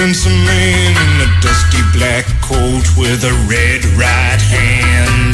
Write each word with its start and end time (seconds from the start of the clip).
handsome 0.00 0.32
man 0.46 0.92
in 0.96 1.28
a 1.28 1.40
dusty 1.42 1.82
black 1.92 2.24
coat 2.40 2.88
with 2.96 3.22
a 3.22 3.34
red 3.46 3.84
right 4.00 4.40
hand. 4.40 5.29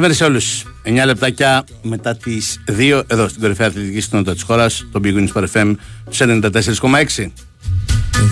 Μεσημέρι 0.00 0.14
σε 0.14 0.24
όλους. 0.24 0.64
9 0.82 1.04
λεπτάκια 1.06 1.64
μετά 1.82 2.16
τις 2.16 2.60
2 2.66 3.02
εδώ 3.06 3.28
στην 3.28 3.40
κορυφαία 3.40 3.66
αθλητική 3.66 4.00
κοινότητα 4.00 4.32
της 4.32 4.42
χώρας, 4.42 4.86
το 4.92 5.00
Big 5.04 5.14
Wings 5.14 5.44
FM 5.54 5.74
τους 6.10 6.20
94,6. 6.20 7.32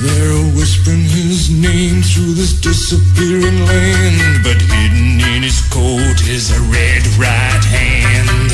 They're 0.04 0.44
whispering 0.58 1.04
his 1.18 1.42
name 1.68 1.98
through 2.10 2.34
this 2.40 2.52
disappearing 2.68 3.58
land, 3.70 4.18
but 4.46 4.58
hidden 4.72 5.10
in 5.34 5.40
his 5.48 5.58
coat 5.76 6.18
is 6.36 6.44
a 6.58 6.60
red 6.76 7.04
right 7.26 7.64
hand. 7.76 8.50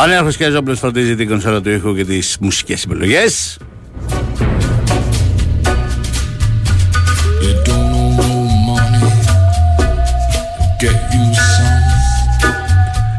Ο 0.00 0.06
Νέαρχος 0.06 0.36
Κιαζόπουλος 0.36 0.78
φροντίζει 0.78 1.16
την 1.16 1.28
κονσόλα 1.28 1.60
του 1.60 1.70
ήχου 1.70 1.94
και 1.94 2.04
τις 2.04 2.36
μουσικές 2.40 2.84
επιλογές. 2.84 3.58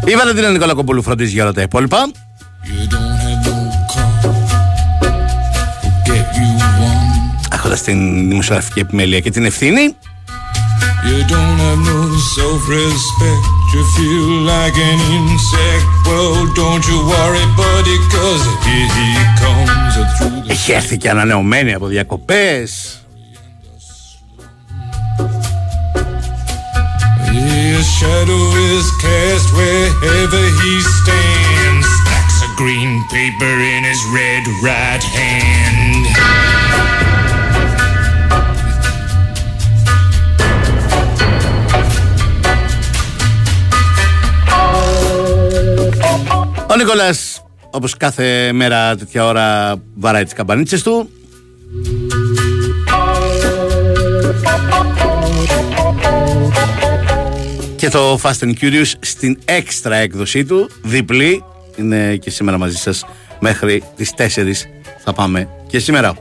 Η 0.10 0.16
Βαλεντίνα 0.16 0.50
Νικολακοπούλου 0.50 1.02
φροντίζει 1.02 1.32
για 1.32 1.44
όλα 1.44 1.54
τα 1.54 1.62
υπόλοιπα. 1.62 2.12
You 2.64 2.94
don't 2.94 3.18
have 3.24 3.42
no 3.48 3.56
car, 3.94 4.30
get 6.06 6.28
you 6.38 6.50
one. 6.90 7.54
Έχοντας 7.54 7.82
την 7.82 8.30
δημοσιογραφική 8.30 8.80
επιμέλεια 8.80 9.20
και 9.20 9.30
την 9.32 9.46
ευθύνη. 9.46 9.96
You 11.10 11.20
don't 11.34 11.60
have 11.66 11.82
no 11.92 12.00
self-respect. 12.36 13.44
You 13.74 13.82
feel 13.98 14.30
like 14.54 14.78
an 14.90 15.00
insect. 15.18 15.86
Well, 16.08 16.36
don't 16.62 16.84
you 16.90 17.00
worry, 17.14 17.46
buddy, 17.62 17.98
cause 18.14 18.44
here 18.66 18.90
he 18.98 19.08
comes 19.42 19.96
through 20.18 20.48
the 20.48 20.52
Έχει 20.52 20.72
έρθει 20.72 20.98
και 20.98 21.10
ανανεωμένη 21.10 21.74
από 21.74 21.88
διακοπές. 21.88 23.00
Shadow 28.00 28.44
is 28.72 28.88
cast 29.04 29.48
wherever 29.58 30.44
he 30.62 30.74
stands. 30.98 31.88
Stacks 32.00 32.38
of 32.46 32.52
green 32.62 32.92
paper 33.16 33.54
in 33.74 33.82
his 33.90 34.02
red 34.18 34.44
right 34.68 35.04
hand. 35.18 36.04
Ο 46.68 46.76
Νικόλας, 46.76 47.44
όπως 47.70 47.98
κάθε 47.98 48.52
μέρα 48.54 48.96
τέτοια 48.96 49.26
ώρα, 49.26 49.76
βαράει 49.96 50.24
τις 50.24 50.34
καμπανίτσες 50.34 50.84
του. 50.84 51.10
Και 57.90 57.98
το 57.98 58.20
Fast 58.24 58.40
and 58.40 58.54
Curious 58.62 58.92
στην 59.00 59.40
έξτρα 59.46 59.96
έκδοσή 59.96 60.46
του, 60.46 60.70
διπλή, 60.84 61.44
είναι 61.78 62.16
και 62.16 62.30
σήμερα 62.30 62.58
μαζί 62.58 62.76
σας 62.76 63.06
μέχρι 63.40 63.84
τις 63.96 64.14
4 64.18 64.68
θα 65.04 65.14
πάμε 65.14 65.50
και 65.68 65.80
σήμερα. 65.80 66.14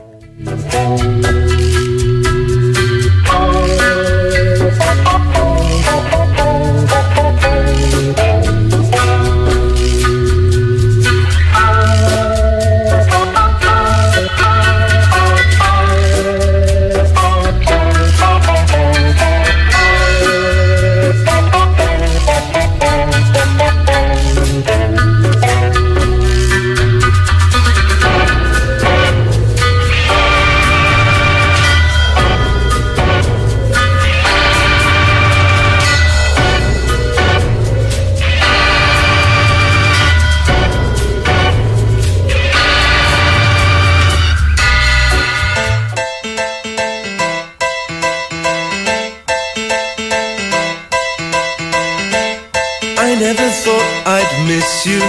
Miss 54.79 54.85
you 54.85 54.99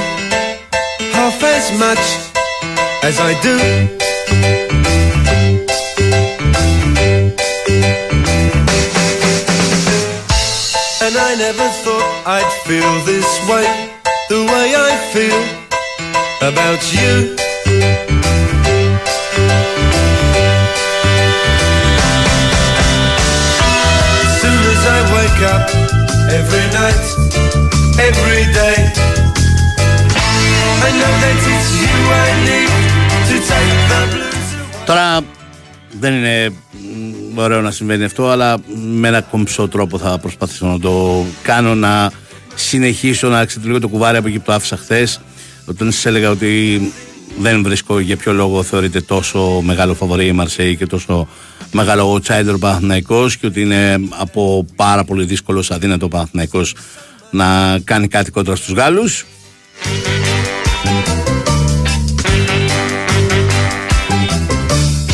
half 1.13 1.43
as 1.43 1.79
much 1.79 1.99
as 3.03 3.19
I 3.21 3.33
do. 3.43 3.57
And 11.03 11.17
I 11.17 11.35
never 11.37 11.69
thought 11.85 12.09
I'd 12.27 12.53
feel 12.67 12.93
this 13.05 13.31
way, 13.49 13.67
the 14.29 14.43
way 14.53 14.75
I 14.75 14.93
feel 15.13 15.41
about 16.51 16.83
you. 16.93 17.37
Soon 24.41 24.61
as 24.75 24.83
I 24.87 25.01
wake 25.17 25.43
up, 25.55 25.65
every 26.39 26.67
night, 26.79 27.05
every 27.99 28.53
day, 28.53 29.10
Τώρα 34.87 35.21
δεν 36.01 36.13
είναι 36.15 36.49
μ, 37.35 37.39
ωραίο 37.39 37.61
να 37.61 37.71
συμβαίνει 37.71 38.05
αυτό, 38.05 38.29
αλλά 38.29 38.57
με 38.99 39.09
ένα 39.09 39.21
κομψό 39.21 39.69
τρόπο 39.69 39.99
θα 39.99 40.19
προσπαθήσω 40.19 40.67
να 40.67 40.79
το 40.79 41.25
κάνω, 41.43 41.75
να 41.75 42.11
συνεχίσω 42.55 43.29
να 43.29 43.45
ξετυλίγω 43.45 43.79
το 43.79 43.89
κουβάρι 43.89 44.17
από 44.17 44.29
εκεί 44.29 44.39
που 44.39 44.45
το 44.47 44.53
άφησα 44.53 44.77
χθες. 44.77 45.21
Όταν 45.65 45.93
σας 45.93 46.07
έλεγα 46.07 46.31
ότι 46.31 46.81
δεν 47.39 47.63
βρίσκω 47.63 47.99
για 47.99 48.17
ποιο 48.17 48.33
λόγο 48.33 48.63
θεωρείται 48.63 49.01
τόσο 49.01 49.61
μεγάλο 49.65 49.95
φαβορή 49.95 50.27
η 50.27 50.33
Μαρσέη 50.33 50.77
και 50.77 50.87
τόσο 50.87 51.29
μεγάλο 51.73 52.15
outsider 52.15 52.55
ο 52.55 52.59
Παναθηναϊκός 52.59 53.37
και 53.37 53.47
ότι 53.47 53.61
είναι 53.61 53.99
από 54.09 54.67
πάρα 54.77 55.05
πολύ 55.05 55.25
δύσκολος 55.25 55.71
αδύνατο 55.71 56.07
ο 56.07 56.09
Παναθηναϊκός 56.09 56.75
να 57.31 57.79
κάνει 57.85 58.09
κάτι 58.09 58.31
κόντρα 58.31 58.57
στους 58.57 58.75
Γάλλους. 58.75 59.27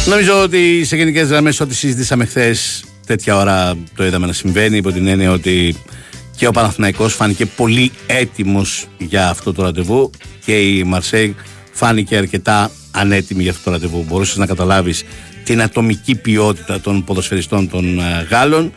Νομίζω 0.08 0.42
ότι 0.42 0.84
σε 0.84 0.96
γενικές 0.96 1.28
γραμμές 1.28 1.60
ό,τι 1.60 1.74
συζητήσαμε 1.74 2.24
χθες, 2.24 2.84
τέτοια 3.06 3.36
ώρα 3.36 3.74
το 3.96 4.06
είδαμε 4.06 4.26
να 4.26 4.32
συμβαίνει, 4.32 4.76
υπό 4.76 4.92
την 4.92 5.06
έννοια 5.06 5.30
ότι 5.30 5.76
και 6.36 6.46
ο 6.46 6.50
Παναθηναϊκός 6.50 7.14
φάνηκε 7.14 7.46
πολύ 7.46 7.92
έτοιμος 8.06 8.86
για 8.98 9.28
αυτό 9.28 9.52
το 9.52 9.62
ραντεβού 9.62 10.10
και 10.44 10.60
η 10.60 10.84
Μαρσέη 10.84 11.34
φάνηκε 11.72 12.16
αρκετά 12.16 12.70
ανέτοιμη 12.90 13.42
για 13.42 13.50
αυτό 13.50 13.64
το 13.64 13.70
ραντεβού. 13.70 14.04
Μπορούσες 14.08 14.36
να 14.36 14.46
καταλάβεις 14.46 15.04
την 15.44 15.62
ατομική 15.62 16.14
ποιότητα 16.14 16.80
των 16.80 17.04
ποδοσφαιριστών 17.04 17.68
των 17.68 17.98
ε, 17.98 18.26
Γάλλων, 18.30 18.74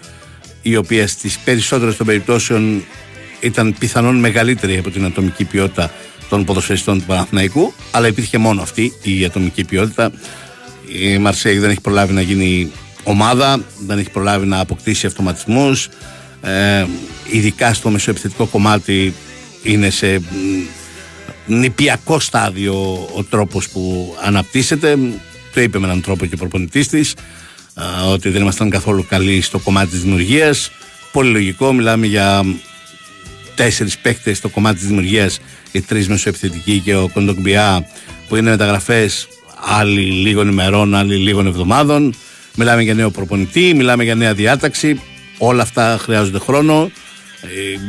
η 0.61 0.75
οποία 0.75 1.07
στις 1.07 1.37
περισσότερες 1.37 1.97
των 1.97 2.05
περιπτώσεων 2.05 2.83
ήταν 3.39 3.75
πιθανόν 3.79 4.15
μεγαλύτερη 4.15 4.77
από 4.77 4.89
την 4.89 5.05
ατομική 5.05 5.43
ποιότητα 5.43 5.91
των 6.29 6.45
ποδοσφαιριστών 6.45 6.99
του 6.99 7.05
Παναθηναϊκού, 7.05 7.73
αλλά 7.91 8.07
υπήρχε 8.07 8.37
μόνο 8.37 8.61
αυτή 8.61 8.93
η 9.03 9.25
ατομική 9.25 9.63
ποιότητα. 9.63 10.11
Η 10.99 11.17
Μαρσέη 11.17 11.57
δεν 11.57 11.69
έχει 11.69 11.81
προλάβει 11.81 12.13
να 12.13 12.21
γίνει 12.21 12.71
ομάδα, 13.03 13.63
δεν 13.85 13.97
έχει 13.97 14.09
προλάβει 14.09 14.45
να 14.45 14.59
αποκτήσει 14.59 15.05
αυτοματισμούς. 15.05 15.89
Ε, 16.41 16.85
ειδικά 17.31 17.73
στο 17.73 17.89
μεσοεπιθετικό 17.89 18.45
κομμάτι 18.45 19.13
είναι 19.63 19.89
σε 19.89 20.21
νηπιακό 21.45 22.19
στάδιο 22.19 23.07
ο 23.15 23.23
τρόπος 23.23 23.69
που 23.69 24.15
αναπτύσσεται. 24.23 24.97
Το 25.53 25.61
είπε 25.61 25.79
με 25.79 25.85
έναν 25.85 26.01
τρόπο 26.01 26.25
και 26.25 26.33
ο 26.33 26.37
προπονητής 26.37 26.87
της, 26.87 27.13
ότι 28.07 28.29
δεν 28.29 28.41
ήμασταν 28.41 28.69
καθόλου 28.69 29.05
καλοί 29.09 29.41
στο 29.41 29.59
κομμάτι 29.59 29.89
της 29.89 30.01
δημιουργίας. 30.01 30.71
Πολύ 31.11 31.31
λογικό, 31.31 31.73
μιλάμε 31.73 32.05
για 32.05 32.45
τέσσερις 33.63 33.97
παίκτες 33.97 34.37
στο 34.37 34.49
κομμάτι 34.49 34.77
της 34.77 34.87
δημιουργίας, 34.87 35.39
οι 35.71 35.81
τρεις 35.81 36.07
μεσοεπιθετικοί 36.07 36.79
και 36.79 36.95
ο 36.95 37.09
Κοντογκμπιά 37.13 37.87
που 38.27 38.35
είναι 38.35 38.49
μεταγραφές 38.49 39.27
άλλοι 39.79 40.01
λίγων 40.01 40.47
ημερών, 40.47 40.95
άλλοι 40.95 41.15
λίγων 41.15 41.47
εβδομάδων. 41.47 42.15
Μιλάμε 42.55 42.81
για 42.81 42.93
νέο 42.93 43.09
προπονητή, 43.09 43.73
μιλάμε 43.75 44.03
για 44.03 44.15
νέα 44.15 44.33
διάταξη. 44.33 45.01
Όλα 45.37 45.61
αυτά 45.61 45.97
χρειάζονται 46.01 46.39
χρόνο. 46.39 46.91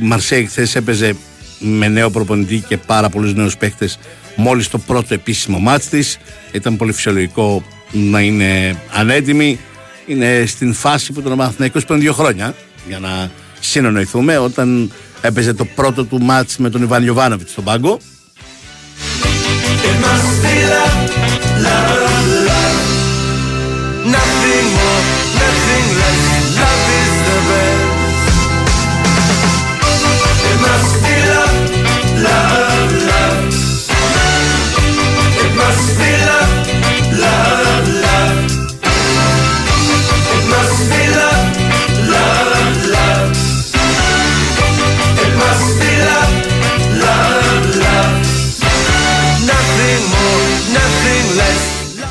Η 0.01 0.05
Μαρσέη 0.05 0.47
χθες 0.47 0.75
έπαιζε 0.77 1.17
με 1.59 1.89
νέο 1.89 2.11
προπονητή 2.11 2.65
και 2.69 2.77
πάρα 2.77 3.09
πολλούς 3.09 3.35
νέους 3.35 3.57
παίχτε 3.57 3.91
μόλις 4.37 4.69
το 4.69 4.79
πρώτο 4.79 5.15
επίσημο 5.15 5.59
μάτς 5.59 5.89
της. 5.89 6.19
Ήταν 6.53 6.77
πολύ 6.77 6.93
φυσιολογικό 6.93 7.65
να 7.91 8.21
είναι 8.21 8.81
ανέτοιμη. 8.93 9.59
Είναι 10.07 10.45
στην 10.47 10.75
φάση 10.75 11.13
που 11.13 11.23
τον 11.23 11.37
Παναθηναϊκός 11.37 11.85
πριν 11.85 12.01
δύο 12.01 12.13
χρόνια 12.13 12.55
για 12.89 12.99
να 12.99 13.31
συνεννοηθούμε 13.61 14.39
όταν 14.39 14.93
έπαιζε 15.21 15.55
το 15.55 15.65
πρώτο 15.65 16.05
του 16.05 16.23
μάτς 16.23 16.57
με 16.57 16.71
τον 16.71 16.83
Ιβάν 16.83 17.05
Ιωβάνοβιτς 17.05 17.51
στον 17.51 17.65
πάγκο. 17.65 17.99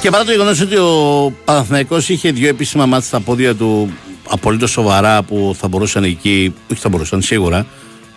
Και 0.01 0.09
παρά 0.09 0.23
το 0.23 0.31
γεγονός 0.31 0.61
ότι 0.61 0.75
ο 0.75 1.33
Παναθηναϊκός 1.45 2.09
είχε 2.09 2.31
δύο 2.31 2.47
επίσημα 2.47 2.85
μάτια 2.85 3.07
στα 3.07 3.19
πόδια 3.19 3.55
του 3.55 3.93
απολύτως 4.29 4.71
σοβαρά 4.71 5.23
που 5.23 5.55
θα 5.59 5.67
μπορούσαν 5.67 6.03
εκεί, 6.03 6.53
όχι 6.71 6.81
θα 6.81 6.89
μπορούσαν 6.89 7.21
σίγουρα, 7.21 7.65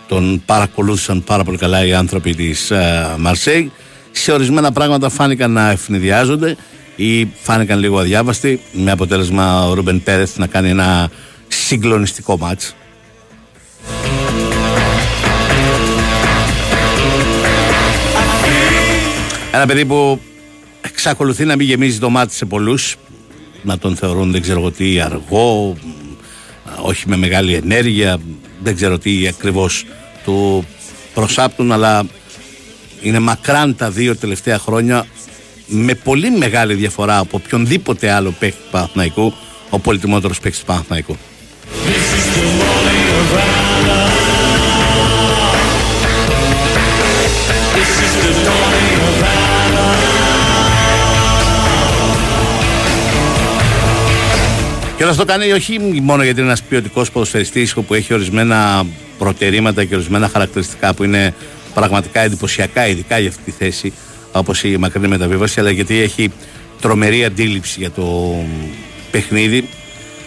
τον 0.07 0.41
παρακολούθησαν 0.45 1.23
πάρα 1.23 1.43
πολύ 1.43 1.57
καλά 1.57 1.85
οι 1.85 1.93
άνθρωποι 1.93 2.35
της 2.35 2.71
uh, 2.73 3.15
Μαρσέη. 3.17 3.71
Σε 4.11 4.31
ορισμένα 4.31 4.71
πράγματα 4.71 5.09
φάνηκαν 5.09 5.51
να 5.51 5.69
ευνηδιάζονται 5.69 6.55
ή 6.95 7.27
φάνηκαν 7.41 7.79
λίγο 7.79 7.99
αδιάβαστοι, 7.99 8.61
με 8.71 8.91
αποτέλεσμα 8.91 9.67
ο 9.67 9.73
Ρούμπεν 9.73 10.03
Πέρεθ 10.03 10.37
να 10.37 10.47
κάνει 10.47 10.69
ένα 10.69 11.09
συγκλονιστικό 11.47 12.37
μάτς. 12.37 12.75
Ένα 19.51 19.65
παιδί 19.65 19.85
που 19.85 20.19
εξακολουθεί 20.85 21.45
να 21.45 21.55
μην 21.55 21.67
γεμίζει 21.67 21.99
το 21.99 22.09
μάτι 22.09 22.33
σε 22.33 22.45
πολλούς. 22.45 22.95
Να 23.61 23.77
τον 23.77 23.95
θεωρούν 23.95 24.31
δεν 24.31 24.41
ξέρω 24.41 24.71
τι 24.71 24.99
αργό, 24.99 25.77
όχι 26.81 27.07
με 27.07 27.15
μεγάλη 27.15 27.53
ενέργεια, 27.53 28.17
δεν 28.63 28.75
ξέρω 28.75 28.97
τι 28.97 29.27
ακριβώς 29.27 29.85
του 30.23 30.65
προσάπτουν, 31.13 31.71
αλλά 31.71 32.05
είναι 33.01 33.19
μακράν 33.19 33.75
τα 33.75 33.89
δύο 33.89 34.15
τελευταία 34.15 34.59
χρόνια 34.59 35.05
με 35.67 35.95
πολύ 35.95 36.31
μεγάλη 36.31 36.73
διαφορά 36.73 37.17
από 37.17 37.41
οποιονδήποτε 37.43 38.11
άλλο 38.11 38.31
παίκτη 38.39 38.57
του 38.57 38.69
Παναθηναϊκού, 38.71 39.33
ο 39.69 39.79
πολυτιμότερος 39.79 40.39
παίκτης 40.39 40.59
του 40.59 40.65
Παναθηναϊκού. 40.65 41.17
Και 55.13 55.21
αυτό 55.21 55.31
το 55.33 55.39
κάνει 55.39 55.51
όχι 55.51 55.79
μόνο 56.01 56.23
γιατί 56.23 56.39
είναι 56.39 56.47
ένας 56.47 56.63
ποιοτικός 56.63 57.11
ποδοσφαιριστής 57.11 57.73
που 57.73 57.93
έχει 57.93 58.13
ορισμένα 58.13 58.85
προτερήματα 59.17 59.85
και 59.85 59.95
ορισμένα 59.95 60.27
χαρακτηριστικά 60.27 60.93
που 60.93 61.03
είναι 61.03 61.33
πραγματικά 61.73 62.19
εντυπωσιακά, 62.19 62.87
ειδικά 62.87 63.19
για 63.19 63.29
αυτή 63.29 63.41
τη 63.43 63.51
θέση, 63.51 63.93
όπως 64.31 64.63
η 64.63 64.77
μακρινή 64.77 65.07
μεταβίβαση, 65.07 65.59
αλλά 65.59 65.71
γιατί 65.71 65.99
έχει 65.99 66.31
τρομερή 66.81 67.25
αντίληψη 67.25 67.79
για 67.79 67.91
το 67.91 68.35
παιχνίδι. 69.11 69.67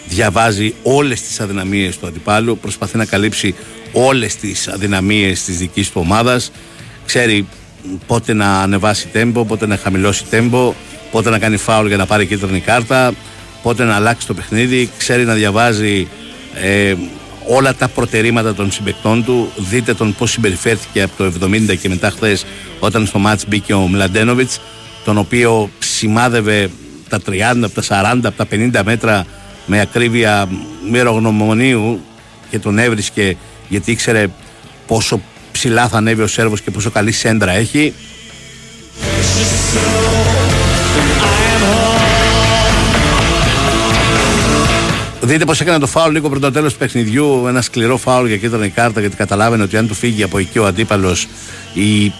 Διαβάζει 0.07 0.73
όλες 0.83 1.21
τις 1.21 1.39
αδυναμίες 1.39 1.97
του 1.97 2.07
αντιπάλου, 2.07 2.57
προσπαθεί 2.57 2.97
να 2.97 3.05
καλύψει 3.05 3.55
όλες 3.91 4.35
τις 4.35 4.67
αδυναμίες 4.67 5.43
της 5.43 5.57
δικής 5.57 5.91
του 5.91 6.01
ομάδας. 6.03 6.51
Ξέρει 7.05 7.47
πότε 8.07 8.33
να 8.33 8.61
ανεβάσει 8.61 9.07
τέμπο, 9.07 9.45
πότε 9.45 9.67
να 9.67 9.77
χαμηλώσει 9.77 10.23
τέμπο, 10.29 10.73
πότε 11.11 11.29
να 11.29 11.39
κάνει 11.39 11.57
φάουλ 11.57 11.87
για 11.87 11.97
να 11.97 12.05
πάρει 12.05 12.25
κίτρινη 12.25 12.59
κάρτα, 12.59 13.13
πότε 13.67 13.83
να 13.83 13.95
αλλάξει 13.95 14.27
το 14.27 14.33
παιχνίδι, 14.33 14.89
ξέρει 14.97 15.25
να 15.25 15.33
διαβάζει 15.33 16.07
ε, 16.53 16.93
όλα 17.47 17.75
τα 17.75 17.87
προτερήματα 17.87 18.53
των 18.53 18.71
συμπεκτών 18.71 19.23
του. 19.25 19.51
Δείτε 19.55 19.93
τον 19.93 20.15
πώς 20.15 20.31
συμπεριφέρθηκε 20.31 21.01
από 21.01 21.13
το 21.17 21.31
70 21.45 21.77
και 21.81 21.89
μετά 21.89 22.09
χθες 22.09 22.45
όταν 22.79 23.05
στο 23.05 23.19
μάτς 23.19 23.47
μπήκε 23.47 23.73
ο 23.73 23.87
Μλαντένοβιτς 23.87 24.59
τον 25.05 25.17
οποίο 25.17 25.69
σημάδευε 25.79 26.69
τα 27.09 27.19
30, 27.29 27.33
από 27.63 27.81
τα 27.81 28.13
40, 28.15 28.19
από 28.23 28.45
τα 28.45 28.47
50 28.51 28.81
μέτρα 28.85 29.25
με 29.65 29.79
ακρίβεια 29.79 30.49
μυρογνωμονίου 30.89 32.01
και 32.49 32.59
τον 32.59 32.79
έβρισκε 32.79 33.37
γιατί 33.67 33.91
ήξερε 33.91 34.27
πόσο 34.87 35.21
ψηλά 35.51 35.87
θα 35.87 35.97
ανέβει 35.97 36.21
ο 36.21 36.27
Σέρβος 36.27 36.61
και 36.61 36.71
πόσο 36.71 36.89
καλή 36.89 37.11
σέντρα 37.11 37.51
έχει. 37.51 37.93
Δείτε 45.27 45.45
πώ 45.45 45.53
έκανε 45.59 45.79
το 45.79 45.87
φάουλ 45.87 46.11
λίγο 46.11 46.29
πριν 46.29 46.41
το 46.41 46.51
τέλος 46.51 46.73
του 46.73 46.79
παιχνιδιού. 46.79 47.47
Ένα 47.47 47.61
σκληρό 47.61 47.97
φάουλ 47.97 48.27
για 48.27 48.37
κίτρινη 48.37 48.69
κάρτα 48.69 48.99
γιατί 48.99 49.15
καταλάβαινε 49.15 49.63
ότι 49.63 49.77
αν 49.77 49.87
του 49.87 49.93
φύγει 49.93 50.23
από 50.23 50.37
εκεί 50.37 50.59
ο 50.59 50.65
αντίπαλος 50.65 51.27
η, 51.73 52.13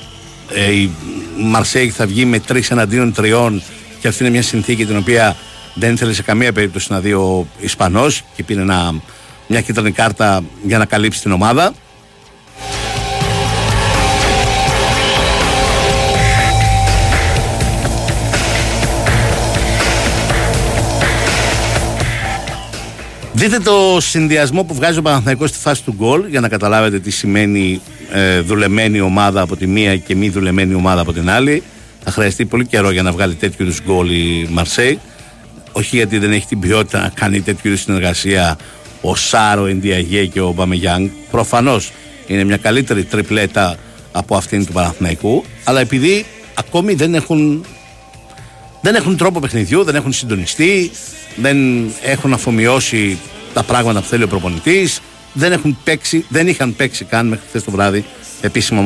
ε, 0.53 0.71
η 0.71 0.91
Μαρσέη 1.37 1.89
θα 1.89 2.05
βγει 2.05 2.25
με 2.25 2.39
τρεις 2.39 2.71
εναντίον 2.71 3.13
τριών 3.13 3.61
και 3.99 4.07
αυτή 4.07 4.23
είναι 4.23 4.31
μια 4.31 4.41
συνθήκη 4.41 4.85
την 4.85 4.97
οποία 4.97 5.35
δεν 5.73 5.93
ήθελε 5.93 6.13
σε 6.13 6.21
καμία 6.21 6.53
περίπτωση 6.53 6.91
να 6.91 6.99
δει 6.99 7.13
ο 7.13 7.47
Ισπανός 7.59 8.23
και 8.35 8.43
πήρε 8.43 8.63
μια 9.47 9.61
κίτρινη 9.61 9.91
κάρτα 9.91 10.43
για 10.63 10.77
να 10.77 10.85
καλύψει 10.85 11.21
την 11.21 11.31
ομάδα. 11.31 11.73
Δείτε 23.38 23.60
το 23.60 23.98
συνδυασμό 24.00 24.63
που 24.63 24.74
βγάζει 24.74 25.00
ο 25.00 25.01
Παναθηναϊκός 25.01 25.50
στη 25.50 25.60
φάση 25.60 25.84
του 25.84 25.94
γκολ 25.98 26.25
για 26.27 26.39
να 26.39 26.48
καταλάβετε 26.48 27.00
τι 27.00 27.12
σημαίνει 27.12 27.82
ε, 28.12 28.39
δουλεμένη 28.39 29.00
ομάδα 29.00 29.41
από 29.41 29.56
τη 29.56 29.67
μία 29.67 29.98
και 29.98 30.15
μη 30.15 30.29
δουλεμένη 30.29 30.74
ομάδα 30.74 31.01
από 31.01 31.13
την 31.13 31.29
άλλη. 31.29 31.63
Θα 32.03 32.12
χρειαστεί 32.12 32.46
πολύ 32.46 32.65
καιρό 32.65 32.91
για 32.91 33.03
να 33.03 33.12
βγάλει 33.12 33.36
τέτοιου 33.36 33.63
είδους 33.63 33.82
γκολ 33.84 34.10
η 34.10 34.48
Μαρσέη. 34.51 35.00
Όχι 35.72 35.96
γιατί 35.96 36.17
δεν 36.17 36.32
έχει 36.32 36.46
την 36.46 36.60
ποιότητα 36.60 37.00
να 37.01 37.10
κάνει 37.10 37.41
τέτοιου 37.41 37.67
είδους 37.67 37.82
συνεργασία 37.82 38.58
ο 39.01 39.15
Σάρο, 39.15 39.62
ο 39.62 39.65
Ενδιαγέ 39.65 40.25
και 40.25 40.41
ο 40.41 40.51
Μπαμεγιάνγκ. 40.51 41.10
Προφανώς 41.32 41.91
είναι 42.27 42.44
μια 42.44 42.58
καλύτερη 42.58 43.03
τριπλέτα 43.03 43.75
από 44.12 44.36
αυτήν 44.36 44.65
του 44.65 44.72
Παναθηναϊκού. 44.72 45.44
Αλλά 45.63 45.79
επειδή 45.79 46.25
ακόμη 46.53 46.94
δεν 46.94 47.15
έχουν, 47.15 47.65
δεν 48.82 48.96
έχουν 48.96 49.17
τρόπο 49.17 49.39
παιχνιδιού, 49.39 49.84
δεν 49.84 49.96
έχουν 49.96 50.13
συντονιστεί, 50.13 50.91
δεν 51.41 51.58
έχουν 52.01 52.34
αφομοιώσει 52.34 53.17
τα 53.53 53.63
πράγματα 53.63 54.01
που 54.01 54.08
θέλει 54.08 54.24
ο 54.24 54.27
προπονητής. 54.27 55.01
Δεν 55.34 55.51
έχουν 55.51 55.77
παίξει, 55.84 56.25
δεν 56.29 56.48
είχαν 56.48 56.75
παίξει 56.75 57.06
καν 57.06 57.27
μέχρι 57.27 57.46
χθες 57.48 57.63
το 57.63 57.72
βράδυ 57.72 58.06
επίσημο 58.41 58.82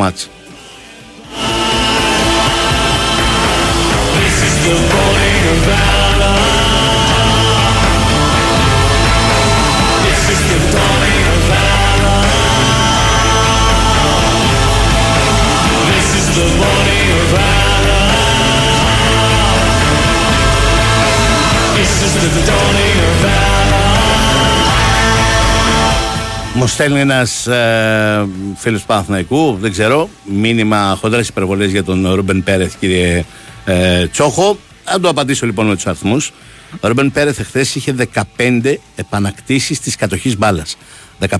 μάτσο. 26.62 26.76
στέλνει 26.76 27.00
ένας 27.00 27.48
ε, 27.48 28.28
φίλος 28.56 28.82
του 28.82 28.88
Παναθηναϊκού, 28.88 29.58
δεν 29.62 29.72
ξέρω, 29.72 30.10
μήνυμα 30.26 30.98
χοντρές 31.02 31.28
υπερβολές 31.28 31.72
για 31.72 31.84
τον 31.84 32.14
Ρούμπεν 32.14 32.44
Πέρεθ, 32.44 32.76
κύριε 32.80 33.26
ε, 33.66 34.08
Τσόχο. 34.08 34.58
Θα 34.84 35.00
το 35.00 35.10
απαντήσω 35.10 35.46
λοιπόν 35.46 35.68
με 35.68 35.76
τους 35.76 35.88
αριθμούς. 35.88 36.32
Ο 36.80 36.88
Ρούμπεν 36.88 37.12
Πέρεθ 37.12 37.40
εχθές 37.40 37.76
είχε 37.76 37.96
15 38.38 38.76
επανακτήσεις 38.96 39.80
της 39.80 39.96
κατοχής 39.96 40.38
μπάλας. 40.38 40.78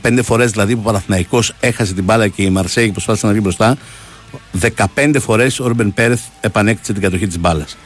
15 0.04 0.20
φορές 0.24 0.52
δηλαδή 0.52 0.74
που 0.74 0.82
ο 0.82 0.86
Παναθηναϊκός 0.86 1.54
έχασε 1.60 1.94
την 1.94 2.04
μπάλα 2.04 2.28
και 2.28 2.44
η 2.44 2.50
Μαρσέη 2.50 2.92
προσπάθησε 2.92 3.26
να 3.26 3.32
βγει 3.32 3.42
μπροστά. 3.44 3.78
15 4.96 5.16
φορές 5.20 5.60
ο 5.60 5.68
Ρούμπεν 5.68 5.94
Πέρεθ 5.94 6.22
επανέκτησε 6.42 6.94
την 6.94 7.02
κατοχή 7.02 7.28
της 7.28 7.40
μπάλας. 7.40 7.78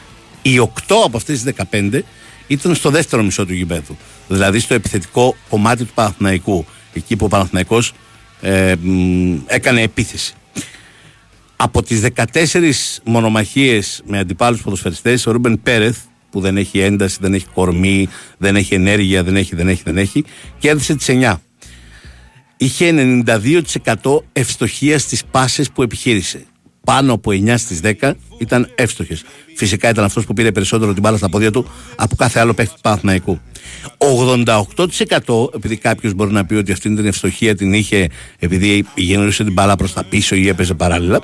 Οι 0.42 0.60
8 0.60 0.96
από 1.06 1.18
αυτές 1.18 1.42
τις 1.42 1.54
15 1.72 2.00
ήταν 2.48 2.76
στο 2.76 2.90
δεύτερο 2.90 3.24
μισό 3.24 3.46
του 3.46 3.54
γηπέδου. 3.54 3.98
Δηλαδή 4.28 4.60
στο 4.60 4.74
επιθετικό 4.74 5.36
κομμάτι 5.50 5.84
του 5.84 5.94
Παναθηναϊκού. 5.94 6.66
Εκεί 6.96 7.16
που 7.16 7.26
ο 7.26 7.28
Παναθηναϊκός 7.28 7.94
ε, 8.42 8.76
έκανε 9.46 9.82
επίθεση. 9.82 10.34
Από 11.56 11.84
τις 11.84 12.02
14 12.16 12.72
μονομαχίες 13.04 14.02
με 14.06 14.20
αντιπάλους 14.20 14.62
ποδοσφαιριστές, 14.62 15.26
ο 15.26 15.32
Ρούμπεν 15.32 15.60
Πέρεθ, 15.64 15.98
που 16.30 16.40
δεν 16.40 16.58
έχει 16.58 16.80
ένταση, 16.80 17.18
δεν 17.22 17.34
έχει 17.34 17.46
κορμί, 17.54 18.08
δεν 18.38 18.56
έχει 18.56 18.74
ενέργεια, 18.74 19.24
δεν 19.24 19.36
έχει, 19.36 19.56
δεν 19.56 19.68
έχει, 19.68 19.82
δεν 19.86 19.98
έχει, 19.98 20.24
κέρδισε 20.60 20.96
τις 20.96 21.08
9. 21.10 21.36
Είχε 22.58 22.94
92% 23.26 24.24
ευστοχίας 24.34 25.02
στις 25.02 25.26
πάσες 25.26 25.72
που 25.72 25.84
επιχείρησε 25.84 26.46
πάνω 26.86 27.14
από 27.14 27.32
9 27.32 27.54
στις 27.58 27.80
10 27.84 28.12
ήταν 28.38 28.72
εύστοχες. 28.76 29.24
Φυσικά 29.56 29.90
ήταν 29.90 30.04
αυτός 30.04 30.26
που 30.26 30.34
πήρε 30.34 30.52
περισσότερο 30.52 30.94
την 30.94 31.02
μπάλα 31.02 31.18
στα 31.18 31.30
πόδια 31.30 31.52
του 31.52 31.70
από 31.96 32.16
κάθε 32.16 32.40
άλλο 32.40 32.54
παίχτη 32.54 32.76
του 32.76 32.82
Παναθηναϊκού. 32.82 33.40
88% 35.26 35.54
επειδή 35.56 35.78
κάποιος 35.78 36.14
μπορεί 36.14 36.32
να 36.32 36.46
πει 36.46 36.56
ότι 36.56 36.72
αυτή 36.72 36.96
την 36.96 37.06
ευστοχία 37.06 37.56
την 37.56 37.74
είχε 37.74 38.08
επειδή 38.40 38.86
γεννούσε 38.96 39.44
την 39.44 39.54
μπάλα 39.54 39.76
προς 39.76 39.94
τα 39.94 40.04
πίσω 40.04 40.36
ή 40.36 40.48
έπαιζε 40.48 40.74
παράλληλα. 40.74 41.20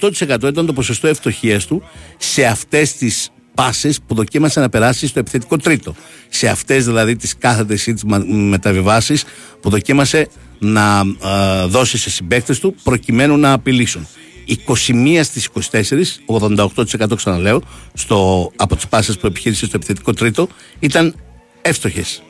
88% 0.00 0.48
ήταν 0.48 0.66
το 0.66 0.72
ποσοστό 0.72 1.06
ευστοχίας 1.06 1.66
του 1.66 1.82
σε 2.16 2.44
αυτές 2.44 2.92
τις 2.92 3.30
πάσες 3.54 4.00
που 4.06 4.14
δοκίμασε 4.14 4.60
να 4.60 4.68
περάσει 4.68 5.06
στο 5.06 5.18
επιθετικό 5.18 5.56
τρίτο. 5.56 5.94
Σε 6.28 6.48
αυτές 6.48 6.84
δηλαδή 6.84 7.16
τις 7.16 7.36
κάθετες 7.38 7.86
ή 7.86 7.92
τις 7.92 8.02
μεταβιβάσεις 8.26 9.24
που 9.60 9.70
δοκίμασε 9.70 10.28
να 10.58 11.02
ε, 11.24 11.64
δώσει 11.66 11.98
σε 11.98 12.10
συμπαίκτες 12.10 12.58
του 12.60 12.74
προκειμένου 12.82 13.36
να 13.36 13.52
απειλήσουν. 13.52 14.06
21 14.46 15.20
στις 15.22 15.48
24, 15.70 16.20
88% 16.26 17.16
ξαναλέω, 17.16 17.62
στο, 17.92 18.50
από 18.56 18.76
τις 18.76 18.86
πάσες 18.86 19.18
που 19.18 19.26
επιχείρησε 19.26 19.66
στο 19.66 19.76
επιθετικό 19.76 20.12
τρίτο, 20.12 20.48
ήταν 20.78 21.14
εύστοχες. 21.62 22.22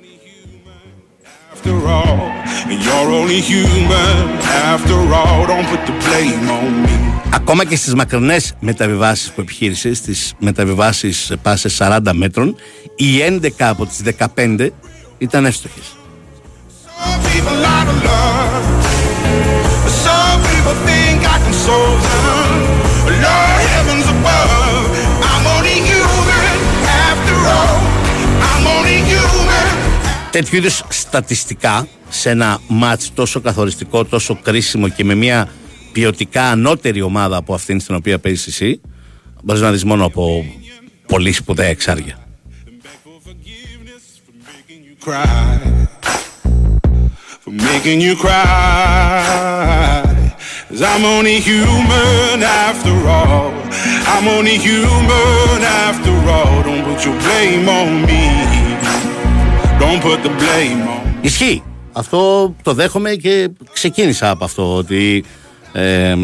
Ακόμα 7.30 7.64
και 7.64 7.76
στις 7.76 7.94
μακρινές 7.94 8.54
μεταβιβάσεις 8.60 9.30
που 9.30 9.40
επιχείρησε, 9.40 9.94
στις 9.94 10.34
μεταβιβάσεις 10.38 11.32
πάσες 11.42 11.76
40 11.78 12.12
μέτρων, 12.12 12.56
οι 12.96 13.20
11 13.20 13.68
από 13.68 13.86
τις 13.86 14.02
15 14.02 14.72
ήταν 15.18 15.44
εύστοχες. 15.44 15.96
Τέτοιου 30.36 30.56
είδους 30.56 30.82
στατιστικά 30.88 31.88
σε 32.08 32.30
ένα 32.30 32.60
μάτς 32.68 33.14
τόσο 33.14 33.40
καθοριστικό, 33.40 34.04
τόσο 34.04 34.38
κρίσιμο 34.42 34.88
και 34.88 35.04
με 35.04 35.14
μια 35.14 35.48
ποιοτικά 35.92 36.42
ανώτερη 36.42 37.02
ομάδα 37.02 37.36
από 37.36 37.54
αυτήν 37.54 37.80
στην 37.80 37.94
οποία 37.94 38.18
παίζεις 38.18 38.46
εσύ, 38.46 38.80
μπορείς 39.42 39.62
να 39.62 39.70
δεις 39.70 39.84
μόνο 39.84 40.04
από 40.04 40.44
πολύ 41.06 41.32
σπουδαία 41.32 41.66
εξάρια. 41.66 42.18
For 47.44 47.52
making 47.68 48.00
you 48.06 48.14
cry 48.24 50.05
I'm 50.68 51.04
only 51.04 51.38
human 51.38 52.42
after 52.42 52.94
all. 53.06 53.52
I'm 54.12 54.26
only 54.26 54.56
human 54.58 55.62
after 55.62 56.14
all. 56.34 56.62
Don't 56.64 56.82
put 56.84 57.04
your 57.04 57.16
blame 57.24 57.68
on 57.68 58.02
me. 58.08 58.22
Don't 59.78 60.00
put 60.02 60.22
the 60.24 60.30
blame 60.40 60.88
on 60.88 61.06
Ισχύει. 61.20 61.62
Αυτό 61.92 62.54
το 62.62 62.72
δέχομαι 62.72 63.14
και 63.14 63.50
ξεκίνησα 63.72 64.30
από 64.30 64.44
αυτό 64.44 64.76
ότι 64.76 65.24
ε, 65.72 66.14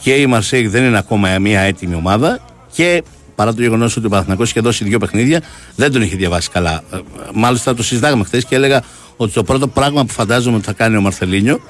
και 0.00 0.14
η 0.14 0.26
Μαρσέη 0.26 0.66
δεν 0.66 0.84
είναι 0.84 0.98
ακόμα 0.98 1.38
μια 1.38 1.60
έτοιμη 1.60 1.94
ομάδα 1.94 2.40
και 2.72 3.02
παρά 3.34 3.54
το 3.54 3.62
γεγονός 3.62 3.96
ότι 3.96 4.06
ο 4.06 4.08
Παναθυνακό 4.08 4.42
είχε 4.42 4.60
δώσει 4.60 4.84
δύο 4.84 4.98
παιχνίδια, 4.98 5.42
δεν 5.76 5.92
τον 5.92 6.02
είχε 6.02 6.16
διαβάσει 6.16 6.50
καλά. 6.50 6.82
Ε, 6.92 6.98
μάλιστα 7.34 7.74
το 7.74 7.82
συζητάγαμε 7.82 8.24
χθες 8.24 8.44
και 8.44 8.54
έλεγα 8.54 8.82
ότι 9.16 9.32
το 9.32 9.42
πρώτο 9.42 9.68
πράγμα 9.68 10.04
που 10.04 10.12
φαντάζομαι 10.12 10.56
ότι 10.56 10.64
θα 10.64 10.72
κάνει 10.72 10.96
ο 10.96 11.00
Μαρθελίνιο 11.00 11.60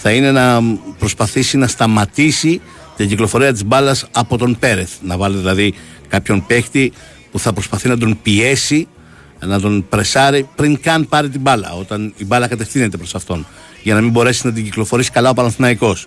θα 0.00 0.10
είναι 0.10 0.32
να 0.32 0.60
προσπαθήσει 0.98 1.56
να 1.56 1.66
σταματήσει 1.66 2.60
την 2.96 3.08
κυκλοφορία 3.08 3.52
της 3.52 3.64
μπάλας 3.64 4.06
από 4.12 4.38
τον 4.38 4.58
Πέρεθ. 4.58 4.90
Να 5.02 5.16
βάλει 5.16 5.36
δηλαδή 5.36 5.74
κάποιον 6.08 6.46
παίχτη 6.46 6.92
που 7.30 7.38
θα 7.38 7.52
προσπαθεί 7.52 7.88
να 7.88 7.98
τον 7.98 8.18
πιέσει, 8.22 8.88
να 9.40 9.60
τον 9.60 9.86
πρεσάρει 9.88 10.48
πριν 10.56 10.80
καν 10.80 11.08
πάρει 11.08 11.28
την 11.28 11.40
μπάλα, 11.40 11.72
όταν 11.72 12.12
η 12.16 12.24
μπάλα 12.24 12.48
κατευθύνεται 12.48 12.96
προς 12.96 13.14
αυτόν, 13.14 13.46
για 13.82 13.94
να 13.94 14.00
μην 14.00 14.10
μπορέσει 14.10 14.46
να 14.46 14.52
την 14.52 14.64
κυκλοφορήσει 14.64 15.10
καλά 15.10 15.30
ο 15.30 15.34
Παναθηναϊκός. 15.34 16.06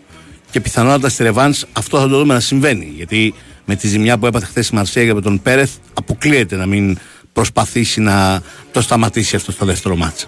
Και 0.51 0.61
πιθανότατα 0.61 1.09
στη 1.09 1.23
Ρεβάνς 1.23 1.65
αυτό 1.73 1.99
θα 1.99 2.07
το 2.07 2.17
δούμε 2.17 2.33
να 2.33 2.39
συμβαίνει. 2.39 2.93
Γιατί 2.95 3.33
με 3.65 3.75
τη 3.75 3.87
ζημιά 3.87 4.17
που 4.17 4.25
έπαθε 4.25 4.45
χθες 4.45 4.67
η 4.67 4.75
Μαρσέγια 4.75 5.13
με 5.13 5.21
τον 5.21 5.41
Πέρεθ, 5.41 5.71
αποκλείεται 5.93 6.55
να 6.55 6.65
μην 6.65 6.97
προσπαθήσει 7.33 8.01
να 8.01 8.41
το 8.71 8.81
σταματήσει 8.81 9.35
αυτό 9.35 9.51
στο 9.51 9.65
δεύτερο 9.65 9.95
μάτσα. 9.95 10.27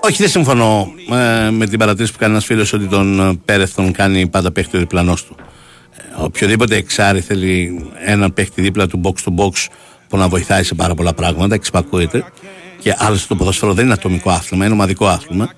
Όχι, 0.00 0.16
δεν 0.16 0.28
συμφωνώ 0.28 0.92
ε, 1.10 1.50
με 1.50 1.66
την 1.66 1.78
παρατήρηση 1.78 2.12
που 2.12 2.18
κάνει 2.18 2.32
ένας 2.32 2.44
φίλος 2.44 2.72
ότι 2.72 2.84
τον 2.84 3.20
ε, 3.20 3.40
Πέρεθ 3.44 3.74
τον 3.74 3.92
κάνει 3.92 4.26
πάντα 4.28 4.52
παίχτη 4.52 4.76
ο 4.76 4.80
διπλανός 4.80 5.24
του. 5.24 5.36
Ε, 5.96 6.22
οποιοδήποτε 6.22 6.76
εξάρι 6.76 7.20
θέλει 7.20 7.84
ένα 8.04 8.30
παίχτη 8.30 8.60
δίπλα 8.60 8.86
του 8.86 9.00
box 9.04 9.08
to 9.08 9.44
box 9.44 9.66
που 10.08 10.16
να 10.16 10.28
βοηθάει 10.28 10.62
σε 10.62 10.74
πάρα 10.74 10.94
πολλά 10.94 11.12
πράγματα, 11.12 11.54
εξυπακούεται. 11.54 12.24
Και 12.78 12.94
άλλωστε 12.98 13.26
το 13.28 13.36
ποδοσφαίρο 13.36 13.72
δεν 13.72 13.84
είναι 13.84 13.94
ατομικό 13.94 14.30
άθλημα, 14.30 14.64
είναι 14.64 14.74
ομαδικό 14.74 15.06
άθλημα. 15.06 15.48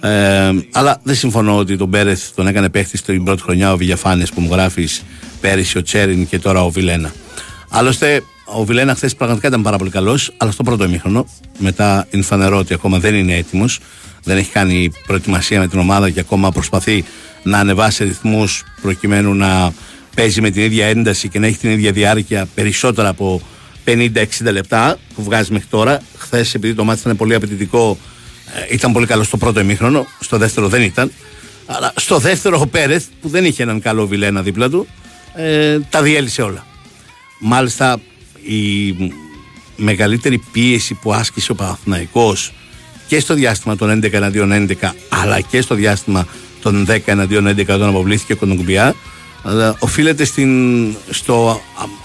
Ε, 0.00 0.50
αλλά 0.72 1.00
δεν 1.02 1.14
συμφωνώ 1.14 1.56
ότι 1.56 1.76
τον 1.76 1.90
Πέρεθ 1.90 2.28
τον 2.34 2.46
έκανε 2.46 2.68
παίχτη 2.68 2.96
στην 2.96 3.24
πρώτη 3.24 3.42
χρονιά 3.42 3.72
ο 3.72 3.76
Βηγιαφάνε 3.76 4.24
που 4.34 4.40
μου 4.40 4.48
γράφεις 4.52 5.02
πέρυσι 5.40 5.78
ο 5.78 5.82
Τσέριν 5.82 6.26
και 6.28 6.38
τώρα 6.38 6.64
ο 6.64 6.70
Βιλένα. 6.70 7.12
Άλλωστε 7.70 8.22
ο 8.54 8.64
Βιλένα 8.64 8.94
χθες 8.94 9.14
πραγματικά 9.14 9.48
ήταν 9.48 9.62
πάρα 9.62 9.78
πολύ 9.78 9.90
καλός, 9.90 10.32
αλλά 10.36 10.50
στο 10.50 10.62
πρώτο 10.62 10.84
ημίχρονο. 10.84 11.26
Μετά 11.58 12.06
είναι 12.10 12.22
φανερό 12.22 12.58
ότι 12.58 12.74
ακόμα 12.74 12.98
δεν 12.98 13.14
είναι 13.14 13.36
έτοιμος. 13.36 13.78
Δεν 14.24 14.36
έχει 14.36 14.50
κάνει 14.50 14.92
προετοιμασία 15.06 15.60
με 15.60 15.68
την 15.68 15.78
ομάδα 15.78 16.10
και 16.10 16.20
ακόμα 16.20 16.50
προσπαθεί 16.50 17.04
να 17.42 17.58
ανεβάσει 17.58 18.04
ρυθμούς 18.04 18.64
προκειμένου 18.82 19.34
να 19.34 19.72
παίζει 20.14 20.40
με 20.40 20.50
την 20.50 20.62
ίδια 20.62 20.86
ένταση 20.86 21.28
και 21.28 21.38
να 21.38 21.46
έχει 21.46 21.58
την 21.58 21.70
ίδια 21.70 21.92
διάρκεια 21.92 22.48
περισσότερα 22.54 23.08
από 23.08 23.42
50-60 23.84 24.24
λεπτά 24.42 24.98
που 25.14 25.22
βγάζει 25.22 25.52
μέχρι 25.52 25.68
τώρα. 25.70 26.00
Χθες, 26.18 26.54
επειδή 26.54 26.74
το 26.74 26.84
μάτι 26.84 27.00
ήταν 27.00 27.16
πολύ 27.16 27.34
απαιτητικό, 27.34 27.98
ε, 28.70 28.74
ήταν 28.74 28.92
πολύ 28.92 29.06
καλό 29.06 29.22
στο 29.22 29.36
πρώτο 29.36 29.60
ημίχρονο. 29.60 30.06
Στο 30.20 30.36
δεύτερο 30.36 30.68
δεν 30.68 30.82
ήταν. 30.82 31.12
Αλλά 31.66 31.92
στο 31.96 32.18
δεύτερο 32.18 32.60
ο 32.60 32.66
Πέρεθ, 32.66 33.04
που 33.20 33.28
δεν 33.28 33.44
είχε 33.44 33.62
έναν 33.62 33.80
καλό 33.80 34.06
Βιλένα 34.06 34.42
δίπλα 34.42 34.68
του, 34.68 34.86
ε, 35.34 35.78
τα 35.90 36.02
διέλυσε 36.02 36.42
όλα. 36.42 36.66
Μάλιστα 37.40 38.00
η 38.42 38.96
μεγαλύτερη 39.76 40.42
πίεση 40.52 40.94
που 40.94 41.12
άσκησε 41.12 41.52
ο 41.52 41.54
Παναθηναϊκός 41.54 42.52
και 43.06 43.20
στο 43.20 43.34
διάστημα 43.34 43.76
των 43.76 44.00
11 44.04 44.12
εναντίον 44.12 44.66
11 44.80 44.90
αλλά 45.08 45.40
και 45.40 45.60
στο 45.60 45.74
διάστημα 45.74 46.26
των 46.62 46.86
10 46.88 46.98
εναντίον 47.04 47.48
11 47.48 47.60
όταν 47.60 47.88
αποβλήθηκε 47.88 48.32
ο 48.32 48.36
Κονοκουμπιά 48.36 48.94
οφείλεται 49.78 50.24
στην, 50.24 50.94
στο 51.10 51.60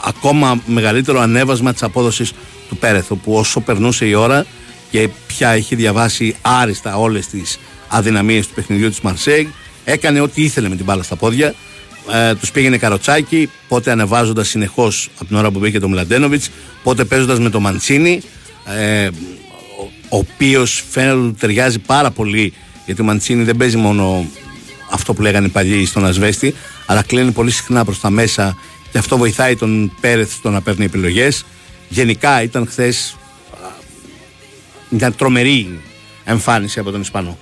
ακόμα 0.05 0.61
μεγαλύτερο 0.65 1.19
ανέβασμα 1.19 1.71
της 1.71 1.83
απόδοσης 1.83 2.31
του 2.69 2.77
Πέρεθ 2.77 3.11
που 3.23 3.33
όσο 3.33 3.59
περνούσε 3.59 4.05
η 4.05 4.13
ώρα 4.13 4.45
και 4.91 5.09
πια 5.27 5.49
έχει 5.49 5.75
διαβάσει 5.75 6.35
άριστα 6.41 6.97
όλες 6.97 7.27
τις 7.27 7.59
αδυναμίες 7.87 8.47
του 8.47 8.53
παιχνιδιού 8.53 8.89
της 8.89 9.01
Μαρσέγ 9.01 9.47
έκανε 9.83 10.19
ό,τι 10.19 10.43
ήθελε 10.43 10.69
με 10.69 10.75
την 10.75 10.85
μπάλα 10.85 11.03
στα 11.03 11.15
πόδια 11.15 11.53
ε, 12.11 12.35
τους 12.35 12.51
πήγαινε 12.51 12.77
καροτσάκι, 12.77 13.49
πότε 13.67 13.91
ανεβάζοντας 13.91 14.47
συνεχώς 14.47 15.09
από 15.15 15.25
την 15.25 15.35
ώρα 15.35 15.51
που 15.51 15.59
μπήκε 15.59 15.79
το 15.79 15.89
Μλαντένοβιτς, 15.89 16.49
πότε 16.83 17.03
παίζοντας 17.03 17.39
με 17.39 17.49
το 17.49 17.59
Μαντσίνη, 17.59 18.21
ε, 18.65 19.09
ο 20.09 20.17
οποίος 20.17 20.83
φαίνεται 20.89 21.17
ότι 21.17 21.39
ταιριάζει 21.39 21.79
πάρα 21.79 22.11
πολύ 22.11 22.53
Γιατί 22.85 23.01
ο 23.01 23.03
Μαντσίνη 23.03 23.43
δεν 23.43 23.57
παίζει 23.57 23.77
μόνο 23.77 24.25
αυτό 24.91 25.13
που 25.13 25.21
λέγανε 25.21 25.45
οι 25.45 25.49
παλιοί 25.49 25.85
στον 25.85 26.05
Ασβέστη, 26.05 26.55
αλλά 26.85 27.01
κλείνει 27.01 27.31
πολύ 27.31 27.51
συχνά 27.51 27.85
προς 27.85 27.99
τα 27.99 28.09
μέσα 28.09 28.57
και 28.91 28.97
αυτό 28.97 29.17
βοηθάει 29.17 29.55
τον 29.55 29.91
Πέρεθ 30.01 30.33
στο 30.33 30.49
να 30.49 30.61
παίρνει 30.61 30.85
επιλογές. 30.85 31.45
Γενικά 31.89 32.41
ήταν 32.41 32.67
χθες 32.67 33.15
μια 34.89 35.11
τρομερή 35.11 35.79
εμφάνιση 36.23 36.79
από 36.79 36.91
τον 36.91 37.01
Ισπανό. 37.01 37.37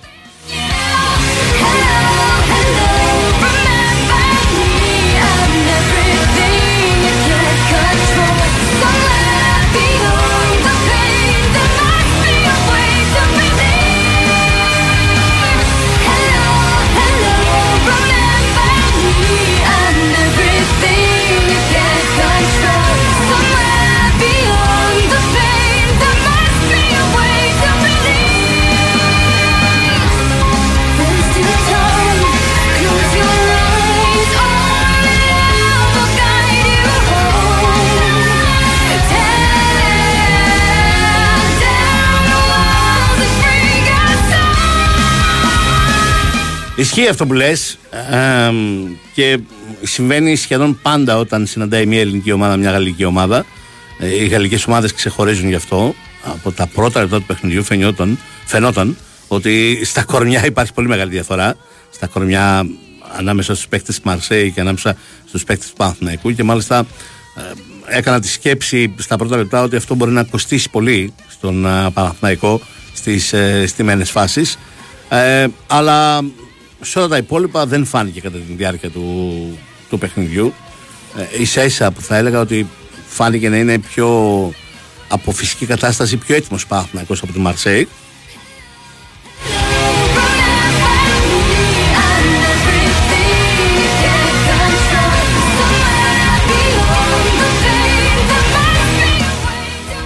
Ισχύει 46.76 47.08
αυτό 47.08 47.26
που 47.26 47.32
λες 47.32 47.78
και 49.14 49.38
συμβαίνει 49.82 50.36
σχεδόν 50.36 50.78
πάντα 50.82 51.18
όταν 51.18 51.46
συναντάει 51.46 51.86
μια 51.86 52.00
ελληνική 52.00 52.32
ομάδα, 52.32 52.56
μια 52.56 52.70
γαλλική 52.70 53.04
ομάδα. 53.04 53.44
Ε, 53.98 54.22
οι 54.22 54.26
γαλλικές 54.26 54.66
ομάδες 54.66 54.92
ξεχωρίζουν 54.92 55.48
γι' 55.48 55.54
αυτό. 55.54 55.94
Από 56.22 56.52
τα 56.52 56.66
πρώτα 56.66 57.00
λεπτά 57.00 57.16
του 57.16 57.24
παιχνιδιού 57.24 57.62
φαινόταν, 57.62 58.18
φαινόταν 58.44 58.96
ότι 59.28 59.80
στα 59.84 60.04
κορμιά 60.04 60.46
υπάρχει 60.46 60.72
πολύ 60.72 60.88
μεγάλη 60.88 61.10
διαφορά. 61.10 61.56
Στα 61.90 62.06
κορμιά 62.06 62.66
ανάμεσα 63.16 63.54
στους 63.54 63.68
παίκτες 63.68 63.94
της 63.94 64.04
Μαρσέη 64.04 64.50
και 64.50 64.60
ανάμεσα 64.60 64.96
στους 65.28 65.44
παίκτες 65.44 65.68
του 65.68 65.76
Παναθηναϊκού 65.76 66.34
και 66.34 66.42
μάλιστα 66.42 66.86
ε, 67.36 67.96
έκανα 67.96 68.20
τη 68.20 68.28
σκέψη 68.28 68.94
στα 68.98 69.16
πρώτα 69.16 69.36
λεπτά 69.36 69.62
ότι 69.62 69.76
αυτό 69.76 69.94
μπορεί 69.94 70.10
να 70.10 70.22
κοστίσει 70.22 70.70
πολύ 70.70 71.12
στον 71.28 71.64
uh, 71.66 71.88
Παναθηναϊκό 71.92 72.60
στις 72.94 73.32
ε, 73.32 73.66
στιμένες 73.66 74.10
φάσεις 74.10 74.58
ε, 75.08 75.46
αλλά 75.66 76.24
σε 76.84 76.98
όλα 76.98 77.08
τα 77.08 77.16
υπόλοιπα 77.16 77.66
δεν 77.66 77.84
φάνηκε 77.84 78.20
κατά 78.20 78.36
τη 78.36 78.52
διάρκεια 78.52 78.90
του, 78.90 79.58
του 79.88 79.98
παιχνιδιού. 79.98 80.54
Ε, 81.16 81.40
ίσα 81.40 81.64
ίσα 81.64 81.90
που 81.90 82.00
θα 82.00 82.16
έλεγα 82.16 82.40
ότι 82.40 82.66
φάνηκε 83.06 83.48
να 83.48 83.56
είναι 83.56 83.78
πιο 83.78 84.08
από 85.08 85.32
φυσική 85.32 85.66
κατάσταση 85.66 86.16
πιο 86.16 86.34
έτοιμος 86.34 86.66
Παναθηναϊκός 86.66 87.22
από 87.22 87.32
τη 87.32 87.38
Μαρσέη. 87.38 87.88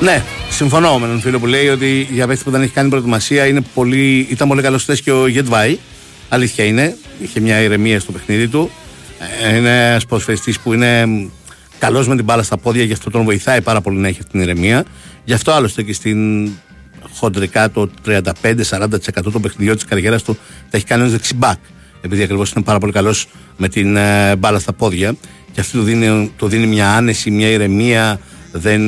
Ναι, 0.00 0.24
συμφωνώ 0.50 0.98
με 0.98 1.06
τον 1.06 1.20
φίλο 1.20 1.38
που 1.38 1.46
λέει 1.46 1.68
ότι 1.68 2.08
για 2.10 2.26
παίχτη 2.26 2.44
που 2.44 2.50
δεν 2.50 2.62
έχει 2.62 2.72
κάνει 2.72 2.88
προετοιμασία 2.88 3.46
είναι 3.46 3.60
πολύ, 3.74 4.26
ήταν 4.30 4.48
πολύ 4.48 4.62
καλός 4.62 4.84
και 4.84 5.12
ο 5.12 5.26
Γετβάη. 5.26 5.78
Αλήθεια 6.28 6.64
είναι, 6.64 6.96
είχε 7.22 7.40
μια 7.40 7.60
ηρεμία 7.60 8.00
στο 8.00 8.12
παιχνίδι 8.12 8.48
του. 8.48 8.70
Ε, 9.42 9.56
είναι 9.56 9.88
ένας 9.88 10.06
ποδοσφαιριστής 10.06 10.60
που 10.60 10.72
είναι 10.72 11.06
καλός 11.78 12.08
με 12.08 12.16
την 12.16 12.24
μπάλα 12.24 12.42
στα 12.42 12.56
πόδια, 12.56 12.84
γι' 12.84 12.92
αυτό 12.92 13.10
τον 13.10 13.24
βοηθάει 13.24 13.60
πάρα 13.60 13.80
πολύ 13.80 13.98
να 13.98 14.08
έχει 14.08 14.18
αυτή 14.18 14.30
την 14.30 14.40
ηρεμία. 14.40 14.84
Γι' 15.24 15.32
αυτό 15.32 15.52
άλλωστε 15.52 15.82
και 15.82 15.92
στην 15.92 16.50
χοντρικά 17.14 17.70
το 17.70 17.90
35-40% 18.06 19.32
των 19.32 19.42
παιχνιδιών 19.42 19.74
της 19.74 19.84
καριέρας 19.84 20.22
του 20.22 20.34
τα 20.70 20.76
έχει 20.76 20.84
κάνει 20.84 21.02
ως 21.02 21.10
δεξιμπάκ. 21.10 21.58
Επειδή 22.00 22.22
ακριβώς 22.22 22.52
είναι 22.52 22.64
πάρα 22.64 22.78
πολύ 22.78 22.92
καλός 22.92 23.26
με 23.56 23.68
την 23.68 23.96
ε, 23.96 24.36
μπάλα 24.36 24.58
στα 24.58 24.72
πόδια. 24.72 25.14
Και 25.52 25.60
αυτό 25.60 25.78
του 25.78 25.84
δίνει, 25.84 26.32
του 26.36 26.48
δίνει 26.48 26.66
μια 26.66 26.90
άνεση, 26.90 27.30
μια 27.30 27.48
ηρεμία. 27.48 28.20
Δεν 28.52 28.82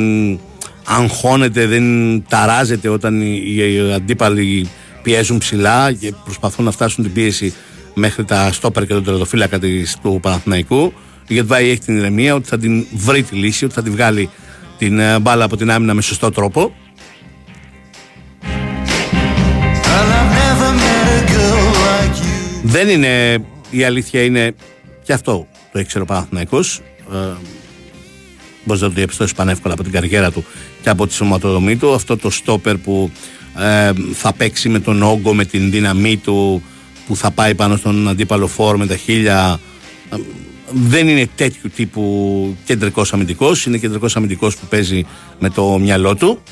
αγχώνεται, 0.85 1.67
δεν 1.67 1.85
ταράζεται 2.29 2.89
όταν 2.89 3.21
οι 3.21 3.93
αντίπαλοι 3.95 4.69
πιέζουν 5.03 5.39
ψηλά 5.39 5.93
και 5.93 6.13
προσπαθούν 6.25 6.65
να 6.65 6.71
φτάσουν 6.71 7.05
την 7.05 7.13
πίεση 7.13 7.55
μέχρι 7.95 8.25
τα 8.25 8.53
στόπερ 8.53 8.87
και 8.87 8.93
τον 8.93 9.05
τερματοφύλακα 9.05 9.59
του 10.03 10.19
Παναθηναϊκού. 10.23 10.93
Γιατί 11.29 11.49
Βάη 11.49 11.69
έχει 11.69 11.81
την 11.81 11.97
ηρεμία 11.97 12.35
ότι 12.35 12.49
θα 12.49 12.59
την 12.59 12.87
βρει 12.95 13.23
τη 13.23 13.35
λύση, 13.35 13.65
ότι 13.65 13.75
θα 13.75 13.83
την 13.83 13.93
βγάλει 13.93 14.31
την 14.79 14.99
ε, 14.99 15.19
μπάλα 15.19 15.45
από 15.45 15.57
την 15.57 15.71
άμυνα 15.71 15.95
με 15.95 16.03
σωστό 16.03 16.31
τρόπο. 16.31 16.75
Δεν 22.63 22.89
είναι, 22.89 23.45
η 23.71 23.85
αλήθεια 23.85 24.23
είναι 24.23 24.55
και 25.03 25.13
αυτό 25.13 25.47
το 25.73 25.79
ήξερε 25.79 26.03
ο 26.03 26.07
Παναθηναϊκός. 26.07 26.81
Ε, 27.13 27.17
Μπορεί 28.65 28.81
να 28.81 28.89
το 28.89 28.95
διαπιστώσει 28.95 29.35
πανεύκολα 29.35 29.75
από 29.75 29.83
την 29.83 29.93
καριέρα 29.93 30.31
του 30.31 30.45
και 30.83 30.91
από 30.91 31.07
τη 31.07 31.13
σωματοδομή 31.13 31.77
του. 31.77 31.95
Αυτό 31.95 32.17
το 32.17 32.31
στόπερ 32.31 32.77
που 32.77 33.11
ε, 33.61 33.93
θα 34.13 34.33
παίξει 34.33 34.69
με 34.69 34.79
τον 34.79 35.03
όγκο, 35.03 35.35
με 35.35 35.45
την 35.45 35.71
δύναμή 35.71 36.17
του 36.17 36.63
που 37.07 37.17
θα 37.17 37.31
πάει 37.31 37.55
πάνω 37.55 37.77
στον 37.77 38.09
αντίπαλο 38.09 38.47
φόρ 38.47 38.77
με 38.77 38.87
τα 38.87 38.97
χίλια 38.97 39.61
ε, 40.13 40.17
δεν 40.73 41.09
είναι 41.09 41.29
τέτοιου 41.35 41.71
τύπου 41.77 42.57
κεντρικός 42.65 43.13
αμυντικός. 43.13 43.67
Είναι 43.67 43.79
κεντρικός 43.79 44.17
αμυντικός 44.17 44.57
που 44.57 44.67
παίζει 44.67 45.07
με 45.39 45.51
το 45.51 45.79
μυαλό 45.79 46.15
του. 46.15 46.43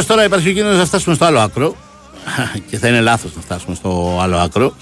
Βεβαίως 0.00 0.18
τώρα 0.18 0.24
υπάρχει 0.36 0.48
ο 0.48 0.52
κίνδυνος 0.52 0.78
να 0.78 0.84
φτάσουμε 0.84 1.14
στο 1.14 1.24
άλλο 1.24 1.38
άκρο 1.38 1.76
και 2.70 2.78
θα 2.78 2.88
είναι 2.88 3.00
λάθος 3.00 3.34
να 3.34 3.40
φτάσουμε 3.40 3.74
στο 3.74 4.18
άλλο 4.22 4.36
άκρο. 4.36 4.74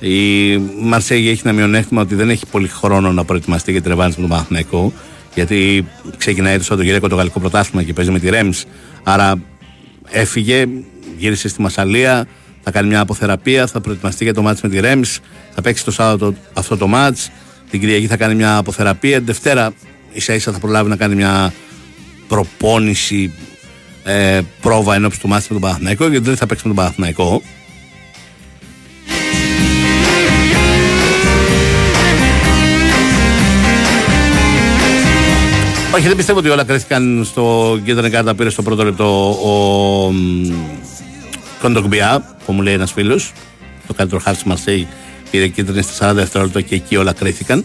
Η 0.00 0.56
Μαρσέγη 0.80 1.28
έχει 1.28 1.40
ένα 1.44 1.52
μειονέκτημα 1.52 2.00
ότι 2.00 2.14
δεν 2.14 2.30
έχει 2.30 2.46
πολύ 2.46 2.68
χρόνο 2.68 3.12
να 3.12 3.24
προετοιμαστεί 3.24 3.72
για 3.72 3.80
την 3.80 3.90
ρευάνση 3.90 4.20
με 4.20 4.26
τον 4.26 4.36
Παναθηναϊκό. 4.36 4.92
Γιατί 5.34 5.86
ξεκινάει 6.16 6.56
το 6.56 6.62
Σαββατοκύριακο 6.62 7.08
το 7.08 7.14
γαλλικό 7.14 7.40
πρωτάθλημα 7.40 7.82
και 7.82 7.92
παίζει 7.92 8.10
με 8.10 8.18
τη 8.18 8.30
Ρέμς. 8.30 8.64
Άρα 9.02 9.42
έφυγε, 10.08 10.66
γύρισε 11.16 11.48
στη 11.48 11.60
Μασαλία, 11.60 12.26
θα 12.62 12.70
κάνει 12.70 12.88
μια 12.88 13.00
αποθεραπεία, 13.00 13.66
θα 13.66 13.80
προετοιμαστεί 13.80 14.24
για 14.24 14.34
το 14.34 14.42
μάτς 14.42 14.60
με 14.60 14.68
τη 14.68 14.80
Ρέμς. 14.80 15.18
Θα 15.54 15.62
παίξει 15.62 15.84
το 15.84 15.90
Σάββατο 15.90 16.34
αυτό 16.52 16.76
το 16.76 16.86
μάτς. 16.86 17.30
Την 17.70 17.80
Κυριακή 17.80 18.06
θα 18.06 18.16
κάνει 18.16 18.34
μια 18.34 18.56
αποθεραπεία. 18.56 19.16
Την 19.16 19.26
Δευτέρα 19.26 19.72
ίσα 20.12 20.34
ίσα 20.34 20.52
θα 20.52 20.58
προλάβει 20.58 20.88
να 20.88 20.96
κάνει 20.96 21.14
μια 21.14 21.52
προπόνηση 22.28 23.32
ε, 24.04 24.40
πρόβα 24.60 24.94
ενώπιση 24.94 25.20
του 25.20 25.28
μάτια 25.28 25.46
με 25.48 25.58
τον 25.58 25.68
Παναθηναϊκό 25.68 26.08
γιατί 26.08 26.24
δεν 26.24 26.36
θα 26.36 26.46
παίξει 26.46 26.68
με 26.68 26.74
τον 26.74 26.84
Παναθηναϊκό. 26.84 27.42
Όχι, 35.94 36.06
δεν 36.06 36.16
πιστεύω 36.16 36.38
ότι 36.38 36.48
όλα 36.48 36.64
κρέθηκαν 36.64 37.24
στο 37.24 37.78
κέντρο 37.84 38.10
κάρτα 38.10 38.34
πήρε 38.34 38.50
στο 38.50 38.62
πρώτο 38.62 38.84
λεπτό 38.84 39.30
ο 39.30 40.12
Κοντογκμπιά, 41.60 42.36
που 42.44 42.52
μου 42.52 42.62
λέει 42.62 42.74
ένας 42.74 42.92
φίλος. 42.92 43.32
Το 43.86 43.94
καλύτερο 43.94 44.20
χάρτη 44.20 44.48
Μαρσέη 44.48 44.88
πήρε 45.30 45.48
κίτρινη 45.48 45.82
στα 45.82 46.10
40 46.10 46.14
δευτερόλεπτα 46.14 46.60
και 46.60 46.74
εκεί 46.74 46.96
όλα 46.96 47.12
κρέθηκαν. 47.12 47.64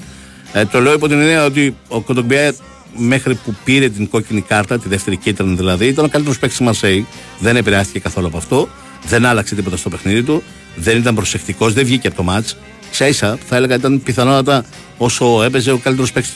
Ε, 0.54 0.66
το 0.66 0.80
λέω 0.80 0.94
υπό 0.94 1.08
την 1.08 1.22
ιδέα 1.22 1.46
ότι 1.46 1.76
ο 1.88 2.02
Κοντογκμπιά 2.02 2.56
μέχρι 2.98 3.36
που 3.36 3.56
πήρε 3.64 3.90
την 3.90 4.10
κόκκινη 4.10 4.42
κάρτα, 4.42 4.80
τη 4.80 4.90
δεύτερη 4.90 5.18
κίτρινη 5.18 5.56
δηλαδή, 5.56 5.88
ήταν 5.88 6.06
ο 6.06 6.08
καλύτερος 6.08 6.40
παίκτης 6.40 6.58
της 6.58 6.68
Μαρσέη. 6.68 7.06
Δεν 7.40 7.56
επηρεάστηκε 7.56 8.00
καθόλου 8.00 8.28
από 8.28 8.38
αυτό. 8.38 8.70
Δεν 9.08 9.26
άλλαξε 9.26 9.56
τίποτα 9.56 9.78
στο 9.78 9.90
παιχνίδι 9.90 10.24
του. 10.24 10.44
Δεν 10.76 10.98
ήταν 10.98 11.16
προσεκτικός, 11.16 11.74
δεν 11.74 11.86
βγήκε 11.86 12.08
από 12.08 12.16
το 12.16 12.24
μάτ. 12.24 12.48
σα 12.92 13.08
ίσα 13.08 13.38
θα 13.48 13.56
έλεγα 13.56 13.76
ήταν 13.76 14.02
πιθανότατα 14.04 14.66
όσο 14.98 15.44
έπαιζε 15.44 15.72
ο 15.72 15.78
καλύτερος 15.78 16.12
παίκτης 16.12 16.34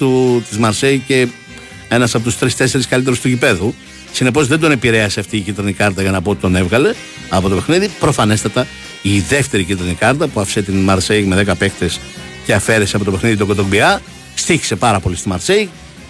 της 0.49 0.57
Μαρσέη 0.57 1.03
και 1.07 1.27
ένας 1.89 2.15
από 2.15 2.23
τους 2.23 2.37
τρει-τέσσερι 2.37 2.85
καλύτερους 2.85 3.19
του 3.19 3.27
γηπέδου. 3.27 3.73
Συνεπώς 4.11 4.47
δεν 4.47 4.59
τον 4.59 4.71
επηρέασε 4.71 5.19
αυτή 5.19 5.37
η 5.37 5.39
κίτρινη 5.39 5.73
κάρτα 5.73 6.01
για 6.01 6.11
να 6.11 6.21
πω 6.21 6.31
ότι 6.31 6.41
τον 6.41 6.55
έβγαλε 6.55 6.93
από 7.29 7.49
το 7.49 7.55
παιχνίδι. 7.55 7.89
Προφανέστατα 7.99 8.67
η 9.01 9.19
δεύτερη 9.19 9.63
κίτρινη 9.63 9.93
κάρτα 9.93 10.27
που 10.27 10.39
άφησε 10.39 10.61
την 10.61 10.75
Μαρσέη 10.75 11.23
με 11.23 11.43
10 11.47 11.53
παίκτες 11.57 11.99
και 12.45 12.53
αφαίρεσε 12.53 12.95
από 12.95 13.05
το 13.05 13.11
παιχνίδι 13.11 13.37
τον 13.37 13.47
Κοτομπιά 13.47 14.01
στήχησε 14.35 14.75
πάρα 14.75 14.99
πολύ 14.99 15.15
στη 15.15 15.27
Μαρσέη 15.27 15.69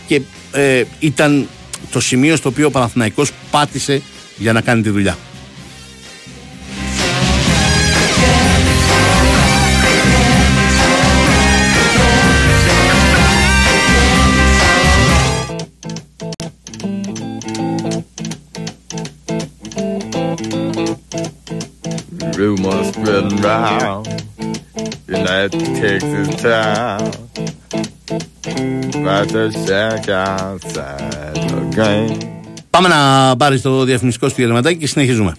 και 0.10 0.22
ε, 0.52 0.84
ήταν 1.00 1.48
το 1.92 2.00
σημείο 2.00 2.36
στο 2.36 2.50
οποίο 2.50 2.68
ο 2.68 2.72
Παναθηναϊκός 2.72 3.32
πάτησε 3.52 4.02
για 4.38 4.54
να 4.54 4.62
κάνει 4.62 4.82
τη 4.82 4.90
δουλειά. 4.90 5.18
rumors 22.40 22.88
spreading 22.96 23.44
around 23.44 24.08
United 25.08 25.64
Texas 25.82 26.30
town 26.42 27.12
about 28.12 29.28
the 29.28 29.52
shack 29.66 30.08
outside 30.10 31.36
the 31.36 31.62
game. 31.76 32.18
Πάμε 32.70 32.88
να 32.88 33.36
πάρει 33.38 33.60
το 33.60 33.84
διαφημιστικό 33.84 34.28
στο 34.28 34.36
διαλυματάκι 34.36 34.78
και 34.78 34.88
συνεχίζουμε. 34.88 35.36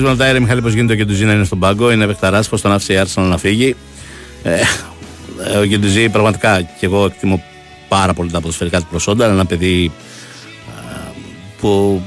Φίλο 0.00 0.12
μου 0.12 0.18
ρωτάει, 0.18 0.40
Μιχάλη, 0.40 0.62
πώς 0.62 0.72
γίνεται 0.72 0.92
ο 0.92 0.96
Κεντουζή 0.96 1.24
να 1.24 1.32
είναι 1.32 1.44
στον 1.44 1.58
πάγκο. 1.58 1.90
Είναι 1.90 2.06
βεχταρά, 2.06 2.42
πώ 2.50 2.60
τον 2.60 2.72
άφησε 2.72 2.92
η 2.92 2.96
Άρσον 2.96 3.24
να 3.24 3.38
φύγει. 3.38 3.76
Ε, 4.42 4.60
ο 5.58 5.64
Κεντουζή 5.64 6.08
πραγματικά 6.08 6.62
και 6.62 6.86
εγώ 6.86 7.04
εκτιμώ 7.04 7.42
πάρα 7.88 8.14
πολύ 8.14 8.30
τα 8.30 8.40
ποδοσφαιρικά 8.40 8.78
του 8.78 8.86
προσόντα. 8.90 9.24
Είναι 9.24 9.34
ένα 9.34 9.44
παιδί 9.44 9.92
ε, 10.68 11.10
που 11.60 12.02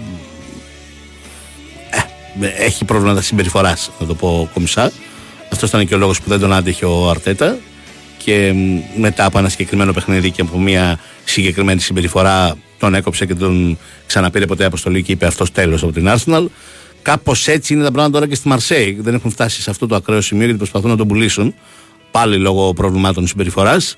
ε, 2.42 2.64
έχει 2.66 2.86
προβλήματα 2.86 3.22
συμπεριφοράς, 3.22 3.92
να 4.00 4.06
το 4.06 4.16
πω 4.16 4.50
κομισά. 4.54 4.92
Αυτός 5.52 5.70
ήταν 5.70 5.88
και 5.88 5.96
ο 5.96 5.98
λόγος 5.98 6.22
που 6.22 6.30
δεν 6.30 6.40
τον 6.40 6.54
άντεχε 6.54 6.86
ο 6.86 7.10
Αρτέτα. 7.10 7.58
Και 8.18 8.54
μετά 8.98 9.26
από 9.26 9.38
ένα 9.38 9.50
συγκεκριμένο 9.50 9.94
παιχνίδι 9.94 10.32
και 10.32 10.42
από 10.42 10.60
μια 10.60 11.00
συγκεκριμένη 11.24 11.80
συμπεριφορά 11.80 12.56
τον 12.80 12.96
έκοψε 12.96 13.26
και 13.26 13.36
τον 13.36 13.78
ξαναπήρε 14.08 14.46
ποτέ 14.46 14.66
αποστολή 14.66 15.04
και 15.04 15.12
είπε 15.12 15.26
αυτός 15.26 15.52
τέλος 15.52 15.84
από 15.84 15.92
την 15.92 16.10
Arsenal. 16.10 16.46
Κάπως 17.04 17.48
έτσι 17.48 17.74
είναι 17.74 17.84
τα 17.84 17.92
πράγματα 17.92 18.14
τώρα 18.14 18.28
και 18.30 18.36
στη 18.36 18.48
Μαρσέη. 18.48 18.98
Δεν 19.02 19.14
έχουν 19.14 19.32
φτάσει 19.32 19.62
σε 19.62 19.70
αυτό 19.70 19.88
το 19.88 19.96
ακραίο 19.96 20.22
σημείο 20.22 20.44
γιατί 20.44 20.58
προσπαθούν 20.58 20.90
να 20.90 20.98
τον 20.98 21.08
πουλήσουν. 21.08 21.54
Πάλι 22.12 22.38
λόγω 22.38 22.74
προβλημάτων 22.74 23.28
συμπεριφοράς. 23.28 23.98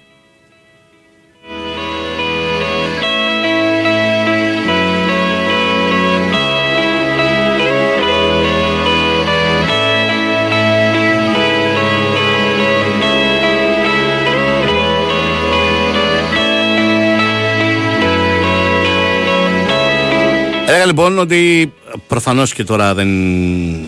Έλεγα 20.86 21.04
λοιπόν 21.04 21.19
ότι 21.19 21.74
προφανώς 22.08 22.54
και 22.54 22.63
τώρα 22.63 22.93
δεν 22.93 23.08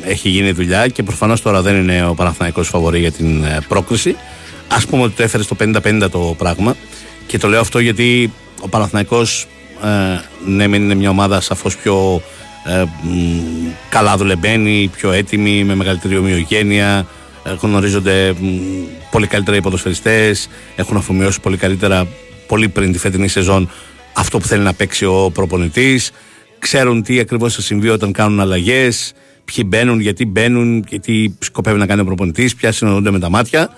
έχει 0.03 0.29
γίνει 0.29 0.51
δουλειά 0.51 0.87
και 0.87 1.03
προφανώς 1.03 1.41
τώρα 1.41 1.61
δεν 1.61 1.75
είναι 1.75 2.07
ο 2.07 2.13
Παναθηναϊκός 2.13 2.67
φαβορή 2.67 2.99
για 2.99 3.11
την 3.11 3.43
ε, 3.43 3.57
πρόκριση. 3.67 4.15
Α 4.67 4.87
πούμε 4.89 5.03
ότι 5.03 5.15
το 5.15 5.23
έφερε 5.23 5.43
στο 5.43 5.55
50-50 5.59 6.07
το 6.11 6.35
πράγμα. 6.37 6.75
Και 7.27 7.37
το 7.37 7.47
λέω 7.47 7.59
αυτό 7.59 7.79
γιατί 7.79 8.33
ο 8.61 8.67
Παναθηναϊκός 8.67 9.47
ε, 9.83 9.87
ναι, 10.45 10.63
είναι 10.63 10.95
μια 10.95 11.09
ομάδα 11.09 11.41
σαφώς 11.41 11.77
πιο 11.77 12.21
ε, 12.65 12.83
καλά 13.89 14.17
δουλεμένη, 14.17 14.89
πιο 14.95 15.11
έτοιμη, 15.11 15.63
με 15.63 15.75
μεγαλύτερη 15.75 16.17
ομοιογένεια. 16.17 17.07
Ε, 17.43 17.55
γνωρίζονται 17.61 18.33
πολύ 19.11 19.27
καλύτερα 19.27 19.57
οι 19.57 19.61
ποδοσφαιριστές, 19.61 20.49
έχουν 20.75 20.97
αφομοιώσει 20.97 21.39
πολύ 21.39 21.57
καλύτερα, 21.57 22.07
πολύ 22.47 22.69
πριν 22.69 22.91
τη 22.91 22.97
φετινή 22.97 23.27
σεζόν, 23.27 23.69
αυτό 24.13 24.39
που 24.39 24.47
θέλει 24.47 24.63
να 24.63 24.73
παίξει 24.73 25.05
ο 25.05 25.31
προπονητής 25.33 26.11
ξέρουν 26.59 27.03
τι 27.03 27.19
ακριβώς 27.19 27.55
θα 27.55 27.61
συμβεί 27.61 27.89
όταν 27.89 28.11
κάνουν 28.11 28.39
αλλαγές, 28.39 29.13
ποιοι 29.45 29.65
μπαίνουν, 29.67 29.99
γιατί 29.99 30.25
μπαίνουν 30.25 30.83
και 30.83 30.99
τι 30.99 31.25
σκοπεύει 31.39 31.77
να 31.77 31.85
κάνει 31.85 32.01
ο 32.01 32.05
προπονητής, 32.05 32.55
ποια 32.55 32.71
συνοδούνται 32.71 33.11
με 33.11 33.19
τα 33.19 33.29
μάτια. 33.29 33.69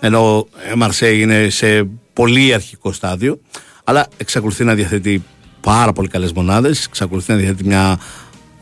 Ενώ 0.00 0.48
η 0.74 0.76
Μαρσέη 0.76 1.20
είναι 1.20 1.48
σε 1.48 1.88
πολύ 2.12 2.54
αρχικό 2.54 2.92
στάδιο, 2.92 3.40
αλλά 3.84 4.06
εξακολουθεί 4.16 4.64
να 4.64 4.74
διαθέτει 4.74 5.22
πάρα 5.60 5.92
πολύ 5.92 6.08
καλές 6.08 6.32
μονάδες, 6.32 6.84
εξακολουθεί 6.84 7.30
να 7.30 7.36
διαθέτει 7.38 7.64
μια 7.64 7.98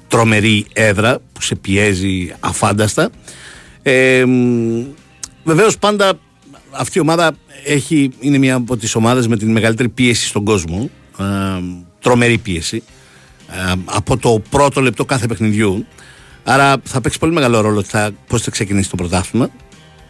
τρομερή 0.09 0.67
έδρα 0.73 1.19
που 1.33 1.43
σε 1.43 1.55
πιέζει 1.55 2.33
αφάνταστα. 2.41 3.11
Ε, 3.83 4.25
Βεβαίως 5.45 5.79
πάντα 5.79 6.19
αυτή 6.71 6.99
η 6.99 7.01
ομάδα 7.01 7.37
έχει, 7.65 8.11
είναι 8.21 8.39
μια 8.39 8.55
από 8.55 8.77
τις 8.77 8.95
ομάδες 8.95 9.27
με 9.29 9.37
την 9.37 9.51
μεγαλύτερη 9.51 9.89
πίεση 9.89 10.27
στον 10.27 10.45
κόσμο. 10.45 10.91
Ε, 11.19 11.25
τρομερή 12.01 12.39
πίεση. 12.39 12.83
Ε, 13.51 13.73
από 13.85 14.17
το 14.17 14.43
πρώτο 14.51 14.81
λεπτό 14.81 15.05
κάθε 15.05 15.27
παιχνιδιού. 15.27 15.87
Άρα 16.45 16.77
θα 16.83 17.01
παίξει 17.01 17.19
πολύ 17.19 17.33
μεγάλο 17.33 17.61
ρόλο 17.61 17.85
πώς 18.27 18.43
θα 18.43 18.51
ξεκινήσει 18.51 18.91
το 18.91 18.97
πρωτάθλημα. 18.97 19.51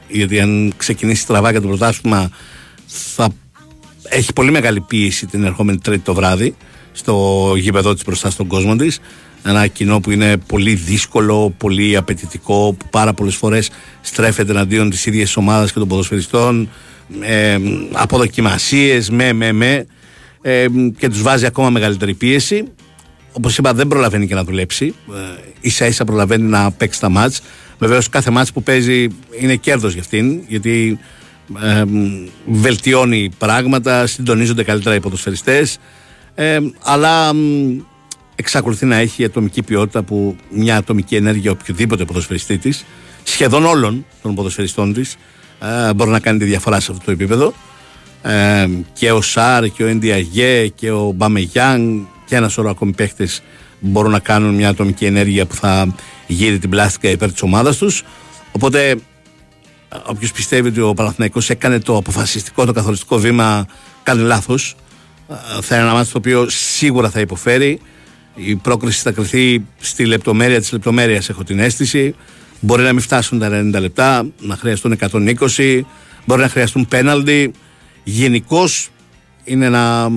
Γιατί 0.08 0.40
αν 0.40 0.72
ξεκινήσει 0.76 1.26
τραβά 1.26 1.52
και 1.52 1.60
το 1.60 1.66
πρωτάθλημα, 1.66 2.30
θα 2.86 3.28
έχει 4.08 4.32
πολύ 4.32 4.50
μεγάλη 4.50 4.80
πίεση 4.80 5.26
την 5.26 5.44
ερχόμενη 5.44 5.78
Τρίτη 5.78 6.02
το 6.02 6.14
βράδυ 6.14 6.54
στο 6.92 7.52
γήπεδο 7.56 7.94
της 7.94 8.04
μπροστά 8.04 8.30
στον 8.30 8.46
κόσμο 8.46 8.76
της. 8.76 9.00
Ένα 9.44 9.66
κοινό 9.66 10.00
που 10.00 10.10
είναι 10.10 10.36
πολύ 10.36 10.74
δύσκολο, 10.74 11.54
πολύ 11.56 11.96
απαιτητικό, 11.96 12.74
που 12.78 12.86
πάρα 12.90 13.12
πολλές 13.12 13.34
φορές 13.34 13.70
στρέφεται 14.00 14.50
εναντίον 14.50 14.90
της 14.90 15.06
ίδιας 15.06 15.36
ομάδας 15.36 15.72
και 15.72 15.78
των 15.78 15.88
ποδοσφαιριστών. 15.88 16.68
Ε, 17.20 17.58
αποδοκιμασίες, 17.92 19.10
με, 19.10 19.32
με, 19.32 19.52
με. 19.52 19.86
Ε, 20.42 20.66
και 20.98 21.08
τους 21.08 21.22
βάζει 21.22 21.46
ακόμα 21.46 21.70
μεγαλύτερη 21.70 22.14
πίεση. 22.14 22.64
Όπως 23.32 23.58
είπα, 23.58 23.74
δεν 23.74 23.88
προλαβαίνει 23.88 24.26
και 24.26 24.34
να 24.34 24.44
δουλέψει. 24.44 24.94
Ε, 25.62 25.68
σα 25.68 25.86
ίσα 25.86 26.04
προλαβαίνει 26.04 26.48
να 26.48 26.70
παίξει 26.70 27.00
τα 27.00 27.08
μάτς. 27.08 27.40
Βεβαίως, 27.78 28.08
κάθε 28.08 28.30
μάτς 28.30 28.52
που 28.52 28.62
παίζει 28.62 29.06
είναι 29.40 29.56
κέρδος 29.56 29.92
για 29.92 30.00
αυτήν, 30.00 30.40
γιατί 30.48 30.98
ε, 31.62 31.84
βελτιώνει 32.46 33.30
πράγματα, 33.38 34.06
συντονίζονται 34.06 34.64
καλύτερα 34.64 34.94
οι 34.94 35.00
ποδοσφαιριστές 35.00 35.78
ε, 36.40 36.58
αλλά 36.82 37.32
εξακολουθεί 38.34 38.86
να 38.86 38.96
έχει 38.96 39.24
ατομική 39.24 39.62
ποιότητα 39.62 40.02
που 40.02 40.36
μια 40.50 40.76
ατομική 40.76 41.16
ενέργεια 41.16 41.50
οποιοδήποτε 41.50 42.04
ποδοσφαιριστή 42.04 42.58
της, 42.58 42.84
σχεδόν 43.22 43.64
όλων 43.64 44.04
των 44.22 44.34
ποδοσφαιριστών 44.34 44.92
της, 44.92 45.16
ε, 45.88 45.94
μπορεί 45.94 46.10
να 46.10 46.20
κάνει 46.20 46.38
τη 46.38 46.44
διαφορά 46.44 46.80
σε 46.80 46.92
αυτό 46.92 47.04
το 47.04 47.10
επίπεδο. 47.10 47.52
Ε, 48.22 48.68
και 48.92 49.12
ο 49.12 49.20
Σάρ 49.20 49.68
και 49.68 49.82
ο 49.82 49.86
Εντιαγέ 49.86 50.68
και 50.68 50.90
ο 50.90 51.12
Μπαμεγιάνγκ 51.16 52.04
και 52.28 52.36
ένα 52.36 52.48
σωρό 52.48 52.70
ακόμη 52.70 52.92
παίχτες 52.92 53.42
μπορούν 53.80 54.10
να 54.10 54.18
κάνουν 54.18 54.54
μια 54.54 54.68
ατομική 54.68 55.04
ενέργεια 55.04 55.46
που 55.46 55.54
θα 55.54 55.94
γύρει 56.26 56.58
την 56.58 56.70
πλάστικα 56.70 57.08
υπέρ 57.08 57.32
της 57.32 57.42
ομάδας 57.42 57.76
τους. 57.76 58.02
Οπότε, 58.52 58.96
όποιος 60.06 60.32
πιστεύει 60.32 60.68
ότι 60.68 60.80
ο 60.80 60.94
Παναθηναϊκός 60.94 61.50
έκανε 61.50 61.78
το 61.78 61.96
αποφασιστικό, 61.96 62.64
το 62.64 62.72
καθοριστικό 62.72 63.18
βήμα, 63.18 63.66
κάνει 64.02 64.22
λάθος. 64.22 64.76
Θα 65.60 65.74
είναι 65.76 65.84
ένα 65.84 65.94
μάτι 65.94 66.10
το 66.10 66.18
οποίο 66.18 66.48
σίγουρα 66.48 67.10
θα 67.10 67.20
υποφέρει. 67.20 67.80
Η 68.34 68.56
πρόκριση 68.56 69.00
θα 69.00 69.10
κρυθεί 69.10 69.64
στη 69.78 70.04
λεπτομέρεια 70.04 70.60
της 70.60 70.72
λεπτομέρειας, 70.72 71.28
έχω 71.28 71.44
την 71.44 71.58
αίσθηση. 71.58 72.14
Μπορεί 72.60 72.82
να 72.82 72.92
μην 72.92 73.02
φτάσουν 73.02 73.38
τα 73.38 73.48
90 73.48 73.80
λεπτά, 73.80 74.26
να 74.40 74.56
χρειαστούν 74.56 74.92
120, 74.92 75.80
μπορεί 76.24 76.40
να 76.40 76.48
χρειαστούν 76.48 76.86
πέναλτι. 76.86 77.52
Γενικώς 78.04 78.90
είναι 79.44 79.66
ένα, 79.66 80.10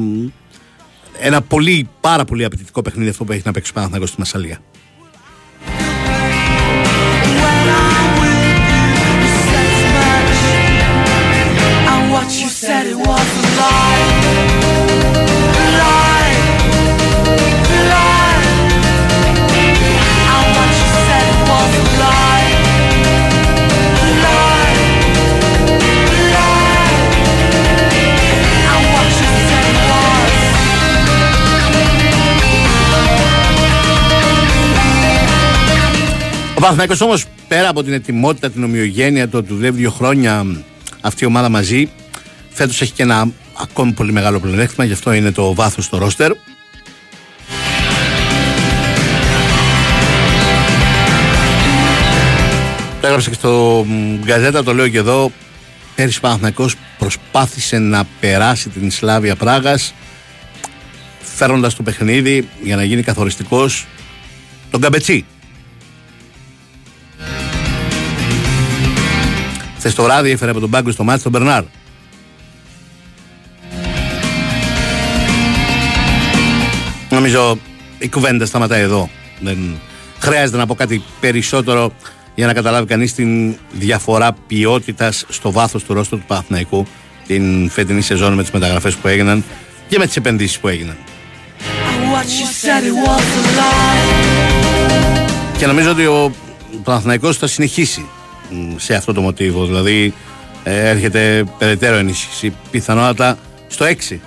ένα 1.22 1.42
πολύ, 1.42 1.90
πάρα 2.02 2.26
πολύ 2.26 2.44
απαιτητικό 2.46 2.82
παιχνίδι 2.82 3.10
αυτό 3.10 3.24
που 3.24 3.32
έχει 3.32 3.42
να 3.46 3.52
παίξει 3.52 3.72
ο 3.72 4.06
στη 4.06 4.20
Μασαλία. 4.20 4.60
Ο 14.18 14.21
Παναθηναϊκός 36.72 37.08
όμως 37.08 37.26
πέρα 37.48 37.70
από 37.70 37.84
την 37.84 37.94
ετοιμότητα, 37.94 38.50
την 38.50 38.64
ομοιογένεια, 38.64 39.30
το 39.30 39.38
ότι 39.38 39.54
δουλεύει 39.54 39.78
δύο 39.78 39.92
χρόνια 39.92 40.46
αυτή 41.02 41.24
η 41.24 41.28
ομάδα 41.28 41.50
μαζί, 41.50 41.90
φέτος 42.50 42.82
έχει 42.82 42.92
και 42.92 43.04
ένα 43.04 43.28
ακόμη 43.62 43.92
πολύ 43.92 44.12
μεγάλο 44.12 44.40
πλεονέκτημα, 44.40 44.86
γι' 44.86 44.94
αυτό 44.94 45.14
είναι 45.14 45.32
το 45.32 45.54
βάθος 45.54 45.86
στο 45.86 45.98
ρόστερ. 45.98 46.32
Το 53.02 53.08
έγραψα 53.08 53.30
και 53.30 53.36
στο 53.36 53.86
Γκαζέτα, 54.24 54.64
το 54.64 54.74
λέω 54.74 54.88
και 54.88 54.98
εδώ. 54.98 55.32
Πέρυσι 55.96 56.18
ο 56.18 56.22
Παναθηναϊκός 56.22 56.76
προσπάθησε 56.98 57.78
να 57.78 58.04
περάσει 58.20 58.70
την 58.70 58.92
Σλάβια 58.92 59.36
Πράγας 59.36 59.94
φέρνοντας 61.22 61.76
το 61.76 61.84
παιχνίδι 61.84 62.48
για 62.62 62.76
να 62.76 62.84
γίνει 62.84 63.02
καθοριστικός 63.04 63.86
τον 64.72 64.82
Καμπετσί 64.82 65.26
Χθες 69.82 69.96
το 69.96 70.04
βράδυ 70.04 70.30
έφερε 70.30 70.52
από 70.52 70.60
τον 70.60 70.70
πάγκο 70.70 70.92
στο 70.92 71.04
μάτι 71.04 71.24
τον 71.24 71.32
Μπερνάρ. 71.32 71.64
Νομίζω 77.10 77.58
η 77.98 78.10
κουβέντα 78.10 78.46
σταματάει 78.46 78.82
εδώ. 78.82 79.10
Δεν 79.40 79.80
χρειάζεται 80.20 80.58
να 80.58 80.66
πω 80.66 80.76
κάτι 80.76 81.04
περισσότερο 81.20 81.94
για 82.36 82.46
να 82.46 82.54
καταλάβει 82.54 82.88
κανείς 82.88 83.14
την 83.14 83.56
διαφορά 83.72 84.36
ποιότητας 84.48 85.26
στο 85.30 85.52
βάθος 85.52 85.84
του 85.84 85.94
ρόστου 85.94 86.18
του 86.18 86.26
Παναθηναϊκού 86.28 86.88
την 87.28 87.70
φετινή 87.70 88.02
σεζόν 88.02 88.34
με 88.34 88.42
τις 88.42 88.52
μεταγραφές 88.52 88.96
που 88.96 89.08
έγιναν 89.08 89.44
και 89.88 89.98
με 89.98 90.06
τις 90.06 90.16
επενδύσεις 90.16 90.60
που 90.60 90.68
έγιναν. 90.68 90.98
Και 95.58 95.66
νομίζω 95.66 95.90
ότι 95.90 96.06
ο 96.06 96.32
Παναθηναϊκός 96.84 97.38
θα 97.38 97.48
συνεχίσει 97.48 98.06
σε 98.76 98.94
αυτό 98.94 99.14
το 99.14 99.22
μοτίβο. 99.22 99.66
Δηλαδή 99.66 100.14
ε, 100.64 100.90
έρχεται 100.90 101.44
περαιτέρω 101.58 101.96
ενίσχυση, 101.96 102.54
πιθανότατα 102.72 103.38
στο 103.68 103.86
6. 103.86 104.18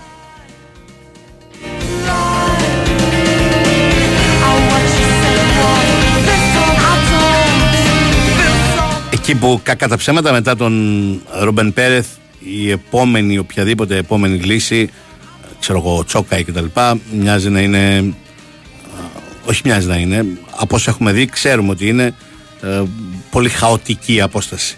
Εκεί 9.11 9.35
που 9.35 9.61
κακά 9.63 9.89
τα 9.89 9.97
ψέματα 9.97 10.33
μετά 10.33 10.57
τον 10.57 11.23
Ρομπεν 11.41 11.73
Πέρεθ 11.73 12.07
η 12.39 12.71
επόμενη, 12.71 13.39
οποιαδήποτε 13.39 13.97
επόμενη 13.97 14.37
λύση 14.37 14.91
ξέρω 15.61 15.79
εγώ, 15.79 16.05
τσόκα 16.05 16.41
και 16.41 16.53
τα 16.53 16.61
λοιπά 16.61 16.99
μοιάζει 17.13 17.51
να 17.51 17.61
είναι 17.61 18.15
όχι 19.45 19.61
μοιάζει 19.65 19.87
να 19.87 19.97
είναι 19.97 20.27
από 20.57 20.75
όσο 20.75 20.91
έχουμε 20.91 21.13
δει 21.13 21.27
ξέρουμε 21.27 21.71
ότι 21.71 21.89
είναι 21.89 22.15
ε, 22.63 22.83
πολύ 23.35 23.49
χαοτική 23.49 24.21
απόσταση. 24.21 24.77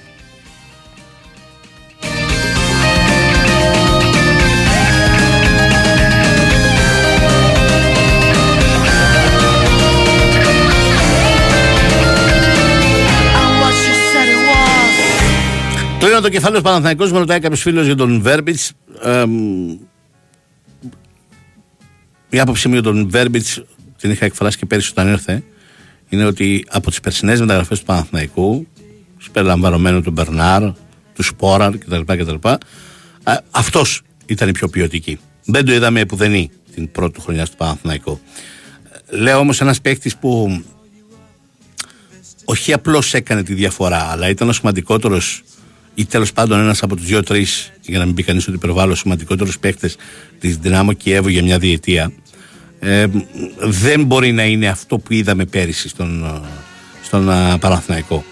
Κλείνω 15.99 16.21
το 16.21 16.29
κεφάλαιο 16.29 16.61
Παναθηναϊκός 16.61 17.13
με 17.13 17.19
ρωτάει 17.19 17.41
κάποιος 17.41 17.61
φίλος 17.61 17.87
για 17.87 17.95
τον 17.95 18.21
Βέρμπιτς 18.21 18.73
ε, 19.03 19.25
η 22.31 22.41
άποψή 22.41 22.69
μου 22.69 22.75
για 22.75 22.83
τον 22.83 23.09
Βέρμπιτς 23.11 23.63
την 23.99 24.11
είχα 24.11 24.25
εκφράσει 24.25 24.59
και 24.59 24.67
πέρυσι 24.67 24.91
όταν 24.91 25.09
ήρθε 25.09 25.43
είναι 26.09 26.25
ότι 26.25 26.65
από 26.69 26.91
τις 26.91 27.01
περσινές 27.01 27.41
μεταγραφές 27.41 27.79
του 27.79 27.85
Παναθηναϊκού, 27.85 28.67
συμπεριλαμβανομένου 29.19 30.03
του 30.03 30.11
Μπερνάρ, 30.11 30.63
του 31.15 31.23
Σπόραρ 31.23 31.79
κτλ. 31.79 32.01
κτλ 32.07 32.49
Αυτός 33.51 34.03
ήταν 34.27 34.49
η 34.49 34.53
πιο 34.53 34.69
ποιοτική. 34.69 35.19
Δεν 35.45 35.65
το 35.65 35.73
είδαμε 35.73 36.01
επουδενή 36.01 36.51
την 36.75 36.91
πρώτη 36.91 37.21
χρονιά 37.21 37.47
του 37.47 37.57
Παναθηναϊκού. 37.57 38.21
Λέω 39.09 39.39
όμως 39.39 39.61
ένας 39.61 39.81
παίκτης 39.81 40.17
που 40.17 40.63
όχι 42.45 42.73
απλώς 42.73 43.15
έκανε 43.15 43.43
τη 43.43 43.55
διαφορά, 43.55 43.99
αλλά 44.11 44.29
ήταν 44.29 44.49
ο 44.49 44.53
σημαντικότερος 44.53 45.43
ή 45.95 46.05
τέλος 46.05 46.33
πάντων 46.33 46.61
ένας 46.61 46.83
από 46.83 46.97
τους 46.97 47.07
δύο-τρεις, 47.07 47.73
για 47.81 47.99
να 47.99 48.05
μην 48.05 48.15
πει 48.15 48.23
κανείς 48.23 48.47
ότι 48.47 48.57
υπερβάλλω, 48.57 48.95
σημαντικότερους 48.95 49.59
παίκτες 49.59 49.97
της 50.41 50.57
Δυνάμω 50.57 50.93
Κιέβου 50.93 51.29
για 51.29 51.43
μια 51.43 51.59
διετία 51.59 52.13
ε, 52.79 53.07
δεν 53.59 54.05
μπορεί 54.05 54.33
να 54.33 54.45
είναι 54.45 54.69
αυτό 54.69 54.99
που 54.99 55.13
είδαμε 55.13 55.45
πέρυσι 55.45 55.89
στον, 55.89 56.25
ε, 56.25 56.49
στον 57.03 57.31
ε, 57.31 57.59
Παναθηναϊκό. 57.61 58.25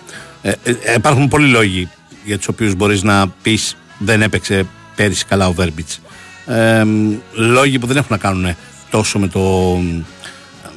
Ε, 0.43 0.53
ε, 0.63 0.75
υπάρχουν 0.97 1.29
πολλοί 1.29 1.49
λόγοι 1.49 1.89
για 2.25 2.37
τους 2.37 2.49
οποίους 2.49 2.75
μπορείς 2.75 3.03
να 3.03 3.29
πεις 3.29 3.77
δεν 3.99 4.23
έπαιξε 4.23 4.67
πέρυσι 4.97 5.25
καλά 5.25 5.49
ο 5.49 5.53
Βέρμπιτς. 5.53 6.01
Ε, 6.47 6.85
λόγοι 7.33 7.79
που 7.79 7.87
δεν 7.87 7.97
έχουν 7.97 8.09
να 8.11 8.19
κάνουν 8.19 8.57
τόσο 8.91 9.19
με 9.19 9.29
το, 9.29 9.77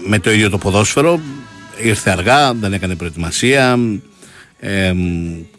με 0.08 0.20
το 0.20 0.32
ίδιο 0.32 0.50
το 0.50 0.58
ποδόσφαιρο. 0.58 1.20
Ήρθε 1.84 2.10
αργά, 2.10 2.54
δεν 2.54 2.74
έκανε 2.74 2.96
προετοιμασία, 2.96 3.80
ε, 4.60 4.94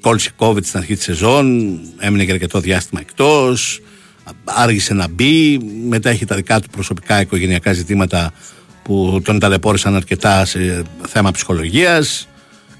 κόλλησε 0.01 0.31
COVID 0.38 0.64
στην 0.64 0.79
αρχή 0.79 0.94
της 0.94 1.05
σεζόν, 1.05 1.79
έμεινε 1.99 2.23
για 2.23 2.35
αρκετό 2.35 2.61
διάστημα 2.61 3.01
εκτός, 3.01 3.81
άργησε 4.44 4.94
να 4.94 5.08
μπει, 5.08 5.58
μετά 5.88 6.10
έχει 6.10 6.24
τα 6.24 6.36
δικά 6.36 6.60
του 6.60 6.68
προσωπικά 6.70 7.20
οικογενειακά 7.20 7.72
ζητήματα 7.72 8.32
που 8.82 9.20
τον 9.24 9.38
ταλαιπώρησαν 9.38 9.94
αρκετά 9.94 10.44
σε 10.44 10.82
θέμα 11.06 11.30
ψυχολογίας. 11.30 12.28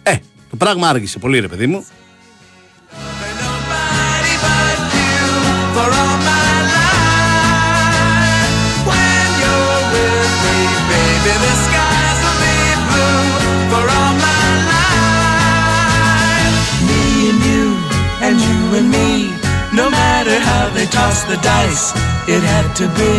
Ε, 0.03 0.15
το 0.51 0.57
πράγμα 0.57 0.89
άργησε 0.89 1.19
πολύ 1.19 1.41
ρε 1.41 1.49
παιδί 1.49 1.67
μου. 1.67 1.85
and 18.29 18.41
you 18.41 18.75
and 18.77 18.91
me 18.91 19.28
tossed 20.97 21.27
the 21.33 21.39
dice, 21.53 21.87
it 22.35 22.43
had 22.53 22.67
to 22.81 22.87
be. 22.99 23.15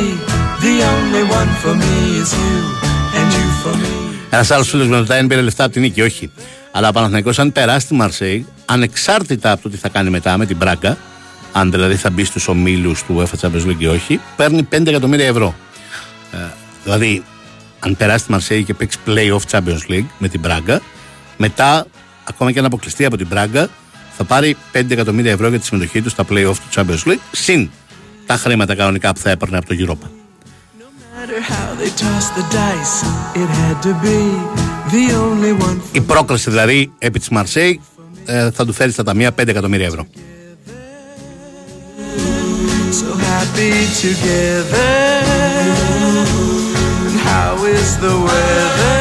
The 0.66 0.76
only 0.94 1.24
one 1.40 1.52
for 1.62 1.74
me 1.84 1.96
is 2.22 2.30
you, 2.42 2.56
and 3.18 3.28
you 3.38 3.48
for 3.64 3.76
me. 3.84 3.96
Ένας 4.30 4.52
άλλος 4.52 4.70
φίλος 4.70 4.88
με 4.88 4.98
ρωτάει 4.98 5.20
αν 5.20 5.28
πήρε 5.28 5.42
λεφτά 5.42 5.64
από 5.64 5.74
την 5.74 5.82
νίκη. 5.82 6.02
Όχι. 6.02 6.32
Αλλά 6.72 6.88
ο 6.88 6.92
Παναθηναϊκός 6.92 7.40
αν 7.40 7.52
περάσει 7.52 7.88
τη 7.88 7.94
Μαρσέη, 7.94 8.46
ανεξάρτητα 8.66 9.52
από 9.52 9.62
το 9.62 9.70
τι 9.70 9.78
θα 9.78 9.90
κάνει 9.90 10.10
μετά 10.10 10.38
με 10.38 10.46
την 10.46 10.58
Μπράγκα, 10.58 10.98
αν 11.52 11.72
δηλαδή 11.72 11.96
θα 11.96 12.10
μπει 12.10 12.24
στους 12.24 12.48
ομίλους 12.48 13.04
του 13.04 13.16
UEFA 13.18 13.48
Champions 13.48 13.68
League 13.68 13.78
ή 13.78 13.88
όχι, 13.88 14.20
παίρνει 14.36 14.68
5 14.72 14.88
εκατομμύρια 14.88 15.28
ευρώ. 15.28 15.56
Ε, 16.32 16.38
δηλαδή, 16.84 17.24
αν 17.80 17.98
περάσει 17.98 18.26
τη 18.26 18.32
Μαρσέη 18.32 18.64
και 18.64 18.74
παίξει 18.74 18.98
playoff 19.06 19.52
Champions 19.52 19.92
League 19.92 20.08
με 20.18 20.28
την 20.28 20.40
Μπράγκα, 20.40 20.82
μετά, 21.38 21.86
ακόμα 22.24 22.52
και 22.52 22.60
αν 22.60 22.66
αποκλειστεί 22.66 23.06
από 23.06 23.18
την 23.18 23.28
Μπράγκα, 23.28 23.70
θα 24.22 24.26
πάρει 24.28 24.58
5 24.74 24.92
εκατομμύρια 24.92 25.32
ευρώ 25.32 25.48
για 25.50 25.60
τη 25.60 25.66
συμμετοχή 25.66 26.02
του 26.02 26.10
στα 26.10 26.26
playoff 26.30 26.54
του 26.54 26.70
Champions 26.76 27.10
League, 27.10 27.20
συν 27.32 27.70
τα 28.26 28.36
χρήματα 28.36 28.76
κανονικά 28.76 29.14
που 29.14 29.20
θα 29.20 29.30
έπαιρνε 29.30 29.58
από 29.58 29.68
το 29.68 29.76
Europa. 29.80 30.10
Η 35.92 36.02
πρόκληση 36.02 36.50
δηλαδή 36.50 36.92
επί 36.98 37.20
της 37.20 37.30
Μαρσέη 37.30 37.82
ε, 38.26 38.52
θα 38.52 38.66
του 38.66 38.74
φέρει 38.74 38.92
στα 38.92 39.04
ταμεία 39.04 39.32
5 39.42 39.48
εκατομμύρια 39.48 39.86
ευρώ. 39.86 40.08
So 43.00 43.10
happy 43.32 43.74
together. 44.04 44.92
And 47.08 47.18
how 47.30 47.54
is 47.76 47.90
the 48.04 48.14
weather? 48.28 48.98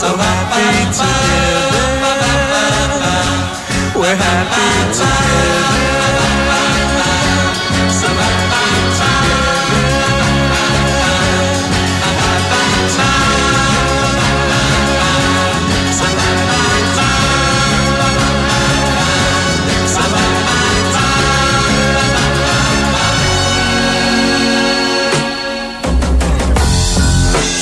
So 0.00 0.08
happy 0.24 0.70
together. 1.00 1.91
We're 4.02 4.16
happy 4.16 4.92
together. 4.98 5.92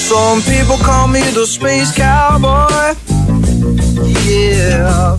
Some 0.08 0.40
people 0.42 0.78
call 0.78 1.06
me 1.06 1.20
the 1.32 1.44
space 1.46 1.94
cowboy. 1.94 2.96
Yeah. 4.24 5.18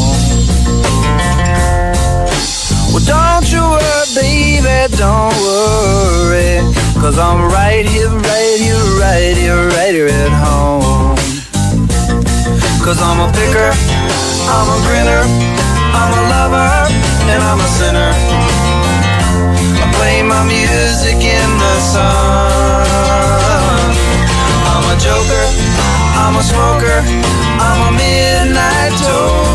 Well, 2.91 2.99
don't 3.07 3.47
you 3.49 3.63
worry, 3.63 4.03
baby, 4.13 4.91
don't 4.97 5.31
worry. 5.39 6.59
Cause 6.99 7.17
I'm 7.17 7.47
right 7.47 7.85
here, 7.85 8.09
right 8.09 8.59
here, 8.59 8.83
right 8.99 9.31
here, 9.37 9.69
right 9.79 9.93
here 9.95 10.07
at 10.11 10.33
home. 10.43 11.15
Cause 12.83 12.99
I'm 13.01 13.23
a 13.23 13.31
picker, 13.31 13.71
I'm 14.51 14.67
a 14.75 14.77
grinner, 14.83 15.23
I'm 15.95 16.11
a 16.19 16.21
lover, 16.35 16.91
and 17.31 17.41
I'm 17.41 17.59
a 17.63 17.69
sinner. 17.79 18.11
I 19.79 19.87
play 19.95 20.21
my 20.21 20.43
music 20.43 21.15
in 21.15 21.49
the 21.63 21.75
sun. 21.79 22.83
I'm 24.67 24.83
a 24.91 24.95
joker, 24.99 25.45
I'm 26.19 26.35
a 26.35 26.43
smoker, 26.43 26.99
I'm 27.55 27.79
a 27.87 27.91
midnight 27.95 28.91
toker. 28.99 29.50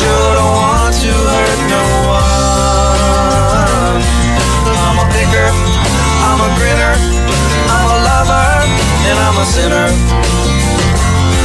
Sure 0.00 0.32
don't 0.32 0.56
want 0.56 0.94
to 0.96 1.12
hurt 1.12 1.60
no 1.68 1.84
one. 2.08 4.00
I'm 4.80 4.96
a 4.96 5.06
picker, 5.12 5.48
I'm 6.24 6.40
a 6.40 6.50
grinner, 6.56 6.94
I'm 7.68 7.84
a 7.84 7.96
lover, 8.08 8.48
and 9.08 9.16
I'm 9.20 9.36
a 9.36 9.44
sinner. 9.44 9.88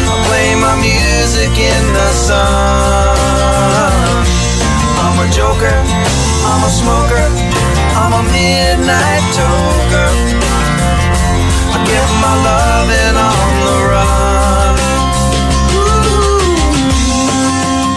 I 0.07 0.15
play 0.27 0.55
my 0.55 0.75
music 0.79 1.51
in 1.51 1.83
the 1.99 2.09
sun. 2.15 3.11
I'm 5.03 5.19
a 5.19 5.27
joker, 5.35 5.75
I'm 6.47 6.63
a 6.63 6.71
smoker, 6.71 7.27
I'm 7.99 8.13
a 8.15 8.23
midnight 8.31 9.25
toker. 9.35 10.09
I 11.75 11.77
give 11.83 12.09
my 12.23 12.33
loving 12.47 13.04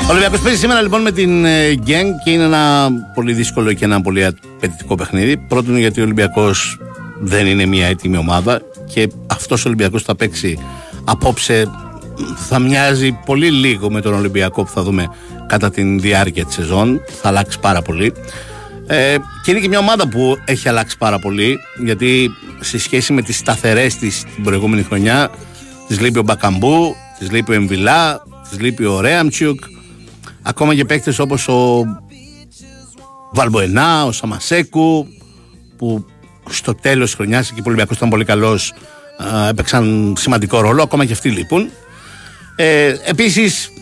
Ο 0.09 0.11
Ολυμπιακός 0.11 0.41
παίζει 0.41 0.59
σήμερα 0.59 0.83
λοιπόν 0.83 1.01
με 1.01 1.13
την 1.13 1.45
ε, 1.45 1.75
Γκένγκ 1.75 2.13
και 2.25 2.31
είναι 2.31 2.43
ένα 2.43 2.91
πολύ 3.15 3.33
δύσκολο 3.33 3.73
και 3.73 3.85
ένα 3.85 4.01
πολύ 4.01 4.25
απαιτητικό 4.25 4.95
παιχνίδι. 4.95 5.37
Πρώτον 5.37 5.77
γιατί 5.77 6.01
ο 6.01 6.03
Ολυμπιακός 6.03 6.79
δεν 7.21 7.47
είναι 7.47 7.67
μια 7.67 7.87
έτοιμη 7.87 8.17
ομάδα 8.17 8.61
και 8.93 9.09
αυτός 9.27 9.65
ο 9.65 9.69
Ολυμπιακός 9.69 10.03
θα 10.03 10.17
παίξει 10.17 10.59
απόψε 11.05 11.71
θα 12.49 12.59
μοιάζει 12.59 13.19
πολύ 13.25 13.51
λίγο 13.51 13.91
με 13.91 14.01
τον 14.01 14.15
Ολυμπιακό 14.15 14.65
που 14.65 14.71
θα 14.71 14.83
δούμε 14.83 15.09
κατά 15.47 15.71
την 15.71 16.01
διάρκεια 16.01 16.45
της 16.45 16.55
σεζόν. 16.55 17.01
Θα 17.23 17.29
αλλάξει 17.29 17.59
πάρα 17.59 17.83
πολύ. 17.83 18.13
Ε, 18.87 19.17
και 19.45 19.51
είναι 19.51 19.61
και 19.61 19.69
μια 19.69 19.79
ομάδα 19.79 20.09
που 20.09 20.39
έχει 20.45 20.69
αλλάξει 20.69 20.99
πάρα 20.99 21.19
πολύ 21.19 21.59
γιατί 21.85 22.31
σε 22.61 22.79
σχέση 22.79 23.13
με 23.13 23.23
τις 23.23 23.37
σταθερές 23.37 23.97
της 23.97 24.25
την 24.35 24.45
προηγούμενη 24.45 24.83
χρονιά 24.83 25.31
της 25.89 26.01
λείπει 26.01 26.19
ο 26.19 26.23
Μπακαμπού, 26.23 26.95
της 27.19 27.31
λείπει 27.31 27.51
ο 27.51 27.55
Εμβιλά, 27.55 28.23
της 28.51 28.61
λείπει 28.61 28.85
ο 28.85 29.01
Ρέαμτσιουκ 29.01 29.61
ακόμα 30.43 30.75
και 30.75 30.85
παίκτες 30.85 31.19
όπως 31.19 31.49
ο 31.49 31.85
Βαλμποενά, 33.33 34.05
ο 34.05 34.13
Σαμασέκου 34.13 35.07
που 35.77 36.05
στο 36.49 36.75
τέλος 36.75 37.07
της 37.07 37.15
χρονιάς 37.15 37.51
εκεί 37.51 37.57
που 37.57 37.65
ο 37.67 37.69
Ολυμπιακός 37.69 37.97
ήταν 37.97 38.09
πολύ 38.09 38.25
καλός 38.25 38.75
α, 39.17 39.49
έπαιξαν 39.49 40.15
σημαντικό 40.19 40.61
ρόλο, 40.61 40.83
ακόμα 40.83 41.05
και 41.05 41.13
αυτοί 41.13 41.31
λείπουν 41.31 41.71
ε, 42.57 42.95
επίσης 43.05 43.73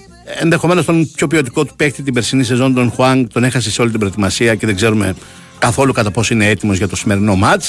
ενδεχομένως 0.40 0.84
τον 0.84 1.10
πιο 1.16 1.26
ποιοτικό 1.26 1.64
του 1.64 1.76
παίκτη 1.76 2.02
την 2.02 2.14
περσινή 2.14 2.44
σεζόν, 2.44 2.74
τον 2.74 2.90
Χουάνγκ, 2.90 3.26
τον 3.32 3.44
έχασε 3.44 3.70
σε 3.70 3.80
όλη 3.80 3.90
την 3.90 3.98
προετοιμασία 3.98 4.54
και 4.54 4.66
δεν 4.66 4.76
ξέρουμε 4.76 5.14
καθόλου 5.58 5.92
κατά 5.92 6.10
πόσο 6.10 6.34
είναι 6.34 6.48
έτοιμος 6.48 6.76
για 6.76 6.88
το 6.88 6.96
σημερινό 6.96 7.36
ματ 7.36 7.62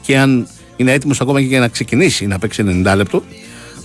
και 0.00 0.18
αν 0.18 0.46
είναι 0.76 0.92
έτοιμος 0.92 1.20
ακόμα 1.20 1.40
και 1.40 1.46
για 1.46 1.60
να 1.60 1.68
ξεκινήσει 1.68 2.26
να 2.26 2.38
παίξει 2.38 2.82
90 2.86 2.92
λεπτό. 2.96 3.22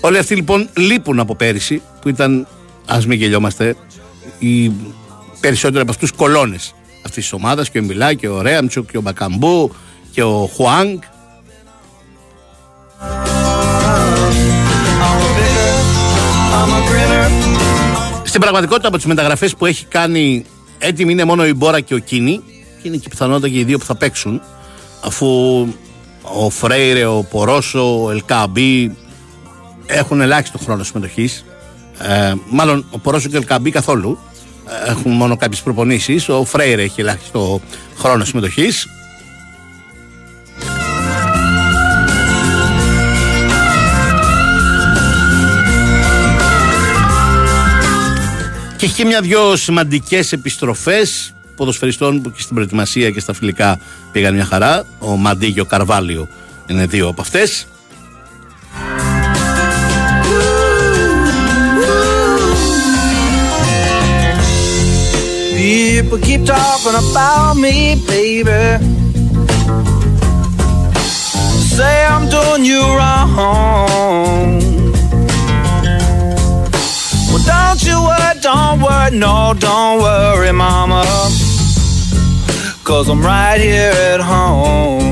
Όλοι 0.01 0.17
αυτοί 0.17 0.35
λοιπόν 0.35 0.69
λείπουν 0.77 1.19
από 1.19 1.35
πέρυσι, 1.35 1.81
που 2.01 2.09
ήταν, 2.09 2.47
ας 2.85 3.05
μην 3.05 3.17
γελιόμαστε, 3.17 3.75
οι 4.39 4.71
περισσότεροι 5.39 5.81
από 5.81 5.91
αυτούς 5.91 6.11
κολόνε 6.11 6.55
αυτής 6.95 7.23
της 7.23 7.33
ομάδας 7.33 7.69
και 7.69 7.79
ο 7.79 7.83
Μιλά 7.83 8.13
και 8.13 8.27
ο 8.27 8.41
Ρέαμτσουκ 8.41 8.91
και 8.91 8.97
ο 8.97 9.01
Μπακαμπού 9.01 9.75
και 10.11 10.23
ο 10.23 10.49
Χουάνγκ. 10.53 10.99
Στην 18.23 18.41
πραγματικότητα 18.41 18.87
από 18.87 18.97
τις 18.97 19.05
μεταγραφές 19.05 19.55
που 19.55 19.65
έχει 19.65 19.85
κάνει 19.85 20.45
έτοιμη 20.77 21.11
είναι 21.11 21.23
μόνο 21.23 21.45
η 21.45 21.53
Μπόρα 21.53 21.79
και 21.79 21.93
ο 21.93 21.97
Κίνη 21.97 22.43
και 22.81 22.87
είναι 22.87 22.97
και 22.97 23.09
πιθανότητα 23.09 23.49
και 23.49 23.59
οι 23.59 23.63
δύο 23.63 23.77
που 23.77 23.85
θα 23.85 23.95
παίξουν 23.95 24.41
αφού 25.03 25.27
ο 26.21 26.49
Φρέιρε, 26.49 27.05
ο 27.05 27.23
Πορόσο, 27.23 28.03
ο 28.03 28.11
Ελκαμπή 28.11 28.95
έχουν 29.85 30.21
ελάχιστο 30.21 30.57
χρόνο 30.57 30.83
συμμετοχής. 30.83 31.45
Ε, 31.99 32.33
μάλλον 32.49 32.85
ο 32.91 32.97
Πορόσο 32.99 33.29
και 33.29 33.35
ο 33.35 33.37
Ελκαμπή 33.37 33.71
καθόλου. 33.71 34.17
Ε, 34.67 34.89
έχουν 34.89 35.11
μόνο 35.11 35.37
κάποιες 35.37 35.61
προπονήσεις. 35.61 36.29
Ο 36.29 36.45
Φρέιρε 36.45 36.81
έχει 36.81 37.01
ελάχιστο 37.01 37.61
χρόνο 37.97 38.25
συμμετοχής. 38.25 38.87
Και 48.77 48.85
έχει 48.85 48.95
και 48.95 49.05
μια-δυο 49.05 49.55
σημαντικές 49.55 50.31
επιστροφές 50.31 51.33
ποδοσφαιριστών 51.55 52.21
που 52.21 52.31
και 52.31 52.41
στην 52.41 52.55
προετοιμασία 52.55 53.11
και 53.11 53.19
στα 53.19 53.33
φιλικά 53.33 53.79
πήγαν 54.11 54.33
μια 54.33 54.45
χαρά. 54.45 54.85
Ο 54.99 55.15
Μαντί 55.15 55.51
και 55.51 55.61
ο 55.61 55.65
Καρβάλιο 55.65 56.27
είναι 56.67 56.85
δύο 56.85 57.07
από 57.07 57.21
αυτές. 57.21 57.67
people 66.17 66.37
keep 66.37 66.45
talking 66.45 66.95
about 67.11 67.55
me, 67.55 67.95
baby. 68.07 68.83
Say 71.75 72.05
I'm 72.05 72.29
doing 72.29 72.65
you 72.65 72.81
wrong. 72.81 74.59
Well, 77.29 77.43
don't 77.45 77.83
you 77.83 78.01
worry, 78.01 78.39
don't 78.41 78.81
worry, 78.81 79.17
no, 79.17 79.53
don't 79.57 80.01
worry, 80.01 80.51
mama. 80.51 81.03
Cause 82.83 83.09
I'm 83.09 83.21
right 83.21 83.59
here 83.59 83.91
at 83.91 84.21
home. 84.21 85.06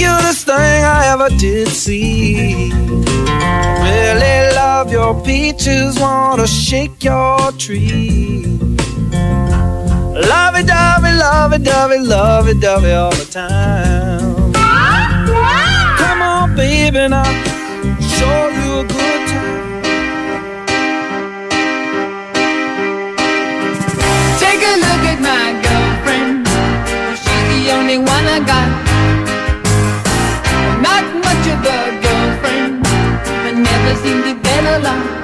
Cutest 0.00 0.46
thing 0.46 0.80
I 0.96 1.12
ever 1.12 1.28
did 1.36 1.68
see. 1.68 2.72
Really 3.86 4.38
love 4.60 4.90
your 4.90 5.12
peaches, 5.22 5.98
wanna 6.00 6.46
shake 6.46 7.04
your 7.04 7.52
tree. 7.64 8.44
Love 10.32 10.54
it, 10.60 10.66
dovey, 10.66 11.12
love 11.26 11.52
it, 11.52 11.62
dovey, 11.64 11.98
love 11.98 12.48
it, 12.48 12.60
dovey 12.60 12.92
all 12.92 13.14
the 13.22 13.28
time. 13.30 14.52
Come 16.00 16.22
on, 16.22 16.56
baby, 16.56 17.06
now 17.08 17.30
show 18.16 18.40
you 18.58 18.68
a 18.82 18.84
good 18.96 19.22
time. 19.34 19.82
Take 24.42 24.62
a 24.72 24.74
look 24.86 25.02
at 25.12 25.20
my 25.30 25.46
girlfriend. 25.64 26.48
She's 27.22 27.44
the 27.52 27.62
only 27.76 27.98
one 27.98 28.26
I 28.36 28.40
got. 28.52 28.89
brothers 33.90 34.10
in 34.10 34.20
the 34.20 34.48
Benelux. 34.48 35.19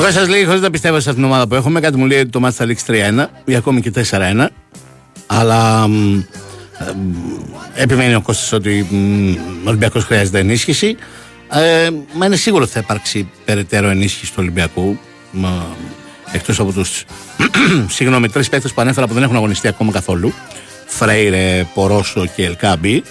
Ο 0.00 0.02
Κώστας 0.02 0.28
λέει 0.28 0.44
χωρίς 0.44 0.60
να 0.60 0.70
πιστεύω 0.70 1.00
σε 1.00 1.08
αυτήν 1.08 1.22
την 1.22 1.32
ομάδα 1.32 1.46
που 1.46 1.54
έχουμε 1.54 1.80
κάτι 1.80 1.96
μου 1.96 2.06
λέει 2.06 2.20
ότι 2.20 2.28
το 2.28 2.40
μάτι 2.40 2.54
θα 2.54 2.64
λήξει 2.64 2.84
3-1 2.88 3.26
ή 3.44 3.54
ακόμη 3.54 3.80
και 3.80 3.92
4-1 4.10 4.46
αλλά 5.26 5.88
μ, 5.88 6.18
ε, 6.78 6.92
μ, 6.92 7.14
επιμένει 7.74 8.14
ο 8.14 8.20
Κώστας 8.20 8.52
ότι 8.52 8.86
μ, 8.90 9.30
ο 9.64 9.68
Ολυμπιακός 9.68 10.04
χρειάζεται 10.04 10.38
ενίσχυση. 10.38 10.96
Ε, 11.50 11.90
μα 12.14 12.26
είναι 12.26 12.36
σίγουρο 12.36 12.62
ότι 12.62 12.72
θα 12.72 12.80
υπάρξει 12.80 13.30
περαιτέρω 13.44 13.88
ενίσχυση 13.88 14.30
του 14.30 14.36
Ολυμπιακού 14.40 14.98
μα, 15.30 15.66
εκτός 16.32 16.60
από 16.60 16.72
τους 16.72 17.04
συγγνώμη 17.96 18.28
τρεις 18.28 18.48
παίκτες 18.48 18.72
που 18.72 18.80
ανέφερα 18.80 19.06
που 19.06 19.14
δεν 19.14 19.22
έχουν 19.22 19.36
αγωνιστεί 19.36 19.68
ακόμα 19.68 19.92
καθόλου. 19.92 20.32
Φρέιρε, 20.86 21.66
Πορόσο 21.74 22.26
και 22.36 22.44
Ελκάμπη. 22.44 23.02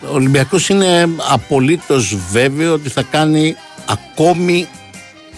Ο 0.00 0.14
Ολυμπιακός 0.14 0.68
είναι 0.68 1.08
απολύτως 1.30 2.16
βέβαιο 2.30 2.72
ότι 2.72 2.88
θα 2.88 3.02
κάνει 3.02 3.56
ακόμη 3.86 4.68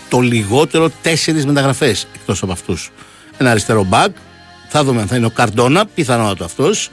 το 0.09 0.21
λιγότερο 0.21 0.91
τέσσερις 1.03 1.47
μεταγραφές 1.47 2.07
εκτός 2.15 2.43
από 2.43 2.53
αυτούς. 2.53 2.91
Ένα 3.39 3.51
αριστερό 3.51 3.85
μπακ, 3.85 4.17
θα 4.69 4.85
δούμε 4.85 5.01
αν 5.01 5.07
θα 5.07 5.17
είναι 5.17 5.27
ο 5.27 5.31
Καρντόνα, 5.31 5.87
πιθανότατα 5.87 6.45
αυτός. 6.45 6.91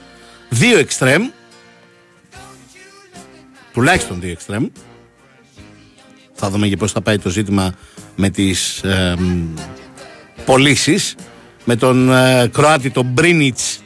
Δύο 0.48 0.78
εξτρέμ, 0.78 1.28
τουλάχιστον 3.72 4.20
δύο 4.20 4.30
εξτρέμ. 4.30 4.66
Θα 6.32 6.50
δούμε 6.50 6.68
και 6.68 6.76
πώς 6.76 6.92
θα 6.92 7.00
πάει 7.00 7.18
το 7.18 7.28
ζήτημα 7.28 7.72
με 8.16 8.30
τις 8.30 8.82
ε, 8.82 9.14
πωλήσεις. 10.44 11.14
Με 11.64 11.76
τον 11.76 12.12
ε, 12.12 12.48
Κροάτι, 12.52 12.90
τον 12.90 13.06
Μπρίνιτς, 13.06 13.82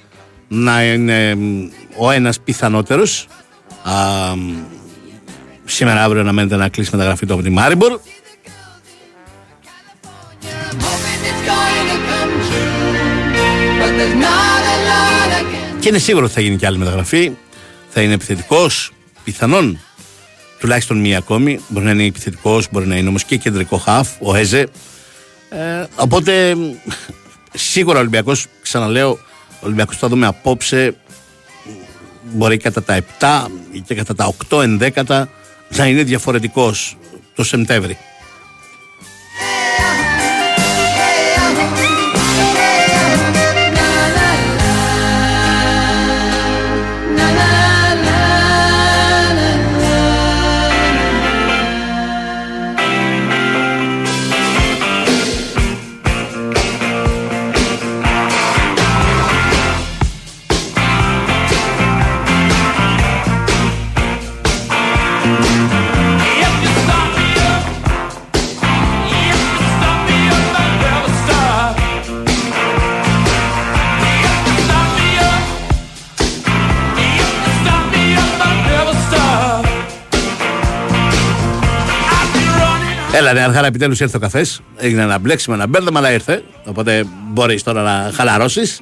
να 0.48 0.84
είναι 0.84 1.28
ε, 1.28 1.36
ο 1.96 2.10
ένας 2.10 2.40
πιθανότερος. 2.40 3.26
Α, 3.82 4.36
μ, 4.36 4.56
σήμερα 5.64 6.04
αύριο 6.04 6.22
να 6.22 6.32
μένετε 6.32 6.56
να 6.56 6.68
κλείσει 6.68 6.90
μεταγραφή 6.92 7.26
του 7.26 7.32
από 7.32 7.42
τη 7.42 7.50
Μάριμπορ. 7.50 8.00
Και 15.80 15.88
είναι 15.88 15.98
σίγουρο 15.98 16.24
ότι 16.24 16.34
θα 16.34 16.40
γίνει 16.40 16.56
και 16.56 16.66
άλλη 16.66 16.78
μεταγραφή. 16.78 17.32
Θα 17.88 18.00
είναι 18.00 18.14
επιθετικός, 18.14 18.92
πιθανόν. 19.24 19.80
Τουλάχιστον 20.58 20.98
μία 20.98 21.18
ακόμη. 21.18 21.60
Μπορεί 21.68 21.84
να 21.84 21.90
είναι 21.90 22.04
επιθετικός, 22.04 22.66
μπορεί 22.70 22.86
να 22.86 22.96
είναι 22.96 23.08
όμως 23.08 23.24
και 23.24 23.36
κεντρικό 23.36 23.76
χαφ, 23.76 24.08
ο 24.20 24.34
Έζε. 24.34 24.68
Ε, 25.50 25.84
οπότε 25.96 26.56
σίγουρα 27.54 27.96
ο 27.96 28.00
Ολυμπιακός, 28.00 28.46
ξαναλέω, 28.62 29.10
ο 29.10 29.60
Ολυμπιακός 29.60 29.96
θα 29.96 30.08
δούμε 30.08 30.26
απόψε. 30.26 30.96
Μπορεί 32.32 32.56
κατά 32.56 32.82
τα 32.82 33.00
7 33.20 33.46
ή 33.72 33.80
και 33.80 33.94
κατά 33.94 34.14
τα 34.14 34.34
8 34.50 34.62
ενδέκατα 34.62 35.28
να 35.68 35.86
είναι 35.86 36.02
διαφορετικός 36.02 36.96
το 37.34 37.44
Σεπτέμβρη. 37.44 37.98
Έλα, 83.30 83.40
ναι, 83.40 83.46
αρχάρα, 83.46 83.66
επιτέλους 83.66 84.00
ήρθε 84.00 84.16
ο 84.16 84.20
καφές. 84.20 84.60
Έγινε 84.76 85.02
ένα 85.02 85.18
μπλέξιμο, 85.18 85.54
ένα 85.58 85.68
μπέρδεμα, 85.68 85.98
αλλά 85.98 86.12
ήρθε. 86.12 86.42
Οπότε 86.64 87.04
μπορείς 87.32 87.62
τώρα 87.62 87.82
να 87.82 88.10
χαλαρώσεις. 88.14 88.80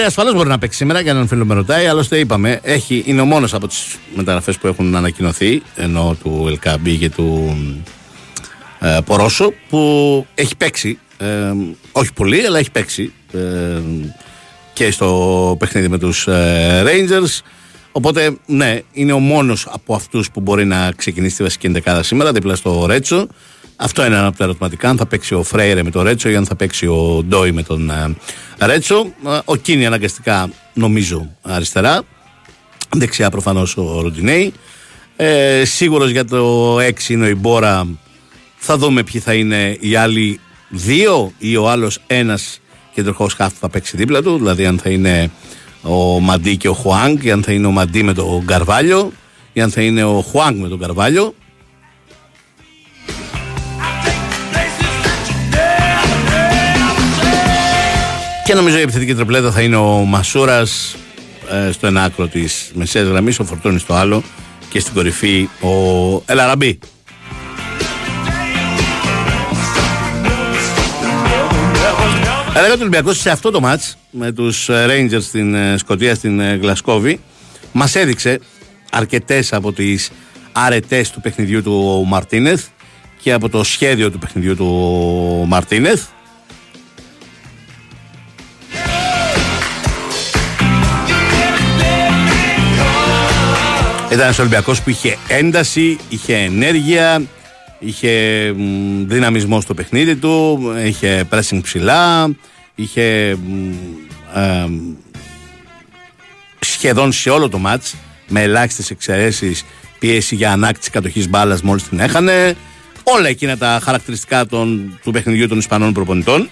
Ο 0.00 0.02
Φρέιρε 0.02 0.18
ασφαλώς 0.18 0.34
μπορεί 0.34 0.48
να 0.48 0.58
παίξει 0.58 0.76
σήμερα 0.76 1.00
για 1.00 1.10
έναν 1.10 1.28
φίλο 1.28 1.44
με 1.44 1.54
ρωτάει. 1.54 1.86
Άλλωστε, 1.86 2.18
είπαμε, 2.18 2.60
έχει, 2.62 3.02
είναι 3.06 3.20
ο 3.20 3.24
μόνος 3.24 3.54
από 3.54 3.66
τις 3.66 3.98
μεταγραφές 4.14 4.58
που 4.58 4.66
έχουν 4.66 4.96
ανακοινωθεί 4.96 5.62
ενώ 5.76 6.16
του 6.22 6.44
Ελκαμπή 6.48 6.96
και 6.96 7.10
του 7.10 7.56
ε, 8.80 8.98
Πορόσο 9.04 9.52
που 9.68 10.26
έχει 10.34 10.56
παίξει, 10.56 10.98
ε, 11.18 11.52
όχι 11.92 12.12
πολύ, 12.12 12.46
αλλά 12.46 12.58
έχει 12.58 12.70
παίξει 12.70 13.12
ε, 13.32 13.38
και 14.72 14.90
στο 14.90 15.56
παιχνίδι 15.58 15.88
με 15.88 15.98
τους 15.98 16.26
ε, 16.26 16.82
Rangers. 16.86 17.40
Οπότε, 17.92 18.36
ναι, 18.46 18.80
είναι 18.92 19.12
ο 19.12 19.18
μόνος 19.18 19.66
από 19.70 19.94
αυτούς 19.94 20.30
που 20.30 20.40
μπορεί 20.40 20.64
να 20.64 20.92
ξεκινήσει 20.96 21.36
τη 21.36 21.42
βασική 21.42 21.66
εντεκάδα 21.66 22.02
σήμερα, 22.02 22.32
δίπλα 22.32 22.54
στο 22.54 22.86
Ρέτσο. 22.86 23.26
Αυτό 23.82 24.06
είναι 24.06 24.16
ένα 24.16 24.26
από 24.26 24.36
τα 24.36 24.44
ερωτηματικά. 24.44 24.88
Αν 24.88 24.96
θα 24.96 25.06
παίξει 25.06 25.34
ο 25.34 25.42
Φρέιρε 25.42 25.82
με 25.82 25.90
τον 25.90 26.02
Ρέτσο 26.02 26.28
ή 26.28 26.36
αν 26.36 26.46
θα 26.46 26.56
παίξει 26.56 26.86
ο 26.86 27.24
Ντόι 27.28 27.52
με 27.52 27.62
τον 27.62 27.90
ε, 27.90 28.14
Ρέτσο. 28.66 29.12
Ε, 29.26 29.38
ο 29.44 29.56
Κίνη 29.56 29.86
αναγκαστικά 29.86 30.50
νομίζω 30.74 31.30
αριστερά. 31.42 32.02
Δεξιά 32.96 33.30
προφανώς 33.30 33.76
ο 33.76 34.00
Ροντινέη. 34.00 34.52
Ε, 35.16 35.64
Σίγουρος 35.64 36.10
για 36.10 36.24
το 36.24 36.76
6 36.78 37.08
είναι 37.08 37.24
ο 37.24 37.28
Ιμπόρα. 37.28 37.86
Θα 38.56 38.76
δούμε 38.76 39.02
ποιοι 39.02 39.20
θα 39.20 39.34
είναι 39.34 39.76
οι 39.80 39.94
άλλοι 39.94 40.40
δύο 40.68 41.32
ή 41.38 41.56
ο 41.56 41.70
άλλος 41.70 41.98
ένας 42.06 42.60
κεντρικό 42.94 43.28
χάφ 43.36 43.52
που 43.52 43.58
θα 43.60 43.68
παίξει 43.68 43.96
δίπλα 43.96 44.22
του. 44.22 44.36
Δηλαδή 44.36 44.66
αν 44.66 44.78
θα 44.78 44.90
είναι 44.90 45.30
ο 45.82 46.20
Μαντί 46.20 46.56
και 46.56 46.68
ο 46.68 46.74
Χουάνγκ, 46.74 47.22
ή 47.22 47.30
αν 47.30 47.42
θα 47.42 47.52
είναι 47.52 47.66
ο 47.66 47.70
Μαντί 47.70 48.02
με 48.02 48.14
τον 48.14 48.46
Καρβάλιο, 48.46 49.12
ή 49.52 49.60
αν 49.60 49.70
θα 49.70 49.82
είναι 49.82 50.04
ο 50.04 50.20
Χουάνγκ 50.20 50.60
με 50.60 50.68
τον 50.68 50.78
Καρβάλιο. 50.78 51.34
Και 58.50 58.56
νομίζω 58.56 58.78
η 58.78 58.80
επιθετική 58.80 59.14
τρεπλέτα 59.14 59.50
θα 59.50 59.62
είναι 59.62 59.76
ο 59.76 60.04
Μασούρας 60.04 60.96
ε, 61.50 61.72
στο 61.72 61.86
ένα 61.86 62.02
άκρο 62.02 62.26
της 62.26 62.70
μεσαίας 62.74 63.06
γραμμής, 63.06 63.38
ο 63.38 63.44
Φορτούνης 63.44 63.80
στο 63.80 63.94
άλλο 63.94 64.22
και 64.70 64.80
στην 64.80 64.94
κορυφή 64.94 65.48
ο 65.60 65.68
Ελαραμπή. 66.26 66.78
Έλεγα 72.54 72.72
ότι 72.72 72.78
ο 72.78 72.80
Ολυμπιακός 72.80 73.18
σε 73.18 73.30
αυτό 73.30 73.50
το 73.50 73.60
μάτς 73.60 73.96
με 74.10 74.32
τους 74.32 74.68
Rangers 74.70 75.22
στην 75.22 75.54
ε, 75.54 75.76
Σκωτία, 75.78 76.14
στην 76.14 76.40
ε, 76.40 76.54
Γλασκόβη, 76.54 77.20
μας 77.72 77.94
έδειξε 77.94 78.40
αρκετές 78.90 79.52
από 79.52 79.72
τις 79.72 80.10
αρετές 80.52 81.10
του 81.10 81.20
παιχνιδιού 81.20 81.62
του 81.62 82.04
Μαρτίνεθ 82.06 82.66
και 83.20 83.32
από 83.32 83.48
το 83.48 83.64
σχέδιο 83.64 84.10
του 84.10 84.18
παιχνιδιού 84.18 84.56
του 84.56 85.44
Μαρτίνεθ. 85.48 86.02
Ήταν 94.10 94.24
ένας 94.24 94.38
Ολυμπιακός 94.38 94.82
που 94.82 94.90
είχε 94.90 95.16
ένταση, 95.28 95.98
είχε 96.08 96.34
ενέργεια, 96.34 97.22
είχε 97.78 98.10
δυναμισμό 99.06 99.60
στο 99.60 99.74
παιχνίδι 99.74 100.16
του, 100.16 100.60
είχε 100.84 101.28
pressing 101.30 101.60
ψηλά, 101.62 102.30
είχε 102.74 103.38
σχεδόν 106.60 107.12
σε 107.12 107.30
όλο 107.30 107.48
το 107.48 107.58
μάτς 107.58 107.94
με 108.28 108.42
ελάχιστες 108.42 108.90
εξαιρέσεις 108.90 109.64
πίεση 109.98 110.34
για 110.34 110.52
ανάκτηση 110.52 110.90
κατοχής 110.90 111.28
μπάλας 111.28 111.62
μόλις 111.62 111.88
την 111.88 112.00
έχανε. 112.00 112.56
Όλα 113.02 113.28
εκείνα 113.28 113.56
τα 113.56 113.80
χαρακτηριστικά 113.82 114.46
των, 114.46 114.98
του 115.02 115.10
παιχνιδιού 115.10 115.48
των 115.48 115.58
Ισπανών 115.58 115.92
προπονητών 115.92 116.50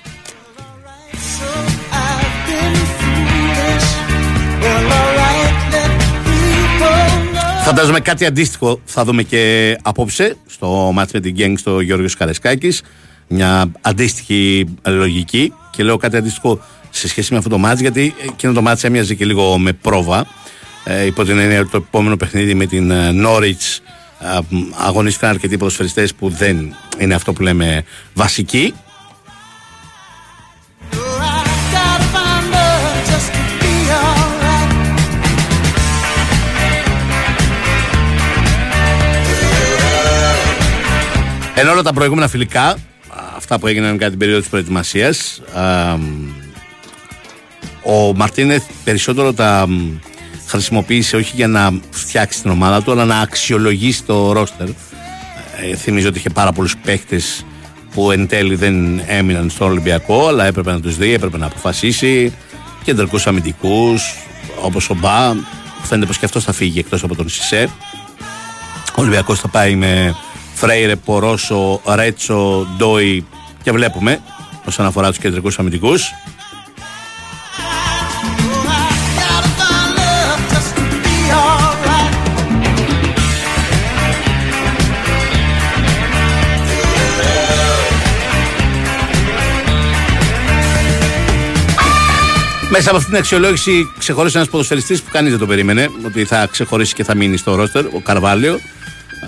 Φαντάζομαι 7.69 8.01
κάτι 8.01 8.25
αντίστοιχο 8.25 8.81
θα 8.85 9.05
δούμε 9.05 9.23
και 9.23 9.77
απόψε 9.83 10.37
στο 10.47 10.91
μάτς 10.95 11.13
με 11.13 11.21
την 11.21 11.33
Γκέγκ 11.33 11.57
στο 11.57 11.81
Γιώργος 11.81 12.17
Καρεσκάκης. 12.17 12.83
Μια 13.29 13.71
αντίστοιχη 13.81 14.65
λογική 14.87 15.53
και 15.71 15.83
λέω 15.83 15.97
κάτι 15.97 16.17
αντίστοιχο 16.17 16.61
σε 16.91 17.09
σχέση 17.09 17.33
με 17.33 17.39
αυτό 17.39 17.51
το 17.51 17.59
μάτς 17.59 17.81
γιατί 17.81 18.15
εκείνο 18.23 18.53
το 18.53 18.63
μάτς 18.63 18.85
έμοιαζε 18.85 19.15
και 19.15 19.25
λίγο 19.25 19.59
με 19.59 19.73
πρόβα. 19.73 20.27
Ε, 20.85 21.05
υπό 21.05 21.25
την 21.25 21.39
έννοια 21.39 21.61
ότι 21.61 21.71
το 21.71 21.77
επόμενο 21.77 22.17
παιχνίδι 22.17 22.55
με 22.55 22.67
την 22.67 22.93
Νόριτς 23.15 23.83
ε, 24.21 24.57
αγωνίστηκαν 24.87 25.31
αρκετοί 25.31 25.57
ποδοσφαιριστές 25.57 26.15
που 26.15 26.29
δεν 26.29 26.75
είναι 26.99 27.15
αυτό 27.15 27.33
που 27.33 27.43
λέμε 27.43 27.85
βασικοί 28.15 28.75
Ενώ 41.61 41.73
όλα 41.73 41.83
τα 41.83 41.93
προηγούμενα 41.93 42.29
φιλικά, 42.29 42.77
αυτά 43.37 43.59
που 43.59 43.67
έγιναν 43.67 43.99
κατά 43.99 44.11
την 44.11 44.19
περίοδο 44.19 44.41
της 44.41 44.49
προετοιμασίας, 44.49 45.41
ο 47.83 48.15
Μαρτίνεθ 48.15 48.65
περισσότερο 48.85 49.33
τα 49.33 49.67
χρησιμοποίησε 50.47 51.17
όχι 51.17 51.33
για 51.35 51.49
να 51.49 51.81
φτιάξει 51.91 52.43
την 52.43 52.51
ομάδα 52.51 52.83
του, 52.83 52.93
αλλά 52.93 53.05
να 53.05 53.19
αξιολογήσει 53.19 54.03
το 54.03 54.33
ρόστερ. 54.33 54.69
Ε, 55.71 55.77
θυμίζω 55.77 56.09
ότι 56.09 56.19
είχε 56.19 56.31
πάρα 56.31 56.53
πολλούς 56.53 56.77
παίχτες 56.77 57.45
που 57.95 58.11
εν 58.11 58.27
τέλει 58.27 58.55
δεν 58.55 59.03
έμειναν 59.07 59.51
στον 59.51 59.71
Ολυμπιακό, 59.71 60.29
αλλά 60.29 60.45
έπρεπε 60.45 60.73
να 60.73 60.81
τους 60.81 60.97
δει, 60.97 61.13
έπρεπε 61.13 61.39
να 61.39 61.47
αποφασίσει. 61.47 62.33
Κεντρικούς 62.85 63.27
αμυντικούς, 63.27 64.15
όπως 64.63 64.91
ο 64.91 64.95
Μπα, 64.95 65.35
φαίνεται 65.83 66.07
πως 66.07 66.19
και 66.19 66.25
αυτός 66.25 66.45
θα 66.45 66.53
φύγει 66.53 66.79
εκτός 66.79 67.03
από 67.03 67.15
τον 67.15 67.29
Σισε. 67.29 67.69
Ο 68.89 69.01
Ολυμπιακός 69.01 69.41
θα 69.41 69.49
πάει 69.49 69.75
με 69.75 70.15
Φρέιρε, 70.59 70.97
Πορόσο, 70.97 71.81
Ρέτσο, 71.95 72.67
Ντόι 72.77 73.27
και 73.63 73.73
βλέπουμε 73.73 74.21
όσον 74.65 74.87
αφορά 74.87 75.09
τους 75.09 75.19
κεντρικούς 75.19 75.59
αμυντικούς. 75.59 76.11
Μέσα 92.71 92.89
από 92.89 92.97
αυτή 92.97 93.11
την 93.11 93.19
αξιολόγηση 93.19 93.93
ξεχώρισε 93.99 94.37
ένας 94.37 94.49
ποδοσφαιριστής 94.49 95.03
που 95.03 95.11
κανείς 95.13 95.31
δεν 95.31 95.41
το 95.41 95.47
περίμενε 95.47 95.89
ότι 96.07 96.25
θα 96.25 96.47
ξεχωρίσει 96.51 96.95
και 96.95 97.05
θα 97.05 97.15
μείνει 97.15 97.37
στο 97.37 97.55
ρόστερ, 97.55 97.87
ο 97.87 98.01
Καρβάλιο. 98.05 98.61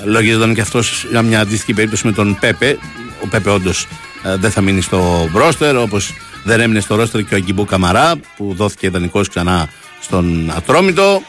Λογίζονταν 0.05 0.55
και 0.55 0.61
αυτός 0.61 1.07
για 1.11 1.23
μια 1.23 1.41
αντίστοιχη 1.41 1.75
περίπτωση 1.75 2.07
με 2.07 2.13
τον 2.13 2.37
Πέπε. 2.41 2.79
Ο 3.25 3.27
Πέπε 3.27 3.51
όντως 3.51 3.87
ε, 4.23 4.37
δεν 4.37 4.51
θα 4.51 4.61
μείνει 4.61 4.81
στο 4.81 5.31
ρόστερ, 5.35 5.77
όπως 5.77 6.15
δεν 6.45 6.61
έμεινε 6.61 6.81
στο 6.81 6.95
ρόστερ 6.95 7.23
και 7.23 7.35
ο 7.35 7.37
Αγκιμπού 7.37 7.65
Καμαρά 7.65 8.15
που 8.37 8.55
δόθηκε 8.57 8.87
ιδανικός 8.87 9.29
ξανά 9.29 9.69
στον 10.01 10.53
Ατρόμητο. 10.57 11.23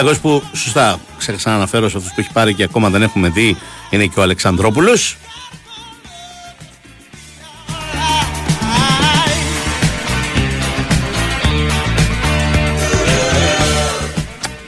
Ολυμπιακός 0.00 0.40
που 0.40 0.58
σωστά 0.58 0.98
ξέχασα 1.18 1.50
να 1.50 1.56
αναφέρω 1.56 1.88
σε 1.88 1.96
αυτούς 1.96 2.12
που 2.12 2.20
έχει 2.20 2.32
πάρει 2.32 2.54
και 2.54 2.62
ακόμα 2.62 2.90
δεν 2.90 3.02
έχουμε 3.02 3.28
δει 3.28 3.56
είναι 3.90 4.06
και 4.06 4.20
ο 4.20 4.22
Αλεξανδρόπουλος. 4.22 5.16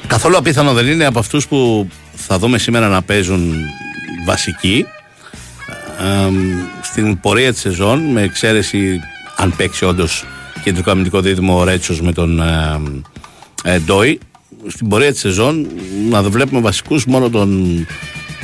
Καθόλου 0.07 0.37
απίθανο 0.37 0.73
δεν 0.73 0.87
είναι 0.87 1.05
από 1.05 1.19
αυτούς 1.19 1.49
που 1.49 1.89
θα 2.15 2.39
δούμε 2.39 2.59
σήμερα 2.59 2.89
να 2.89 3.03
παίζουν 3.03 3.55
βασικοί 4.25 4.87
στην 6.83 7.21
πορεία 7.21 7.53
της 7.53 7.61
σεζόν 7.61 8.01
με 8.01 8.23
εξαίρεση 8.23 9.01
αν 9.37 9.57
παίξει 9.57 9.85
όντως 9.85 10.25
κεντρικό 10.63 10.91
αμυντικό 10.91 11.21
δίδυμο 11.21 11.59
ο 11.59 11.65
Ρέτσος 11.65 12.01
με 12.01 12.13
τον 12.13 12.41
ε, 13.65 13.79
Ντόι 13.79 14.21
στην 14.67 14.89
πορεία 14.89 15.11
της 15.13 15.21
σεζόν 15.21 15.67
να 16.09 16.23
βλέπουμε 16.23 16.61
βασικούς 16.61 17.05
μόνο 17.05 17.31
τον 17.31 17.79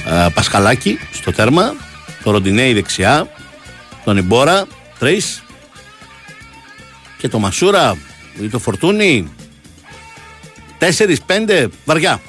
ε, 0.07 0.27
Πασχαλάκη 0.35 0.99
στο 1.13 1.33
τέρμα, 1.33 1.75
τον 2.23 2.33
Ροντινέη 2.33 2.73
δεξιά, 2.73 3.31
τον 4.05 4.17
Ιμπόρα, 4.17 4.67
τρει 4.99 5.23
και 7.19 7.29
το 7.29 7.39
Μασούρα 7.39 7.97
ή 8.43 8.49
το 8.49 8.59
Φορτούνι, 8.59 9.33
τέσσερις, 10.79 11.21
πέντε, 11.21 11.69
βαριά. 11.85 12.21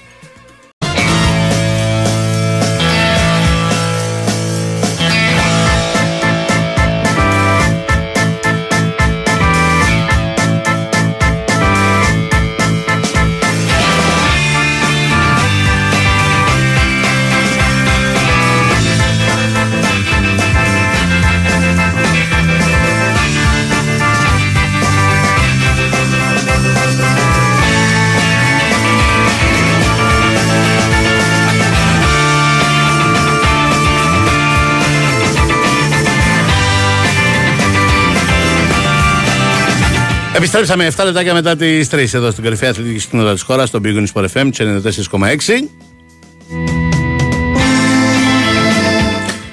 Επιστρέψαμε 40.40 40.88
7 40.98 41.04
λεπτάκια 41.06 41.34
μετά 41.34 41.56
τις 41.56 41.90
3 41.92 42.14
εδώ 42.14 42.32
στην 42.32 42.44
κορυφαία 42.44 42.70
αθλητική 42.70 43.08
κοινότητα 43.08 43.34
της 43.34 43.42
χώρας, 43.42 43.68
στον 43.68 43.82
Big 43.86 44.06
Sport 44.14 44.26
FM 44.34 44.50
94,6. 44.52 45.70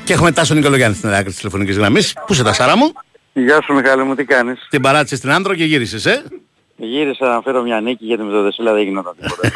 Και 0.04 0.12
έχουμε 0.12 0.32
Τάσο 0.32 0.54
Νικολογιάννη 0.54 0.96
στην 0.96 1.08
άκρη 1.08 1.24
της 1.24 1.36
τηλεφωνικής 1.36 1.76
γραμμής. 1.76 2.12
Πού 2.26 2.32
είσαι, 2.32 2.42
τα 2.42 2.52
Σάρα 2.52 2.76
μου, 2.76 2.92
Γεια 3.32 3.62
σου 3.62 3.72
Μιχάλη 3.72 4.04
μου, 4.04 4.14
τι 4.14 4.24
κάνεις; 4.24 4.66
την 4.70 4.80
παράτησε 4.80 5.16
στην 5.16 5.30
Άνδρο 5.30 5.54
και 5.54 5.64
γύρισες, 5.64 6.06
ε; 6.06 6.22
Γύρισα 6.76 7.26
να 7.26 7.40
φέρω 7.40 7.62
μια 7.62 7.80
νίκη 7.80 8.04
γιατί 8.04 8.22
με 8.22 8.32
το 8.32 8.42
Δεσίλα 8.42 8.72
δεν 8.72 8.82
γινόταν 8.82 9.14
τίποτα. 9.20 9.48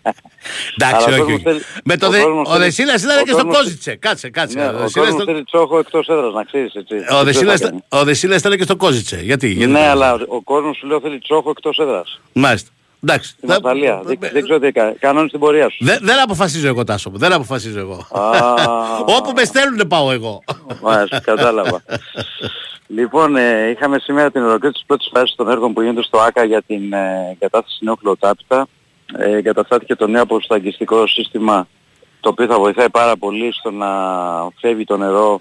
στο 0.46 0.74
παλιά. 0.78 0.96
Εντάξει, 0.96 1.06
Αλλά 1.06 1.16
ο 1.16 1.22
όχι. 1.22 1.32
κόσμος 1.32 1.42
θέλει- 1.42 1.62
Με 1.84 1.96
το 1.96 2.06
ο 2.06 2.10
δε... 2.10 2.20
κόσμος 2.22 2.48
Ο 2.48 2.50
θέλει- 2.52 2.64
Δεσίλας 2.64 3.02
ήταν 3.02 3.18
ο 3.18 3.22
και 3.22 3.30
στο 3.30 3.36
κόσμος- 3.36 3.56
Κόζιτσε. 3.56 3.96
Κάτσε, 3.96 4.30
κάτσε. 4.30 4.58
Ναι, 4.58 4.64
Ο 4.64 4.68
ο 4.68 4.70
Δεσίλας 4.72 4.92
κόσμος 4.92 5.14
ήταν- 5.14 5.26
θέλει 5.26 5.44
τσόχο 5.44 5.78
εκτός 5.78 6.06
έδρας, 6.08 6.32
να 6.34 6.44
ξέρεις 6.44 6.74
έτσι. 6.74 6.94
ο 6.94 6.96
Δεν 6.96 7.04
ξέρω 7.06 7.24
Δεσίλας 7.24 7.54
τι 7.60 7.62
θα 7.66 7.68
ήταν- 7.68 8.00
ο 8.00 8.04
Δεσίλας 8.04 8.40
ήταν 8.40 8.56
και 8.56 8.62
στο 8.62 8.76
Κόζιτσε. 8.76 9.16
Γιατί, 9.22 9.46
γιατί 9.46 9.60
κάνει. 9.60 9.72
Ναι, 9.72 9.78
δεν- 9.80 9.88
αλλά 9.90 10.18
ο 10.28 10.42
κόσμος 10.42 10.76
σου 10.76 10.86
λέω 10.86 11.00
θέλει 11.00 11.18
τσόχο 11.18 11.50
εκτός 11.50 11.78
έδρας. 11.78 12.20
Μάλιστα. 12.32 12.70
Εντάξει. 13.02 13.28
Στην 13.30 13.48
Δεν- 13.48 13.56
Ασταλία. 13.56 14.00
Δεν 14.04 14.18
δεν 14.32 14.42
ξέρω 14.42 14.58
τι 14.58 14.72
κάνει. 14.72 14.94
Κανόνες 14.94 15.30
την 15.30 15.40
πορεία 15.40 15.68
σου. 15.70 15.84
Δεν, 15.84 15.98
δεν 16.02 16.20
αποφασίζω 16.20 16.66
εγώ, 16.66 16.84
Τάσο 16.84 17.10
μου. 17.10 17.18
Δεν 17.18 17.32
αποφασίζω 17.32 17.78
εγώ. 17.78 18.06
Α. 18.10 18.22
Όπου 19.16 19.32
με 19.36 19.44
στέλνουν 19.44 19.86
πάω 19.88 20.10
εγώ. 20.12 20.42
Μάλιστα, 20.82 21.20
κατάλαβα. 21.20 21.82
λοιπόν, 22.86 23.36
ε, 23.36 23.68
είχαμε 23.70 23.98
σήμερα 23.98 24.30
την 24.30 24.40
ολοκλήρωση 24.42 24.72
της 24.72 24.84
πρώτης 24.86 25.08
φάσης 25.12 25.34
των 25.36 25.48
έργων 25.50 25.72
που 25.72 25.80
γίνονται 25.80 26.02
στο 26.02 26.18
ΆΚΑ 26.18 26.44
για 26.44 26.62
την 26.62 26.92
ε, 26.92 27.36
κατάσταση 27.38 27.78
νέου 27.80 27.96
χλωτάπητα. 28.00 28.66
Ε, 29.14 29.36
εγκαταστάθηκε 29.36 29.94
το 29.94 30.06
νέο 30.06 30.22
αποσταγγιστικό 30.22 31.06
σύστημα 31.06 31.68
το 32.20 32.28
οποίο 32.28 32.46
θα 32.46 32.58
βοηθάει 32.58 32.90
πάρα 32.90 33.16
πολύ 33.16 33.52
στο 33.52 33.70
να 33.70 33.88
φεύγει 34.60 34.84
το 34.84 34.96
νερό 34.96 35.40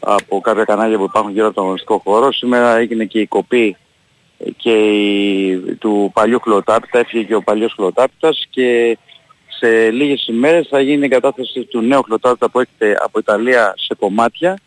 από 0.00 0.40
κάποια 0.40 0.64
κανάλια 0.64 0.98
που 0.98 1.04
υπάρχουν 1.04 1.32
γύρω 1.32 1.46
από 1.46 1.54
τον 1.54 1.64
αγωνιστικό 1.64 1.98
χώρο. 1.98 2.32
Σήμερα 2.32 2.76
έγινε 2.76 3.04
και 3.04 3.20
η 3.20 3.26
κοπή 3.26 3.76
ε, 4.38 4.50
και 4.56 4.72
η, 4.72 5.58
του 5.78 6.10
παλιού 6.14 6.40
χλωτάπητα, 6.40 6.98
έφυγε 6.98 7.22
και 7.22 7.34
ο 7.34 7.42
παλιός 7.42 7.72
χλωτάπητας 7.72 8.46
και 8.50 8.98
σε 9.58 9.90
λίγες 9.90 10.26
ημέρες 10.26 10.68
θα 10.68 10.80
γίνει 10.80 11.00
η 11.00 11.04
εγκατάσταση 11.04 11.64
του 11.64 11.80
νέου 11.80 12.02
χλωτάπητα 12.02 12.50
που 12.50 12.60
έχετε 12.60 12.98
από 13.02 13.18
Ιταλία 13.18 13.74
σε 13.76 13.94
κομμάτια 13.94 14.58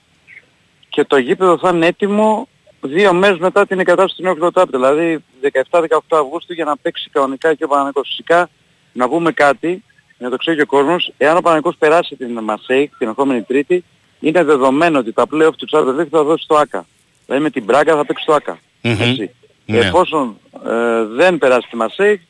και 0.90 1.04
το 1.04 1.18
γήπεδο 1.18 1.58
θα 1.58 1.70
είναι 1.70 1.86
έτοιμο 1.86 2.48
δύο 2.84 3.14
μέρες 3.14 3.38
μετά 3.38 3.66
την 3.66 3.80
εγκατάσταση 3.80 4.16
του 4.16 4.24
νέου 4.24 4.36
χλωτάπητα, 4.36 4.78
δηλαδή 4.78 5.24
17-18 5.70 5.86
Αυγούστου 6.10 6.54
για 6.54 6.66
να 6.66 6.78
παίξει 6.78 7.10
κανονικά 7.10 7.54
και 7.54 7.64
ο 7.64 7.68
Παναγικός. 7.68 8.08
Φυσικά 8.08 8.50
να 8.94 9.10
πούμε 9.10 9.32
κάτι, 9.32 9.84
για 10.18 10.28
να 10.28 10.30
το 10.30 10.38
ξέρει 10.38 10.56
και 10.56 10.62
ο 10.62 10.66
κόσμος, 10.66 11.14
εάν 11.18 11.38
ο 11.38 11.42
Παναγικός 11.42 11.76
περάσει 11.80 12.16
την 12.16 12.40
Μασέη 12.40 12.92
την 12.98 13.08
ερχόμενη 13.08 13.42
Τρίτη, 13.42 13.84
είναι 14.20 14.44
δεδομένο 14.44 15.00
ότι 15.00 15.14
τα 15.14 15.26
play-off 15.32 15.56
του 15.58 15.68
Champions 15.72 16.02
League 16.02 16.10
θα 16.10 16.24
δώσει 16.24 16.44
στο 16.44 16.56
ΆΚΑ. 16.56 16.86
Δηλαδή 17.26 17.44
με 17.44 17.50
την 17.50 17.64
Μπράγκα 17.64 17.96
θα 17.96 18.06
παίξει 18.06 18.24
στο 18.24 18.34
ΆΚΑ. 18.34 18.60
Μμμ. 18.82 19.02
Έτσι. 19.02 19.32
Ναι. 19.66 19.78
Εφόσον 19.78 20.38
ε, 20.66 21.04
δεν 21.04 21.38
περάσει 21.38 21.68
τη 21.70 21.76
Μασέη, 21.76 22.22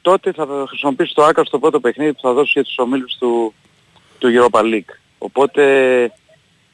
τότε 0.00 0.32
θα 0.32 0.46
χρησιμοποιήσει 0.68 1.14
το 1.14 1.24
ΆΚΑ 1.24 1.44
στο 1.44 1.58
πρώτο 1.58 1.80
παιχνίδι 1.80 2.12
που 2.12 2.20
θα 2.22 2.32
δώσει 2.32 2.50
για 2.54 2.64
τους 2.64 2.78
ομίλους 2.78 3.16
του, 3.18 3.54
του 4.18 4.28
Europa 4.32 4.60
League. 4.60 4.92
Οπότε 5.18 5.62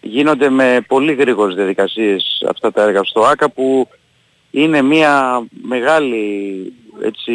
γίνονται 0.05 0.49
με 0.49 0.85
πολύ 0.89 1.15
γρήγορες 1.15 1.55
διαδικασίες 1.55 2.45
αυτά 2.49 2.73
τα 2.73 2.83
έργα 2.83 3.05
στο 3.05 3.21
ΆΚΑ 3.21 3.51
που 3.51 3.89
είναι 4.51 4.83
μια 4.83 5.43
μεγάλη 5.63 6.73
έτσι, 7.03 7.33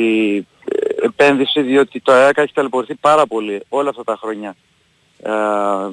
ε, 0.66 1.06
επένδυση 1.06 1.62
διότι 1.62 2.00
το 2.00 2.12
ΆΚΑ 2.12 2.42
έχει 2.42 2.54
ταλαιπωρηθεί 2.54 2.96
πάρα 2.96 3.26
πολύ 3.28 3.62
όλα 3.70 3.90
αυτά 3.90 4.04
τα 4.04 4.18
χρόνια. 4.22 4.56
Ε, 5.24 5.32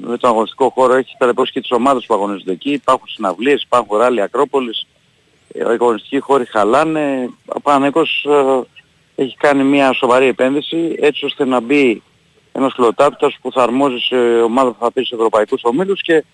με 0.01 0.17
τον 0.17 0.31
αγωνιστικό 0.31 0.69
χώρο 0.69 0.95
έχει 0.95 1.17
ταλαιπωρήσει 1.19 1.53
και 1.53 1.61
τις 1.61 1.71
ομάδες 1.71 2.07
που 2.07 2.15
αγωνίζονται 2.15 2.53
εκεί. 2.53 2.71
Υπάρχουν 2.71 3.09
συναυλίες, 3.09 3.63
υπάρχουν 3.63 3.97
ράλι 3.99 4.21
Ακρόπολης. 4.21 4.87
Ε, 5.53 5.59
Οι 5.59 5.63
αγωνιστικοί 5.63 6.19
χώροι 6.19 6.45
χαλάνε. 6.45 7.31
Ο 7.47 7.61
Παναγικός 7.61 8.27
ε, 8.29 9.23
έχει 9.23 9.37
κάνει 9.37 9.65
μια 9.65 9.93
σοβαρή 9.93 10.27
επένδυση 10.27 10.97
έτσι 11.01 11.25
ώστε 11.25 11.45
να 11.45 11.61
μπει 11.61 12.03
ένας 12.53 12.73
χλωτάπτας 12.73 13.39
που 13.41 13.53
θα 13.53 13.63
αρμόζει 13.63 13.99
σε 13.99 14.17
ομάδα 14.41 14.71
που 14.71 14.77
θα 14.81 14.93
πει 14.93 15.03
σε 15.03 15.15
ευρωπαϊκούς 15.15 15.61
ομίλους 15.65 16.03
και 16.03 16.25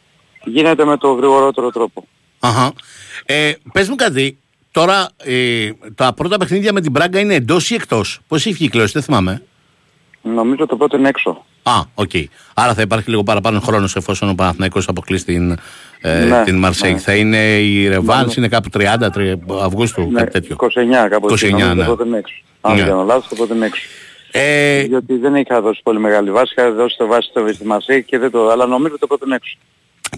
γίνεται 0.44 0.84
με 0.84 0.96
το 0.96 1.12
γρηγορότερο 1.12 1.70
τρόπο. 1.70 2.06
Αχα. 2.40 2.72
Ε, 3.26 3.52
πες 3.72 3.88
μου 3.88 3.94
κάτι. 3.94 4.36
Τώρα 4.70 5.08
ε, 5.16 5.70
τα 5.94 6.12
πρώτα 6.14 6.36
παιχνίδια 6.38 6.72
με 6.72 6.80
την 6.80 6.90
Μπράγκα 6.90 7.18
είναι 7.20 7.34
εντός 7.34 7.70
ή 7.70 7.74
εκτός; 7.74 8.20
Πώς 8.28 8.46
έχει 8.46 8.54
κληρώσει, 8.56 8.92
δεν 8.92 9.02
θυμάμαι. 9.02 9.42
Νομίζω 10.22 10.66
το 10.66 10.76
πρώτο 10.76 10.96
είναι 10.96 11.08
έξω. 11.08 11.44
Α, 11.62 11.72
οκ. 11.94 12.10
Άρα 12.54 12.74
θα 12.74 12.82
υπάρχει 12.82 13.10
λίγο 13.10 13.22
παραπάνω 13.22 13.60
χρόνος 13.60 13.96
εφόσον 13.96 14.28
ο 14.28 14.34
Παναθηναϊκός 14.34 14.88
αποκλείσει 14.88 15.24
την, 15.24 15.56
ε, 16.00 16.24
Ναι, 16.24 16.42
την 16.44 16.58
Μαρσέη. 16.58 16.92
ναι. 16.92 16.98
Θα 16.98 17.14
είναι 17.14 17.58
η 17.58 17.88
ρεβάνς, 17.88 18.36
είναι 18.36 18.48
κάπου 18.48 18.68
30 18.72 19.10
3 19.10 19.34
Αυγούστου, 19.62 20.08
Ναι, 20.10 20.18
κάτι 20.18 20.30
τέτοιο. 20.32 20.56
29 20.58 21.08
κάπου 21.08 21.26
29, 21.30 21.32
εκεί, 21.42 21.50
νομίζω 21.52 21.74
ναι. 21.74 21.74
το 21.74 21.84
πρώτο 21.84 22.04
είναι 22.04 22.18
έξω. 22.18 22.34
Αν 22.60 22.72
Ναι. 22.72 22.78
δεν 22.80 22.88
κάνω 22.88 23.02
λάθος, 23.02 23.28
το 23.28 23.34
πρώτο 23.34 23.54
είναι 23.54 23.66
έξω. 23.66 23.82
Ε, 24.30 24.82
Διότι 24.82 25.16
δεν 25.16 25.34
είχα 25.34 25.60
δώσει 25.60 25.80
πολύ 25.82 25.98
μεγάλη 25.98 26.30
βάση, 26.30 26.54
είχα 26.56 26.72
δώσει 26.72 26.96
το 26.98 27.06
βάση 27.06 27.28
στο 27.30 27.42
Βιστημασί 27.42 28.02
και 28.02 28.18
δεν 28.18 28.30
το... 28.30 28.48
Αλλά 28.50 28.66
νομίζω 28.66 28.98
το 28.98 29.06
πρώτο 29.06 29.24
είναι 29.26 29.34
έξω. 29.34 29.56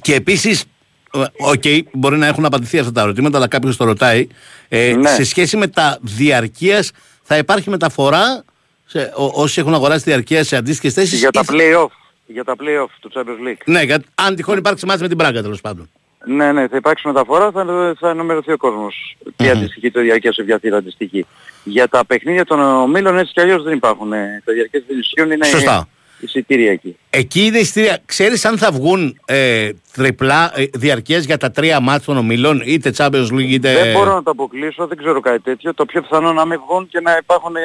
Και 0.00 0.14
επίσης, 0.14 0.64
ε, 1.12 1.18
οκ, 1.38 1.62
μπορεί 1.92 2.16
να 2.16 2.26
έχουν 2.26 2.44
απαντηθεί 2.44 2.78
αυτά 2.78 2.92
τα 2.92 3.00
ερωτήματα, 3.00 3.36
αλλά 3.36 3.48
κάποιος 3.48 3.76
το 3.76 3.84
ρωτάει. 3.84 4.26
Ε, 4.68 4.94
Ναι. 4.96 5.08
Σε 5.10 5.24
σχέση 5.24 5.56
με 5.56 5.66
τα 5.66 5.98
διαρκείας 6.00 6.90
θα 7.22 7.36
υπάρχει 7.36 7.70
μεταφορά 7.70 8.44
σε, 8.86 9.12
ό, 9.16 9.30
όσοι 9.42 9.60
έχουν 9.60 9.74
αγοράσει 9.74 10.04
διαρκείας 10.04 10.44
σε 10.44 10.56
αντίστοιχες 10.56 10.92
θέσεις. 10.94 11.18
Για 11.18 11.30
τα 11.30 11.40
ή- 11.40 11.46
play-off, 11.50 11.88
για 12.26 12.44
τα 12.44 12.54
play-off 12.60 12.88
του 13.00 13.10
Champions 13.14 13.48
League. 13.48 13.62
Ναι, 13.64 13.82
για, 13.82 14.02
αν 14.14 14.34
τυχόν 14.34 14.58
υπάρξει 14.58 14.86
μάτς 14.86 15.00
με 15.00 15.08
την 15.08 15.16
Μπράγκα 15.16 15.42
τέλος 15.42 15.60
πάντων. 15.60 15.90
Ναι, 16.26 16.52
ναι, 16.52 16.68
θα 16.68 16.76
υπάρξει 16.76 17.06
μεταφορά, 17.06 17.50
θα, 17.50 17.94
θα 18.00 18.08
ενημερωθεί 18.10 18.52
ο 18.52 18.56
κόσμος. 18.56 19.16
Τι 19.36 19.48
αντιστοιχεί 19.48 19.90
το 19.90 20.00
διαρκείας 20.00 20.34
σε 20.34 20.42
ποια 20.42 20.58
θύρα 20.58 20.76
αντιστοιχεί. 20.76 21.26
Για 21.64 21.88
τα 21.88 22.04
παιχνίδια 22.06 22.44
των 22.44 22.60
ομίλων 22.60 23.18
έτσι 23.18 23.32
κι 23.32 23.40
αλλιώς 23.40 23.62
δεν 23.62 23.72
υπάρχουν. 23.72 24.12
ε, 24.12 24.42
Τα 24.44 24.52
διαρκείας 24.52 24.82
δεν 24.88 24.98
ισχύουν, 24.98 25.30
είναι 25.30 25.44
Σωστά. 25.46 25.88
Εισιτήρια 26.24 26.72
εκεί. 26.72 26.96
Εκεί 27.10 27.44
είναι 27.44 27.58
εισιτήρια. 27.58 27.98
Ξέρεις 28.04 28.44
αν 28.44 28.58
θα 28.58 28.70
βγουν 28.70 29.20
ε, 29.24 29.70
τριπλά 29.92 30.52
ε, 30.54 30.64
διαρκείας 30.74 31.24
για 31.24 31.36
τα 31.36 31.50
τρία 31.50 31.80
μάτς 31.80 32.04
των 32.04 32.16
ομίλων, 32.16 32.62
είτε 32.64 32.92
Champions 32.96 33.28
League 33.32 33.48
είτε... 33.48 33.72
Δεν 33.74 33.92
μπορώ 33.92 34.14
να 34.14 34.22
το 34.22 34.30
αποκλείσω, 34.30 34.86
δεν 34.86 34.96
ξέρω 34.96 35.20
κάτι 35.20 35.40
τέτοιο. 35.40 35.74
Το 35.74 35.84
πιο 35.84 36.02
πιθανό 36.02 36.32
να 36.32 36.44
μην 36.44 36.60
βγουν 36.66 36.88
και 36.88 37.00
να 37.00 37.16
υπάρχουν 37.16 37.56
ε, 37.56 37.60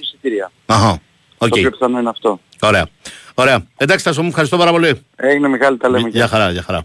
εισιτήρια. 0.00 0.52
Αχα, 0.66 1.00
οκ. 1.38 1.48
Το 1.48 1.56
πιο 1.56 1.70
πιθανό 1.70 1.98
είναι 1.98 2.08
αυτό. 2.08 2.40
Ωραία. 2.60 2.88
Ωραία. 3.34 3.66
Εντάξει, 3.76 4.04
Τάσο 4.04 4.22
μου, 4.22 4.28
ευχαριστώ 4.28 4.56
πάρα 4.56 4.70
πολύ. 4.70 5.00
Έγινε 5.16 5.48
Μιχάλη, 5.48 5.76
τα 5.76 5.88
λέμε. 5.88 6.08
Για 6.08 6.26
χαρά, 6.26 6.50
για 6.50 6.62
χαρά. 6.62 6.84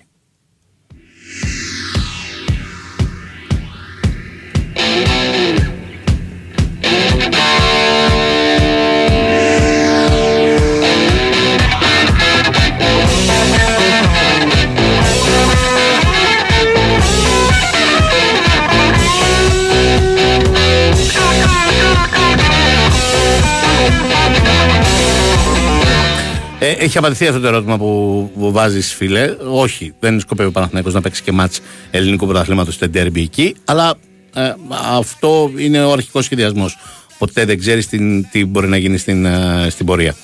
Ε, 26.65 26.71
έχει 26.71 26.97
απαντηθεί 26.97 27.27
αυτό 27.27 27.39
το 27.39 27.47
ερώτημα 27.47 27.77
που, 27.77 28.31
που 28.39 28.51
βάζεις, 28.51 28.93
φίλε. 28.93 29.35
Όχι, 29.51 29.93
δεν 29.99 30.19
σκοπεύει 30.19 30.49
ο 30.49 30.51
Παναθηναϊκός 30.51 30.93
να 30.93 31.01
παίξει 31.01 31.23
και 31.23 31.31
μάτς 31.31 31.59
ελληνικού 31.91 32.25
πρωταθλήματος 32.25 32.73
στο 32.73 32.89
ντέρμπι 32.89 33.21
εκεί, 33.21 33.55
αλλά 33.65 33.95
ε, 34.33 34.53
αυτό 34.97 35.51
είναι 35.57 35.83
ο 35.83 35.91
αρχικός 35.91 36.25
σχεδιασμός. 36.25 36.77
Ποτέ 37.17 37.45
δεν 37.45 37.59
ξέρεις 37.59 37.87
τι 38.31 38.45
μπορεί 38.45 38.67
να 38.67 38.77
γίνει 38.77 38.97
στην, 38.97 39.25
ε, 39.25 39.67
στην 39.69 39.85
πορεία. 39.85 40.15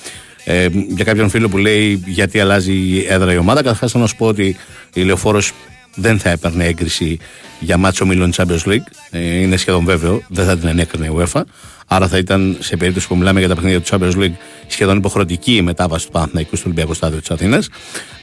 Ε, 0.44 0.68
για 0.88 1.04
κάποιον 1.04 1.28
φίλο 1.28 1.48
που 1.48 1.58
λέει 1.58 2.02
γιατί 2.06 2.40
αλλάζει 2.40 2.72
η 2.72 3.06
έδρα 3.08 3.32
η 3.32 3.36
ομάδα, 3.36 3.62
καταρχάς 3.62 3.94
να 3.94 4.06
σου 4.06 4.16
πω 4.16 4.26
ότι 4.26 4.56
η 4.94 5.02
Λεωφόρος 5.02 5.52
δεν 5.94 6.18
θα 6.18 6.30
έπαιρνε 6.30 6.64
έγκριση 6.64 7.18
για 7.60 7.76
μάτσο 7.76 8.04
ομίλων 8.04 8.32
Champions 8.36 8.64
League. 8.64 8.86
Ε, 9.10 9.40
είναι 9.40 9.56
σχεδόν 9.56 9.84
βέβαιο, 9.84 10.22
δεν 10.28 10.46
θα 10.46 10.58
την 10.58 10.68
ενέκρινε 10.68 11.06
η 11.06 11.10
UEFA. 11.18 11.42
Άρα 11.86 12.08
θα 12.08 12.18
ήταν 12.18 12.56
σε 12.60 12.76
περίπτωση 12.76 13.08
που 13.08 13.16
μιλάμε 13.16 13.38
για 13.38 13.48
τα 13.48 13.54
παιχνίδια 13.54 13.80
του 13.80 13.88
Champions 13.90 14.22
League 14.22 14.34
σχεδόν 14.66 14.96
υποχρεωτική 14.96 15.54
η 15.54 15.62
μετάβαση 15.62 16.06
του 16.06 16.12
Παναθηναϊκού 16.12 16.56
στο 16.56 16.64
Ολυμπιακό 16.66 16.94
Στάδιο 16.94 17.18
της 17.18 17.30
Αθήνας. 17.30 17.68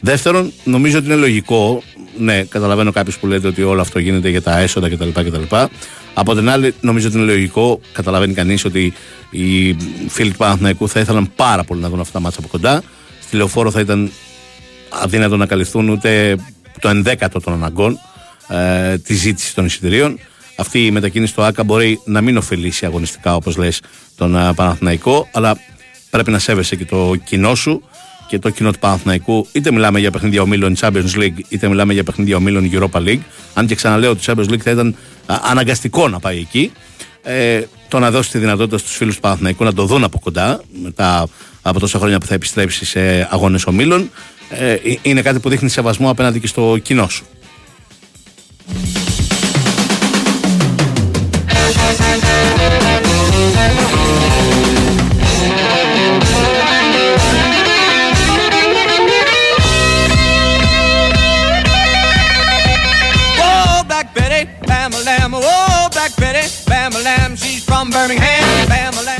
Δεύτερον, 0.02 0.52
νομίζω 0.64 0.98
ότι 0.98 1.08
είναι 1.08 1.16
λογικό, 1.16 1.84
ναι, 2.18 2.44
καταλαβαίνω 2.44 2.92
κάποιου 2.92 3.14
που 3.20 3.28
λέτε 3.28 3.48
ότι 3.48 3.64
όλο 3.64 3.82
αυτό 3.82 4.00
γίνεται 4.00 4.30
για 4.30 4.42
τα 4.42 4.58
έσοδα 4.58 4.90
κτλ. 4.90 5.10
κτλ. 5.10 5.56
Από 6.14 6.36
την 6.36 6.50
άλλη, 6.50 6.74
νομίζω 6.82 7.08
ότι 7.08 7.18
είναι 7.18 7.26
λογικό, 7.26 7.80
καταλαβαίνει 7.92 8.34
κανείς 8.34 8.66
ότι 8.66 8.94
οι 9.30 9.78
φίλοι 10.08 10.32
του 10.32 10.38
Παναθηναϊκού 10.38 10.90
θα 10.90 11.00
ήθελαν 11.00 11.32
πάρα 11.36 11.64
πολύ 11.64 11.82
να 11.82 11.90
δουν 11.90 12.00
αυτά 12.00 12.14
τα 12.14 12.20
μάτσα 12.20 12.40
από 12.40 12.48
κοντά. 12.48 12.84
Στη 13.22 13.36
λεωφόρο 13.36 13.72
θα 13.72 13.80
ήταν 13.80 14.12
αδύνατο 14.90 15.38
να 15.38 15.46
καλυφθούν 15.46 15.90
ούτε 15.90 16.36
το 16.80 16.90
ενδέκατο 16.90 17.40
των 17.40 17.54
αναγκών 17.54 18.00
ε, 18.48 18.98
τη 18.98 19.14
ζήτηση 19.14 19.56
των 19.56 19.66
εισιτηρίων. 19.66 20.20
Αυτή 20.60 20.86
η 20.86 20.92
μετακίνηση 20.92 21.32
στο 21.32 21.42
ΑΚΑ 21.42 21.64
μπορεί 21.64 22.02
να 22.06 22.22
μην 22.22 22.38
ωφελήσει 22.38 22.86
αγωνιστικά 22.86 23.36
όπως 23.36 23.58
λες 23.58 23.82
τον 24.16 24.36
ε, 24.36 24.54
Παναθηναϊκό 24.54 25.28
αλλά 25.34 25.58
πρέπει 26.10 26.32
να 26.32 26.40
σέβεσαι 26.40 26.76
και 26.76 26.86
το 26.86 27.16
κοινό 27.24 27.56
σου 27.56 27.82
και 28.28 28.40
το 28.40 28.50
κοινό 28.50 28.72
του 28.72 28.80
Παναθηναϊκού, 28.80 29.48
είτε 29.52 29.72
μιλάμε 29.72 30.00
για 30.00 30.12
παιχνίδια 30.12 30.42
ομίλων 30.42 30.76
Champions 30.80 31.16
League, 31.16 31.40
είτε 31.50 31.68
μιλάμε 31.68 31.94
για 31.94 32.04
παιχνίδια 32.04 32.36
ομίλων 32.36 32.70
Europa 32.74 33.00
League. 33.08 33.20
Αν 33.54 33.68
και 33.68 33.76
ξαναλέω 33.76 34.12
ότι 34.12 34.26
το 34.26 34.34
Champions 34.34 34.52
League 34.52 34.60
θα 34.60 34.72
ήταν 34.72 34.96
α, 35.26 35.36
αναγκαστικό 35.50 36.08
να 36.08 36.20
πάει 36.20 36.38
εκεί. 36.38 36.72
Ε, 37.24 37.62
το 37.88 38.00
να 38.00 38.12
δώσει 38.12 38.32
τη 38.32 38.38
δυνατότητα 38.38 38.78
στους 38.78 38.96
φίλους 38.96 39.16
του 39.16 39.22
Παναθηναϊκού 39.22 39.64
να 39.64 39.74
το 39.74 39.86
δουν 39.86 40.04
από 40.04 40.20
κοντά, 40.20 40.62
μετά 40.84 41.28
από 41.62 41.80
τόσα 41.80 42.00
χρόνια 42.00 42.20
που 42.20 42.26
θα 42.26 42.34
επιστρέψει 42.34 42.86
σε 42.86 43.28
αγώνες 43.32 43.66
ομίλων, 43.66 44.10
ε, 44.50 44.72
ε, 44.72 44.80
είναι 45.02 45.22
κάτι 45.22 45.40
που 45.40 45.50
δείχνει 45.50 45.70
σεβασμό 45.70 46.10
απέναντι 46.10 46.40
και 46.40 46.48
στο 46.48 46.78
κοινό 46.82 47.10
σου. 47.10 47.26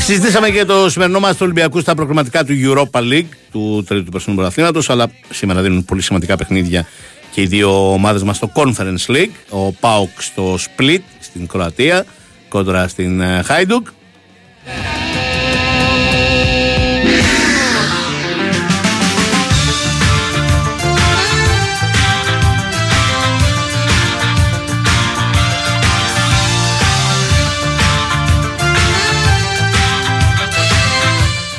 Συζητήσαμε 0.10 0.50
και 0.50 0.66
το 0.66 0.90
σημερινό 0.90 1.20
μας 1.20 1.32
του 1.32 1.38
Ολυμπιακού 1.42 1.80
στα 1.80 1.96
προκριματικά 1.96 2.44
του 2.44 2.54
Europa 2.64 3.00
League, 3.00 3.28
του 3.52 3.84
τρίτου 3.88 4.12
περσινού 4.12 4.36
πρωταθλήματος, 4.36 4.90
αλλά 4.90 5.12
σήμερα 5.30 5.62
δίνουν 5.62 5.86
πολύ 5.86 6.02
σημαντικά 6.02 6.38
παιχνίδια 6.38 6.88
και 7.32 7.42
οι 7.42 7.46
δύο 7.46 7.94
ομάδες 7.94 8.24
μας 8.24 8.36
στο 8.36 8.52
Conference 8.54 9.06
League. 9.08 9.32
Ο 9.50 9.72
Πάοκ 9.72 10.22
στο 10.22 10.56
Split 10.56 11.00
στην 11.20 11.48
Κροατία, 11.48 12.06
κόντρα 12.50 12.88
στην 12.88 13.22
ε, 13.22 13.42
Χάιντουκ. 13.46 13.88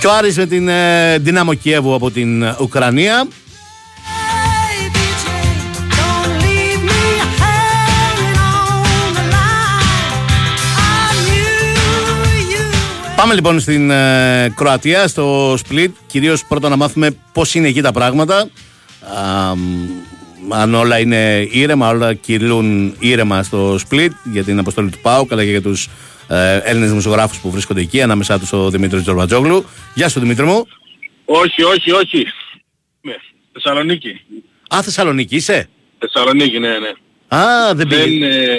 Και 0.00 0.06
ο 0.06 0.12
Άρης 0.12 0.36
με 0.36 0.46
την 0.46 0.68
ε, 0.68 1.18
Δυνάμο 1.18 1.54
Κιέβου 1.54 1.94
από 1.94 2.10
την 2.10 2.42
ε, 2.42 2.56
Ουκρανία. 2.60 3.26
Hey, 3.26 4.86
DJ, 4.96 5.26
don't 5.98 6.32
leave 6.44 6.82
me 6.90 7.02
hanging 7.40 8.36
on 8.52 9.08
the 9.18 9.24
line. 9.34 10.28
I 10.76 11.12
knew 11.26 11.48
you 12.52 12.62
were 13.10 13.16
Πάμε 13.16 13.34
λοιπόν 13.34 13.60
στην 13.60 13.90
ε, 13.90 14.52
Κροατία, 14.56 15.08
στο 15.08 15.54
Split. 15.54 15.88
Κυρίως 16.06 16.44
πρώτα 16.44 16.68
να 16.68 16.76
μάθουμε 16.76 17.10
πώς 17.32 17.54
είναι 17.54 17.68
εκεί 17.68 17.80
τα 17.80 17.92
πράγματα. 17.92 18.36
Α, 18.38 19.54
μ, 19.54 20.52
αν 20.54 20.74
όλα 20.74 20.98
είναι 20.98 21.48
ήρεμα, 21.50 21.88
όλα 21.88 22.14
κυλούν 22.14 22.94
ήρεμα 22.98 23.42
στο 23.42 23.74
Split 23.74 24.10
για 24.32 24.44
την 24.44 24.58
αποστολή 24.58 24.90
του 24.90 24.98
ΠΑΟΚ 25.02 25.32
αλλά 25.32 25.44
και 25.44 25.50
για 25.50 25.62
τους 25.62 25.88
ε, 26.30 26.56
Έλληνες 26.56 26.88
δημοσιογράφους 26.88 27.38
που 27.38 27.50
βρίσκονται 27.50 27.80
εκεί, 27.80 28.02
ανάμεσά 28.02 28.38
τους 28.38 28.52
ο 28.52 28.70
Δημήτρης 28.70 29.02
Τζορβατζόγλου. 29.02 29.64
Γεια 29.94 30.08
σου 30.08 30.20
Δημήτρη 30.20 30.44
μου. 30.44 30.66
Όχι, 31.24 31.62
όχι, 31.62 31.90
όχι. 31.92 32.26
Ναι, 33.00 33.14
Θεσσαλονίκη. 33.52 34.20
Α, 34.74 34.82
Θεσσαλονίκη 34.82 35.36
είσαι; 35.36 35.68
Θεσσαλονίκη, 35.98 36.58
ναι, 36.58 36.68
ναι. 36.78 36.92
Α, 37.36 37.74
δεν 37.74 37.86
πήγε. 37.86 38.02
Δεν, 38.04 38.22
ε, 38.22 38.56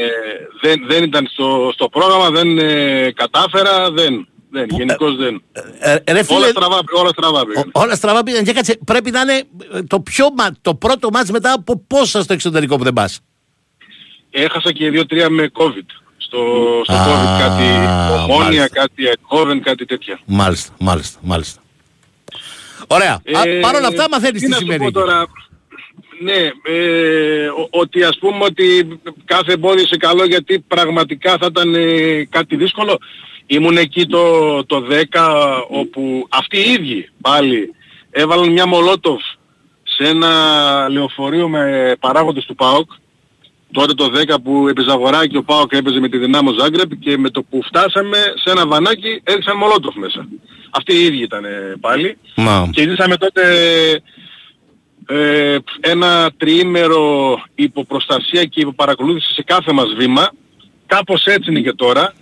δεν, 0.61 0.83
δεν 0.87 1.03
ήταν 1.03 1.27
στο, 1.31 1.69
στο 1.73 1.89
πρόγραμμα, 1.89 2.29
δεν 2.29 2.57
ε, 2.57 3.11
κατάφερα, 3.15 3.91
δεν. 3.91 4.27
δεν 4.51 4.67
γενικώς 4.69 5.15
δεν. 5.15 5.43
Ε, 5.79 5.95
ε, 6.03 6.13
ρε 6.13 6.23
φίλε, 6.23 6.37
Όλα 6.37 6.47
στραβά, 6.47 6.79
όλα 6.93 7.09
στραβά 7.09 7.45
πήγαν. 7.45 7.69
ο- 7.73 7.79
όλα 7.79 7.95
στραβά 7.95 8.23
πήγαν 8.23 8.43
και 8.43 8.53
κάτσε. 8.53 8.77
Πρέπει 8.85 9.11
να 9.11 9.21
είναι 9.21 9.43
ε, 9.73 9.81
το, 9.83 9.99
πιο, 9.99 10.27
μα- 10.37 10.55
το 10.61 10.75
πρώτο 10.75 11.09
μάτς 11.11 11.31
μετά 11.31 11.53
από 11.53 11.83
πόσα 11.87 12.21
στο 12.23 12.33
εξωτερικό 12.33 12.77
που 12.77 12.83
δεν 12.83 12.93
πας; 12.93 13.19
Έχασα 14.31 14.71
και 14.71 14.89
δύο-τρία 14.89 15.29
με 15.29 15.51
COVID. 15.53 16.00
Στο, 16.31 16.81
στο 16.83 16.93
Α, 16.93 17.05
COVID 17.05 17.39
κάτι 17.41 17.63
ομόνια, 18.13 18.43
μάλιστα. 18.43 18.67
κάτι 18.69 19.07
εκόβεν, 19.07 19.61
κάτι 19.61 19.85
τέτοια. 19.85 20.19
Μάλιστα, 20.25 20.73
μάλιστα, 20.79 21.19
μάλιστα. 21.23 21.61
Ωραία. 22.87 23.21
Ε, 23.23 23.59
Παρ' 23.59 23.75
όλα 23.75 23.87
αυτά 23.87 24.05
μαθαίνεις 24.11 24.41
τι 24.41 24.47
να 24.47 24.55
σου 24.55 24.61
σημαίνει. 24.61 24.79
πω 24.79 24.85
εκεί. 24.85 24.93
τώρα, 24.93 25.25
ναι, 26.21 26.51
ε, 26.75 27.47
ο- 27.47 27.67
ότι 27.71 28.03
ας 28.03 28.17
πούμε 28.19 28.43
ότι 28.43 28.99
κάθε 29.25 29.51
εμπόδιο 29.53 29.85
σε 29.87 29.97
καλό 29.97 30.25
γιατί 30.25 30.59
πραγματικά 30.59 31.37
θα 31.37 31.45
ήταν 31.49 31.75
ε, 31.75 32.23
κάτι 32.29 32.55
δύσκολο. 32.55 32.97
Ήμουν 33.45 33.77
εκεί 33.77 34.05
το, 34.05 34.65
το 34.65 34.85
10 35.11 35.63
όπου 35.69 36.27
αυτοί 36.29 36.57
οι 36.57 36.71
ίδιοι 36.71 37.09
πάλι 37.21 37.73
έβαλαν 38.11 38.51
μια 38.51 38.65
μολότοφ 38.67 39.21
σε 39.83 40.03
ένα 40.09 40.29
λεωφορείο 40.89 41.47
με 41.49 41.95
παράγοντες 41.99 42.45
του 42.45 42.55
ΠΑΟΚ 42.55 42.91
τότε 43.71 43.93
το 43.93 44.11
10 44.35 44.35
που 44.43 44.67
έπαιζε 44.67 44.91
αγορά 44.91 45.27
και 45.27 45.37
ο 45.37 45.43
ΠΑΟΚ 45.43 45.73
έπαιζε 45.73 45.99
με 45.99 46.09
τη 46.09 46.17
Δυνάμο 46.17 46.51
Ζάγκρεπ 46.59 46.95
και 46.99 47.17
με 47.17 47.29
το 47.29 47.43
που 47.43 47.61
φτάσαμε 47.63 48.17
σε 48.17 48.51
ένα 48.51 48.67
βανάκι 48.67 49.21
έριξαν 49.23 49.57
μολότοφ 49.57 49.95
μέσα. 49.95 50.27
Αυτοί 50.69 50.93
οι 50.93 51.03
ίδιοι 51.03 51.21
ήταν 51.21 51.45
ε, 51.45 51.75
πάλι. 51.79 52.17
Μα, 52.35 52.69
Και 52.71 52.81
ζήσαμε 52.81 53.17
τότε 53.17 53.41
ε, 55.07 55.57
ένα 55.79 56.31
τριήμερο 56.37 57.37
υποπροστασία 57.55 58.43
και 58.43 58.59
υποπαρακολούθηση 58.59 59.33
σε 59.33 59.43
κάθε 59.43 59.71
μας 59.71 59.93
βήμα. 59.97 60.31
Κάπως 60.85 61.25
έτσι 61.25 61.49
είναι 61.49 61.61
και 61.61 61.73
τώρα. 61.73 62.13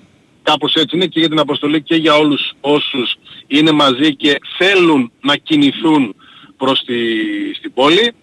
Κάπως 0.44 0.74
έτσι 0.74 0.96
είναι 0.96 1.06
και 1.06 1.20
για 1.20 1.30
την 1.30 1.40
αποστολή 1.40 1.82
και 1.82 1.96
για 1.96 2.16
όλους 2.16 2.54
όσους 2.62 3.16
είναι 3.48 3.72
μαζί 3.72 4.16
και 4.16 4.40
θέλουν 4.58 5.12
να 5.22 5.36
κινηθούν 5.36 6.16
προς 6.58 6.84
τη, 6.86 6.96
στην 7.56 7.74
πόλη. 7.74 8.14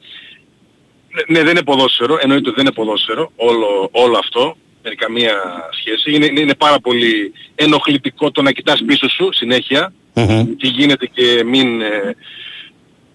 Ναι, 1.17 1.39
Ναι, 1.39 1.45
δεν 1.45 1.51
είναι 1.51 1.63
ποδόσφαιρο, 1.63 2.19
εννοείται 2.21 2.49
ότι 2.49 2.57
δεν 2.57 2.67
είναι 2.67 2.75
ποδόσφαιρο 2.75 3.33
όλο, 3.37 3.89
όλο 3.93 4.19
αυτό, 4.19 4.57
δεν 4.83 4.93
έχει 4.93 5.01
καμία 5.01 5.35
σχέση. 5.71 6.15
Είναι, 6.15 6.27
είναι, 6.27 6.41
είναι 6.41 6.55
πάρα 6.55 6.81
πολύ 6.81 7.33
ενοχλητικό 7.55 8.31
το 8.31 8.43
να 8.43 8.53
κοιτάς 8.53 8.83
πίσω 8.87 9.09
σου 9.09 9.29
συνέχεια, 9.33 9.93
μμμ. 10.15 10.57
τι 10.57 10.69
γίνεται 10.69 11.07
και 11.07 11.45
μην... 11.45 11.81
Ε, 11.81 12.17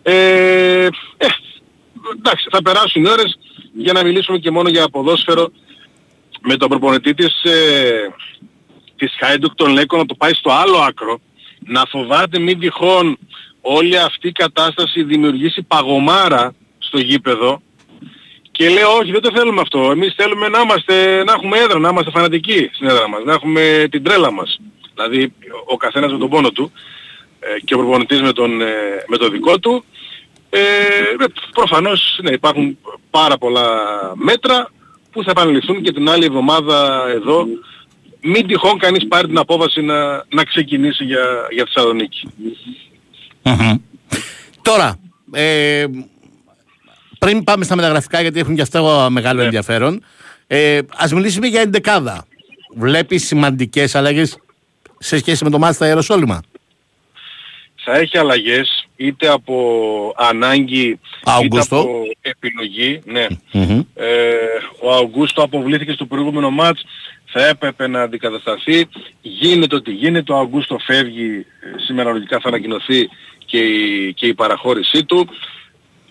ε, 0.03 0.85
ε, 1.17 1.27
εντάξει, 2.17 2.47
θα 2.51 2.61
περάσουν 2.61 3.03
οι 3.03 3.09
ώρες 3.09 3.39
για 3.73 3.93
να 3.93 4.03
μιλήσουμε 4.03 4.37
και 4.37 4.51
μόνο 4.51 4.69
για 4.69 4.89
ποδόσφαιρο 4.89 5.51
με 6.41 6.57
τον 6.57 6.69
προπονητή 6.69 7.13
της, 7.13 7.43
ε, 7.43 8.13
της 8.95 9.15
Χάιντουκ 9.19 9.55
τον 9.55 9.71
Λέκο 9.71 9.97
να 9.97 10.05
το 10.05 10.15
πάει 10.15 10.33
στο 10.33 10.51
άλλο 10.51 10.77
άκρο, 10.77 11.19
να 11.59 11.85
φοβάται 11.89 12.39
μην 12.39 12.59
τυχόν 12.59 13.17
όλη 13.61 13.97
αυτή 13.97 14.27
η 14.27 14.31
κατάσταση 14.31 15.03
δημιουργήσει 15.03 15.61
παγωμάρα 15.61 16.53
στο 16.77 16.99
γήπεδο 16.99 17.61
και 18.51 18.69
λέω 18.69 18.91
όχι 18.91 19.11
δεν 19.11 19.21
το 19.21 19.31
θέλουμε 19.35 19.61
αυτό. 19.61 19.91
Εμείς 19.91 20.13
θέλουμε 20.17 20.47
να, 20.47 20.59
είμαστε, 20.59 21.23
να 21.23 21.33
έχουμε 21.33 21.57
έδρα, 21.57 21.79
να 21.79 21.89
είμαστε 21.89 22.11
φανατικοί 22.11 22.69
στην 22.73 22.87
έδρα 22.87 23.09
μας, 23.09 23.23
να 23.25 23.33
έχουμε 23.33 23.87
την 23.91 24.03
τρέλα 24.03 24.31
μας. 24.31 24.59
Δηλαδή 24.93 25.33
ο 25.65 25.77
καθένας 25.77 26.11
με 26.11 26.17
τον 26.17 26.29
πόνο 26.29 26.51
του 26.51 26.71
ε, 27.39 27.59
και 27.59 27.73
ο 27.73 27.77
προπονητής 27.77 28.21
με 28.21 28.33
τον, 28.33 28.61
ε, 28.61 28.65
με 29.07 29.17
το 29.17 29.29
δικό 29.29 29.59
του. 29.59 29.83
Ε, 30.49 30.59
ε, 30.59 31.25
προφανώς 31.53 32.19
ναι, 32.23 32.31
υπάρχουν 32.31 32.77
πάρα 33.09 33.37
πολλά 33.37 33.69
μέτρα 34.15 34.71
που 35.11 35.23
θα 35.23 35.31
επαναληφθούν 35.31 35.81
και 35.81 35.91
την 35.91 36.09
άλλη 36.09 36.25
εβδομάδα 36.25 37.07
εδώ. 37.09 37.47
Μην 38.21 38.47
τυχόν 38.47 38.77
κανείς 38.77 39.07
πάρει 39.07 39.27
την 39.27 39.37
απόφαση 39.37 39.81
να, 39.81 40.25
να 40.29 40.43
ξεκινήσει 40.43 41.03
για, 41.03 41.47
για 41.49 41.65
Θεσσαλονίκη. 41.65 42.27
Μμμ. 43.43 43.75
Τώρα, 44.61 44.99
ε, 45.31 45.85
πριν 47.25 47.43
πάμε 47.43 47.63
στα 47.63 47.75
μεταγραφικά, 47.75 48.21
γιατί 48.21 48.39
έχουν 48.39 48.55
και 48.55 48.61
αυτό 48.61 49.07
μεγάλο 49.09 49.39
Ναι. 49.39 49.45
ενδιαφέρον, 49.45 50.03
ε, 50.47 50.79
ας 50.95 51.13
μιλήσουμε 51.13 51.47
για 51.47 51.61
εντεκάδα. 51.61 52.25
Βλέπεις 52.75 53.25
σημαντικές 53.25 53.95
αλλαγές 53.95 54.37
σε 54.99 55.17
σχέση 55.17 55.43
με 55.43 55.49
το 55.49 55.59
μάτι 55.59 55.75
στα 55.75 55.85
Ιεροσόλυμα. 55.87 56.41
θα 57.83 57.97
έχει 57.97 58.17
αλλαγές 58.17 58.87
είτε 58.95 59.27
από 59.27 59.55
ανάγκη 60.17 60.99
Αύγουστο. 61.23 61.75
είτε 61.77 61.89
από 61.89 62.03
επιλογή. 62.21 63.01
Ναι. 63.05 63.27
Μμμ. 63.51 63.79
Ε, 63.95 64.05
ο 64.81 64.91
Αυγούστο 64.93 65.41
αποβλήθηκε 65.43 65.91
στο 65.91 66.05
προηγούμενο 66.05 66.49
μάτς, 66.49 66.83
θα 67.25 67.45
έπρεπε 67.47 67.87
να 67.87 68.01
αντικατασταθεί. 68.01 68.85
Γίνεται 69.21 69.75
ότι 69.75 69.91
γίνεται, 69.91 70.33
ο 70.33 70.37
Αυγούστο 70.39 70.77
φεύγει, 70.85 71.45
ε, 71.59 71.79
σήμερα 71.85 72.11
λογικά 72.11 72.39
θα 72.39 72.47
ανακοινωθεί 72.47 73.09
και 73.45 73.57
η, 73.57 74.13
και 74.13 74.25
η 74.27 74.33
παραχώρησή 74.33 75.03
του. 75.05 75.27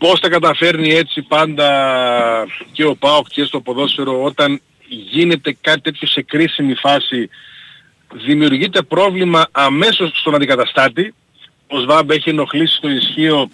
Πώς 0.01 0.21
θα 0.21 0.29
καταφέρνει 0.29 0.91
έτσι 0.91 1.23
πάντα 1.23 1.69
και 2.73 2.85
ο 2.85 2.95
ΠΑΟΚ 2.97 3.27
και 3.29 3.45
στο 3.45 3.61
ποδόσφαιρο 3.61 4.23
όταν 4.23 4.61
γίνεται 4.89 5.57
κάτι 5.61 5.81
τέτοιο 5.81 6.09
σε 6.09 6.23
κρίσιμη 6.23 6.75
φάση 6.75 7.29
δημιουργείται 8.13 8.83
πρόβλημα 8.83 9.47
αμέσως 9.51 10.11
στον 10.15 10.35
αντικαταστάτη. 10.35 11.15
Ο 11.67 11.81
ΣΒΑΜ 11.81 12.11
έχει 12.11 12.29
ενοχλήσει 12.29 12.77
στο 12.77 12.89
ισχύο, 12.89 13.51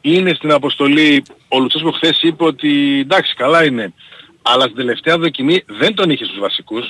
είναι 0.00 0.34
στην 0.34 0.52
αποστολή. 0.52 1.22
Ο 1.48 1.58
Λουτσέσκο 1.58 1.90
χθες 1.90 2.22
είπε 2.22 2.44
ότι 2.44 2.98
εντάξει 3.00 3.34
καλά 3.34 3.64
είναι, 3.64 3.92
αλλά 4.42 4.62
στην 4.62 4.76
τελευταία 4.76 5.18
δοκιμή 5.18 5.64
δεν 5.66 5.94
τον 5.94 6.10
είχε 6.10 6.24
στους 6.24 6.38
βασικούς. 6.38 6.86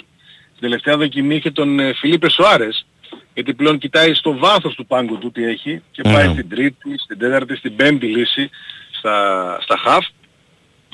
Στην 0.48 0.61
τελευταία 0.61 0.96
δοκιμή 0.96 1.34
είχε 1.34 1.50
τον 1.50 1.80
ε, 1.80 1.94
Φιλίπε 1.94 2.30
Σοάρες 2.30 2.86
γιατί 3.34 3.54
πλέον 3.54 3.78
κοιτάει 3.78 4.14
στο 4.14 4.38
βάθος 4.38 4.74
του 4.74 4.86
πάγκου 4.86 5.18
του 5.18 5.30
τι 5.32 5.44
έχει 5.44 5.82
και 5.90 6.02
πάει 6.02 6.26
Μμμ. 6.26 6.32
στην 6.32 6.48
τρίτη, 6.48 6.98
στην 6.98 7.18
τέταρτη, 7.18 7.56
στην 7.56 7.76
πέμπτη 7.76 8.06
λύση 8.06 8.50
στα, 9.01 9.59
στα 9.61 9.76
χαφ 9.76 10.07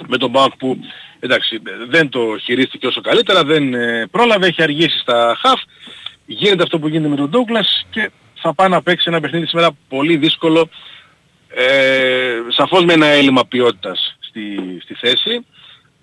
με 0.07 0.16
τον 0.16 0.30
Μπάουκ 0.30 0.57
που 0.57 0.78
εντάξει 1.20 1.61
δεν 1.88 2.09
το 2.09 2.38
χειρίστηκε 2.42 2.86
όσο 2.86 3.00
καλύτερα, 3.00 3.44
δεν 3.44 3.74
ε, 3.74 4.07
πρόλαβε, 4.11 4.46
έχει 4.46 4.62
αργήσει 4.62 4.98
στα 4.98 5.36
χαφ, 5.40 5.61
γίνεται 6.26 6.62
αυτό 6.62 6.78
που 6.78 6.88
γίνεται 6.88 7.09
με 7.09 7.16
τον 7.16 7.28
Ντόγκλας 7.28 7.86
και 7.90 8.11
θα 8.34 8.54
πάει 8.54 8.68
να 8.68 8.82
παίξει 8.82 9.04
ένα 9.09 9.20
παιχνίδι 9.20 9.46
σήμερα 9.46 9.70
πολύ 9.88 10.16
δύσκολο, 10.16 10.68
ε, 11.48 12.38
σαφώς 12.48 12.84
με 12.84 12.92
ένα 12.92 13.07
έλλειμμα 13.07 13.46
ποιότητας 13.46 14.16
στη, 14.20 14.59
στη 14.82 14.94
θέση. 14.94 15.46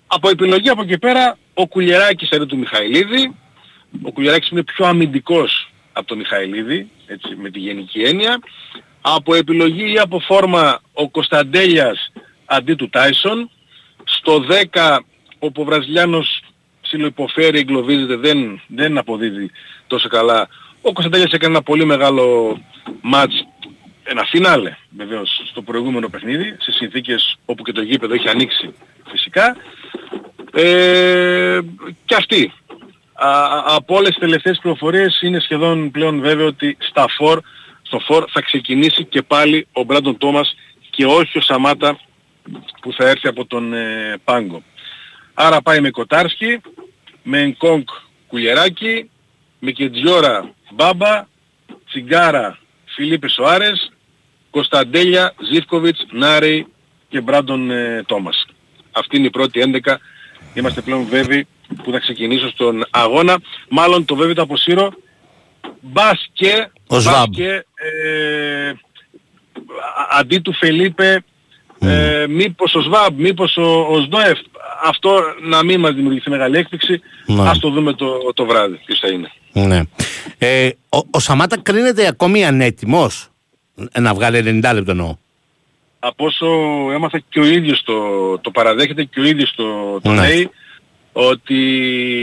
Από 0.06 0.28
επιλογή 0.28 0.68
από 0.68 0.82
εκεί 0.82 0.98
πέρα 0.98 1.38
ο 1.54 1.66
Κουλιεράκης 1.66 2.32
αντί 2.32 2.44
του 2.44 2.58
Μιχαηλίδη, 2.58 3.34
ο 4.02 4.12
Κουλιεράκης 4.12 4.48
είναι 4.48 4.62
πιο 4.62 4.86
αμυντικός 4.86 5.72
από 5.92 6.06
τον 6.06 6.18
Μιχαηλίδη, 6.18 6.90
έτσι, 7.06 7.36
με 7.36 7.50
τη 7.50 7.58
γενική 7.58 8.02
έννοια. 8.02 8.38
Από 9.06 9.34
επιλογή 9.34 9.92
ή 9.92 9.98
από 9.98 10.20
φόρμα 10.20 10.80
ο 10.92 11.08
Κωνσταντέλιας 11.08 12.12
αντί 12.44 12.74
του 12.74 12.88
Τάισον. 12.88 13.50
Στο 14.04 14.44
10 14.72 14.98
όπου 15.38 15.62
ο 15.62 15.64
Βραζιλιάνος 15.64 16.40
ψιλοϋποφέρει, 16.80 17.58
εγκλωβίζεται, 17.58 18.16
δεν, 18.16 18.60
δεν 18.66 18.98
αποδίδει 18.98 19.50
τόσο 19.86 20.08
καλά. 20.08 20.48
Ο 20.80 20.92
Κωνσταντέλιας 20.92 21.32
έκανε 21.32 21.54
ένα 21.54 21.62
πολύ 21.62 21.84
μεγάλο 21.84 22.58
μάτς, 23.00 23.46
ένα 24.04 24.24
φινάλε 24.24 24.76
βεβαίως 24.96 25.42
στο 25.50 25.62
προηγούμενο 25.62 26.08
παιχνίδι, 26.08 26.56
σε 26.58 26.72
συνθήκες 26.72 27.36
όπου 27.44 27.62
και 27.62 27.72
το 27.72 27.82
γήπεδο 27.82 28.14
έχει 28.14 28.28
ανοίξει 28.28 28.74
φυσικά. 29.10 29.56
Ε, 30.52 31.58
και 32.04 32.14
αυτή. 32.14 32.52
Α, 33.12 33.28
α- 33.28 33.64
από 33.66 33.94
όλες 33.94 34.08
τις 34.08 34.18
τελευταίες 34.18 34.58
πληροφορίες 34.62 35.20
είναι 35.22 35.40
σχεδόν 35.40 35.90
πλέον 35.90 36.20
βέβαιο 36.20 36.46
ότι 36.46 36.76
στα 36.80 37.04
φορ, 37.08 37.40
στο 37.86 37.98
φορ 37.98 38.24
θα 38.30 38.40
ξεκινήσει 38.40 39.04
και 39.04 39.22
πάλι 39.22 39.66
ο 39.72 39.82
Μπράντον 39.82 40.18
Τόμας 40.18 40.54
και 40.90 41.06
όχι 41.06 41.38
ο 41.38 41.40
Σαμάτα 41.40 41.98
που 42.80 42.92
θα 42.92 43.08
έρθει 43.08 43.28
από 43.28 43.46
τον 43.46 43.72
ε, 43.72 44.20
Πάγκο. 44.24 44.62
Άρα 45.34 45.62
πάει 45.62 45.80
με 45.80 45.90
Κοτάρσκι, 45.90 46.60
με 47.22 47.38
Ενκόγκ 47.38 47.84
Κουλιεράκη, 48.26 49.10
με 49.58 49.70
Κεντζιόρα 49.70 50.54
Μπάμπα, 50.72 51.26
Τσιγκάρα 51.86 52.58
Φιλίπε 52.84 53.28
Σοάρες, 53.28 53.92
Κωνσταντέλια, 54.50 55.34
Ζίφκοβιτς, 55.52 56.06
Νάρεϊ 56.10 56.66
και 57.08 57.20
Μπράντον 57.20 57.70
ε, 57.70 58.02
Τόμας. 58.06 58.46
Αυτή 58.92 59.16
είναι 59.16 59.26
η 59.26 59.30
πρώτη 59.30 59.80
11. 59.84 59.94
Είμαστε 60.54 60.80
πλέον 60.80 61.06
βέβαιοι 61.06 61.46
που 61.82 61.90
θα 61.90 61.98
ξεκινήσω 61.98 62.48
στον 62.48 62.86
αγώνα. 62.90 63.36
Μάλλον 63.68 64.04
το 64.04 64.14
βέβαιο 64.14 64.34
το 64.34 64.42
αποσύρω. 64.42 64.92
Μπας 65.80 66.26
και, 66.32 66.68
Ο 66.86 66.94
μπας 66.94 67.02
Σβάμπ. 67.02 67.30
και 67.32 67.48
ε, 67.74 68.68
α- 68.68 70.18
αντί 70.18 70.38
του 70.38 70.54
Φελίπε 70.54 71.24
ε, 71.78 72.26
μήπως 72.28 72.74
ο 72.74 72.80
Σβάμπ, 72.80 73.18
μήπως 73.18 73.56
ο, 73.56 73.62
ο 73.90 74.00
Σντοεφ. 74.00 74.38
Αυτό 74.84 75.20
να 75.42 75.62
μην 75.64 75.80
μας 75.80 75.94
δημιουργηθεί 75.94 76.30
μεγάλη 76.30 76.56
έκπληξη. 76.58 77.00
Ναι. 77.26 77.48
Ας 77.48 77.58
το 77.58 77.70
δούμε 77.70 77.92
το, 77.92 78.32
το 78.34 78.44
βράδυ 78.46 78.80
ποιος 78.84 78.98
θα 78.98 79.08
είναι. 79.08 79.30
Ναι. 79.52 79.80
Ε, 80.38 80.68
ο, 80.88 80.98
ο 81.10 81.18
Σαμάτα 81.18 81.58
κρίνεται 81.62 82.06
ακόμη 82.06 82.44
ανέτοιμος 82.44 83.28
ε, 83.92 84.00
να 84.00 84.14
βγάλει 84.14 84.60
90 84.64 84.70
λεπτό 84.74 84.90
εννοώ. 84.90 85.16
από 85.98 86.24
όσο 86.26 86.46
έμαθα 86.92 87.22
και 87.28 87.40
ο 87.40 87.44
ίδιος 87.44 87.82
το, 87.84 87.94
το 88.38 88.50
παραδέχεται 88.50 89.04
και 89.04 89.20
ο 89.20 89.24
ίδιος 89.24 89.54
το, 89.56 90.00
το 90.00 90.10
Ναι. 90.12 90.20
λέει 90.26 90.50
ότι 91.16 91.62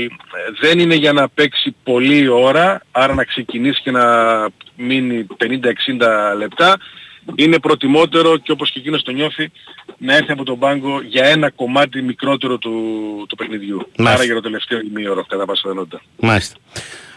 ε, 0.04 0.68
δεν 0.68 0.80
είναι 0.80 0.96
για 0.96 1.14
να 1.14 1.30
παίξει 1.30 1.76
πολλή 1.84 2.28
ώρα 2.28 2.82
άρα 2.92 3.14
να 3.14 3.24
ξεκινήσει 3.24 3.82
και 3.82 3.92
να 3.92 4.06
μείνει 4.76 5.28
50-60 5.38 6.38
λεπτά 6.38 6.78
είναι 7.36 7.60
προτιμότερο 7.60 8.38
και 8.38 8.52
όπως 8.52 8.72
και 8.72 8.80
εκείνος 8.80 9.04
το 9.04 9.12
νιώθει 9.12 9.52
να 9.98 10.16
έρθει 10.16 10.32
από 10.32 10.44
τον 10.44 10.60
πάγκο 10.60 11.02
για 11.02 11.26
ένα 11.26 11.50
κομμάτι 11.50 12.02
μικρότερο 12.02 12.58
του, 12.58 12.72
του 13.30 13.36
παιχνιδιού. 13.36 13.78
Μάλιστα. 13.98 14.16
Άρα 14.16 14.24
για 14.24 14.34
το 14.34 14.42
τελευταίο 14.42 14.80
ημίωρο 14.80 15.26
κατά 15.26 15.46
πάσα 15.46 15.62
πιθανότητα. 15.62 16.02
Μάλιστα. 16.20 16.56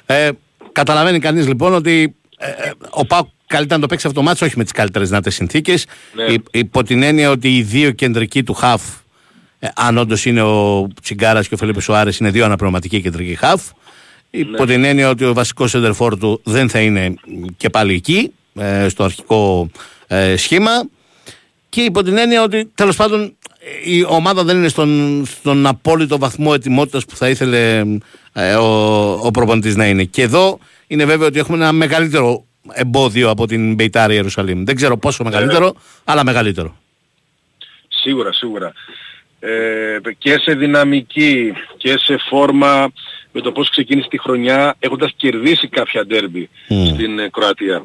Ε, 0.07 0.31
καταλαβαίνει 0.73 1.19
κανείς 1.19 1.47
λοιπόν 1.47 1.75
ότι 1.75 2.15
ε, 2.39 2.49
ε, 2.49 2.73
ο 2.91 3.07
Πάουκ 3.07 3.29
καλύτερα 3.47 3.77
να 3.77 3.81
το 3.81 3.89
παίξει 3.89 4.07
αυτό 4.07 4.19
το 4.21 4.27
μάτσο, 4.27 4.47
όχι 4.47 4.57
με 4.57 4.63
τις 4.63 4.73
καλύτερες 4.73 5.09
δυνατές 5.09 5.35
συνθήκες. 5.35 5.87
Ναι. 6.13 6.25
Υ- 6.25 6.47
υπό 6.51 6.83
την 6.83 7.03
έννοια 7.03 7.31
ότι 7.31 7.57
οι 7.57 7.63
δύο 7.63 7.91
κεντρικοί 7.91 8.43
του 8.43 8.55
χαφ, 8.55 8.83
ε, 9.65 9.69
αν 9.75 9.99
όντως 9.99 10.25
είναι 10.25 10.43
ο 10.43 10.89
Τσιγκάρας 11.03 11.49
και 11.49 11.55
ο 11.55 11.57
Φελίπε 11.57 11.81
Σουάρες, 11.81 12.19
είναι 12.19 12.31
δύο 12.31 12.45
αναπληρωματικοί 12.45 13.01
κεντρικοί 13.01 13.35
χαφ. 13.35 13.63
Υπό 14.31 14.67
την 14.67 14.85
έννοια 14.85 15.09
ότι 15.09 15.25
ο 15.25 15.33
βασικός 15.33 15.71
σεντερφόρ 15.71 16.19
του 16.19 16.41
δεν 16.45 16.69
θα 16.69 16.81
είναι 16.81 17.15
και 17.57 17.71
πάλι 17.71 17.95
εκεί, 17.95 18.33
ε, 18.55 18.89
στο 18.89 19.05
αρχικό 19.05 19.71
ε, 20.07 20.37
σχήμα. 20.37 20.71
Και 21.69 21.81
υπό 21.81 22.03
την 22.03 22.19
έννοια 22.19 22.43
ότι 22.43 22.71
τέλος 22.75 22.97
πάντων 22.97 23.37
η 23.85 24.05
ομάδα 24.05 24.45
δεν 24.45 24.57
είναι 24.57 24.69
στον, 24.69 25.23
στον 25.27 25.67
απόλυτο 25.67 26.19
βαθμό 26.19 26.51
ετοιμότητας 26.55 27.05
που 27.05 27.17
θα 27.17 27.29
ήθελε 27.29 27.83
ε, 28.33 28.55
ο, 28.55 29.11
ο 29.13 29.31
προπονητής 29.31 29.77
να 29.77 29.87
είναι. 29.87 30.05
Και 30.05 30.23
εδώ 30.23 30.59
είναι 30.87 31.05
βέβαιο 31.05 31.27
ότι 31.27 31.39
έχουμε 31.39 31.57
ένα 31.57 31.73
μεγαλύτερο 31.73 32.45
εμπόδιο 32.73 33.31
από 33.31 33.47
την 33.47 33.75
Μπεϊτάρη 33.75 34.15
Ιερουσαλήμ. 34.15 34.65
Δεν 34.65 34.77
ξέρω 34.77 34.97
πόσο 34.97 35.25
μεγαλύτερο, 35.25 35.75
αλλά 36.05 36.25
μεγαλύτερο. 36.25 36.77
Σίγουρα, 37.89 38.33
σίγουρα. 38.33 38.73
Ε, 39.47 39.99
και 40.19 40.39
σε 40.43 40.55
δυναμική 40.55 41.53
και 41.77 41.99
σε 41.99 42.17
φόρμα 42.29 42.93
με 43.33 43.41
το 43.41 43.53
πώς 43.53 43.71
ξεκίνησε 43.71 44.09
τη 44.09 44.21
χρονιά 44.21 44.75
έχοντας 44.79 45.13
κερδίσει 45.17 45.69
κάποια 45.69 46.07
ντέρμπι 46.07 46.49
Μμ. 46.69 46.87
στην 46.87 47.19
ε, 47.19 47.29
Κροατία. 47.29 47.85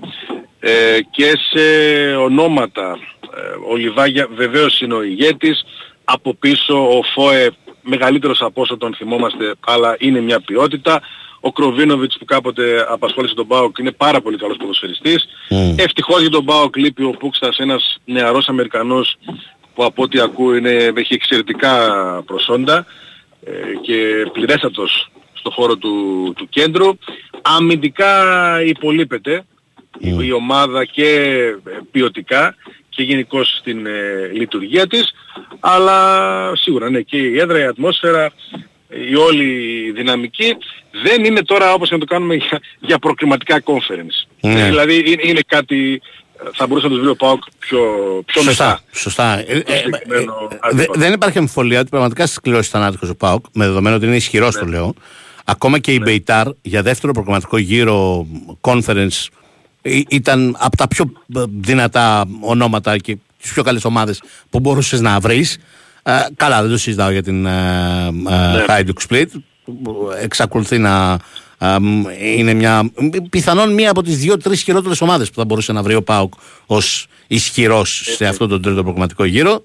Ε, 0.60 1.00
και 1.12 1.34
σε 1.52 2.16
ονόματα. 2.16 2.98
Ε, 3.36 3.72
ο 3.72 3.76
Λιβάγια 3.76 4.28
βεβαίως 4.36 4.82
είναι 4.82 4.94
ο 4.94 5.04
ηγέτης. 5.04 5.66
Από 6.04 6.34
πίσω 6.34 6.98
ο 6.98 7.04
Φόε 7.04 7.50
μεγαλύτερος 7.82 8.42
από 8.42 8.62
όσο 8.62 8.78
τον 8.78 8.96
θυμόμαστε 8.96 9.56
αλλά 9.60 9.96
είναι 10.00 10.20
μια 10.20 10.40
ποιότητα. 10.42 11.02
Ο 11.40 11.52
Κροβίνοβιτς 11.52 12.18
που 12.18 12.26
κάποτε 12.26 12.86
απασχόλησε 12.90 13.34
τον 13.34 13.46
Μπάουκ 13.46 13.78
είναι 13.78 13.92
πάρα 13.92 14.22
πολύ 14.22 14.38
καλός 14.38 14.58
ποδοσφαιριστής. 14.58 15.28
Μμ. 15.50 15.74
Ευτυχώς 15.78 16.22
για 16.22 16.30
τον 16.30 16.44
Μπάουκ 16.44 16.78
λείπει 16.78 17.04
ο 17.04 17.10
Πούξτας 17.10 17.58
ένας 17.58 17.98
νεαρός 18.06 18.48
Αμερικανός 18.48 19.18
που 19.80 19.86
από 19.86 20.04
ό,τι 20.04 20.20
ακούω 20.20 20.56
είναι, 20.56 20.94
έχει 20.96 21.14
εξαιρετικά 21.14 21.74
προσόντα 22.26 22.86
ε, 23.44 23.52
και 23.82 24.26
πληρέστατος 24.32 25.12
στο 25.34 25.50
χώρο 25.50 25.76
του, 25.76 26.34
του 26.38 26.50
κέντρου. 26.50 26.98
Αμυντικά 27.42 28.14
υπολείπεται 28.64 29.46
η, 29.98 30.16
η 30.22 30.32
ομάδα 30.32 30.86
και 30.86 31.08
ε, 31.66 31.78
ποιοτικά 31.92 32.56
και 32.90 33.04
γενικώ 33.04 33.44
στην 33.44 33.86
ε, 33.86 34.32
λειτουργία 34.34 34.88
της 34.88 35.14
αλλά 35.60 36.52
σίγουρα 36.56 36.90
ναι 36.90 37.02
και 37.02 37.18
η 37.18 37.40
έδρα, 37.40 37.60
η 37.60 37.64
ατμόσφαιρα 37.64 38.32
η 39.10 39.16
όλη 39.16 39.92
δυναμική 39.92 40.58
δεν 41.04 41.24
είναι 41.24 41.44
τώρα 41.44 41.74
όπως 41.74 41.90
να 41.90 41.98
το 41.98 42.06
κάνουμε 42.06 42.36
για, 42.36 42.60
για 42.80 43.00
προκριματικά 43.00 43.64
conference. 43.64 44.28
Ναι. 44.42 44.66
Δηλαδή 44.66 45.12
είναι, 45.12 45.22
είναι 45.24 45.42
κάτι 45.48 46.02
θα 46.54 46.68
μπορούσε 46.68 46.88
να 46.88 46.94
το 46.96 47.00
βρει 47.00 47.10
ο 47.10 47.16
ΠΑΟΚ 47.16 47.44
πιο, 47.60 47.80
πιο 48.26 48.42
Σωστά. 48.42 48.66
μετά. 48.66 48.82
σωστά. 48.92 49.38
Ε, 49.40 49.44
ε, 49.48 49.58
ε, 49.58 49.78
συγκεκριμένο 49.78 50.34
ε, 50.52 50.58
αντίπαλο. 50.62 50.72
δε- 50.72 50.86
δεν 51.06 51.14
υπάρχει 51.14 51.38
αμφιβολία 51.38 51.80
ότι 51.80 51.90
πραγματικά 51.90 52.26
στις 52.26 52.40
κληρώσεις 52.40 52.72
θανάτικο 52.72 53.08
ο 53.12 53.16
Πάουκ, 53.16 53.46
με 53.54 53.66
δεδομένο 53.66 53.96
ότι 53.96 54.06
είναι 54.06 54.16
ισχυρός 54.16 54.56
το 54.56 54.66
λέω. 54.66 54.94
Ακόμα 55.46 55.80
και 55.80 55.94
η 55.94 56.00
Μπεϊτάρ 56.04 56.48
για 56.62 56.82
δεύτερο 56.82 57.14
προγραμματικό 57.14 57.58
γύρο 57.58 58.28
conference 58.62 59.26
ή- 59.82 60.06
ήταν 60.10 60.56
από 60.60 60.78
τα 60.78 60.88
πιο 60.88 61.12
ε, 61.36 61.44
δυνατά 61.60 62.26
ονόματα 62.42 62.98
και 62.98 63.18
τις 63.42 63.52
πιο 63.54 63.64
καλές 63.64 63.86
ομάδες 63.86 64.22
που 64.50 64.60
μπορούσες 64.60 65.02
να 65.02 65.20
βρεις. 65.20 65.58
καλά, 66.36 66.62
δεν 66.62 66.72
το 66.72 66.78
συζητάω 66.78 67.10
για 67.10 67.24
την 67.24 67.46
ε, 67.46 68.08
ε, 68.30 68.66
Hajduk 68.68 69.08
Split. 69.10 69.26
που 69.84 70.12
Εξακολουθεί 70.22 70.78
να 70.78 71.12
ε, 71.14 71.18
μ, 71.18 71.18
είναι 72.36 72.54
μια. 72.54 72.92
πιθανόν 73.30 73.74
μία 73.74 73.90
από 73.90 74.04
τις 74.04 74.18
δύο-τρει 74.18 74.56
χειρότερες 74.56 75.02
ομάδες 75.02 75.30
που 75.30 75.36
θα 75.36 75.46
μπορούσε 75.46 75.72
να 75.72 75.84
βρει 75.84 75.96
ο 75.96 76.04
Πάουκ 76.04 76.34
ως 76.66 77.08
ισχυρός 77.28 78.04
σε 78.16 78.26
αυτό 78.26 78.48
το 78.48 78.60
τρίτο 78.60 78.84
προγραμματικό 78.84 79.24
γύρο. 79.24 79.62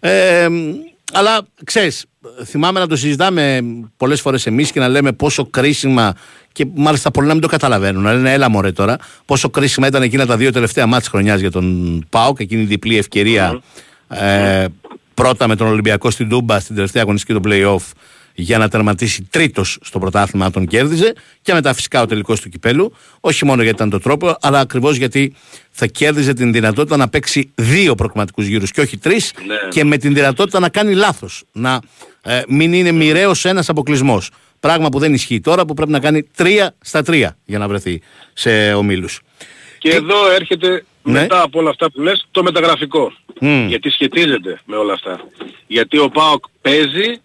Ε, 0.00 0.48
αλλά 1.12 1.46
ξέρεις, 1.64 2.04
θυμάμαι 2.44 2.80
να 2.80 2.86
το 2.86 2.96
συζητάμε 2.96 3.60
πολλές 3.96 4.20
φορές 4.20 4.46
εμείς 4.46 4.72
και 4.72 4.80
να 4.80 4.88
λέμε 4.88 5.12
πόσο 5.12 5.46
κρίσιμα 5.46 6.14
και 6.52 6.66
μάλιστα 6.74 7.10
πολλοί 7.10 7.26
να 7.26 7.32
μην 7.32 7.42
το 7.42 7.48
καταλαβαίνουν. 7.48 8.02
Να 8.02 8.12
λένε, 8.12 8.32
έλα 8.32 8.50
μωρέ 8.50 8.72
τώρα, 8.72 8.96
πόσο 9.24 9.50
κρίσιμα 9.50 9.86
ήταν 9.86 10.02
εκείνα 10.02 10.26
τα 10.26 10.36
δύο 10.36 10.52
τελευταία 10.52 10.86
μάτια 10.86 11.10
χρονιάς 11.10 11.40
για 11.40 11.50
τον 11.50 11.98
Πάοκ, 12.08 12.40
εκείνη 12.40 12.62
η 12.62 12.64
διπλή 12.64 12.98
ευκαιρία 12.98 13.62
ε, 14.08 14.64
πρώτα 15.14 15.48
με 15.48 15.56
τον 15.56 15.66
Ολυμπιακό 15.66 16.10
στην 16.10 16.28
Τούμπα 16.28 16.60
στην 16.60 16.74
τελευταία 16.74 17.02
αγωνιστική 17.02 17.32
του 17.32 17.40
playoff 17.44 17.90
για 18.34 18.58
να 18.58 18.68
τερματίσει 18.68 19.26
τρίτος 19.30 19.78
στο 19.82 19.98
πρωτάθλημα, 19.98 20.44
αν 20.44 20.52
τον 20.52 20.66
κέρδιζε 20.66 21.12
και 21.42 21.52
μετά 21.52 21.74
φυσικά 21.74 22.02
ο 22.02 22.06
τελικός 22.06 22.40
του 22.40 22.48
κυπέλου. 22.48 22.92
Όχι 23.20 23.44
μόνο 23.44 23.62
γιατί 23.62 23.76
ήταν 23.76 23.90
το 23.90 23.98
τρόπο, 24.00 24.36
αλλά 24.40 24.60
ακριβώς 24.60 24.96
γιατί 24.96 25.34
θα 25.70 25.86
κέρδιζε 25.86 26.32
την 26.32 26.52
δυνατότητα 26.52 26.96
να 26.96 27.08
παίξει 27.08 27.52
δύο 27.54 27.94
προκριματικούς 27.94 28.46
γύρους 28.46 28.70
και 28.70 28.80
όχι 28.80 28.98
τρεις 28.98 29.32
Ναι. 29.46 29.54
και 29.70 29.84
με 29.84 29.96
την 29.96 30.14
δυνατότητα 30.14 30.60
να 30.60 30.68
κάνει 30.68 30.94
λάθος. 30.94 31.42
Να 31.52 31.80
ε, 32.22 32.42
μην 32.48 32.72
είναι 32.72 32.92
μοιραίος 32.92 33.44
ένας 33.44 33.68
αποκλεισμός. 33.68 34.30
Πράγμα 34.60 34.88
που 34.88 34.98
δεν 34.98 35.14
ισχύει 35.14 35.40
τώρα 35.40 35.64
που 35.64 35.74
πρέπει 35.74 35.90
να 35.90 36.00
κάνει 36.00 36.26
3 36.36 36.66
στα 36.80 37.02
3 37.06 37.26
για 37.44 37.58
να 37.58 37.68
βρεθεί 37.68 38.00
σε 38.32 38.72
ομίλους. 38.74 39.20
Και 39.78 39.88
εδώ 39.90 40.30
έρχεται 40.30 40.84
Ναι. 41.02 41.20
μετά 41.20 41.42
από 41.42 41.58
όλα 41.58 41.70
αυτά 41.70 41.90
που 41.90 42.00
λες 42.00 42.26
το 42.30 42.42
μεταγραφικό. 42.42 43.12
Μμ. 43.40 43.66
Γιατί 43.68 43.90
σχετίζεται 43.90 44.60
με 44.64 44.76
όλα 44.76 44.92
αυτά. 44.92 45.20
Γιατί 45.66 45.98
ο 45.98 46.08
ΠΑΟΚ 46.08 46.44
παίζει 46.60 47.20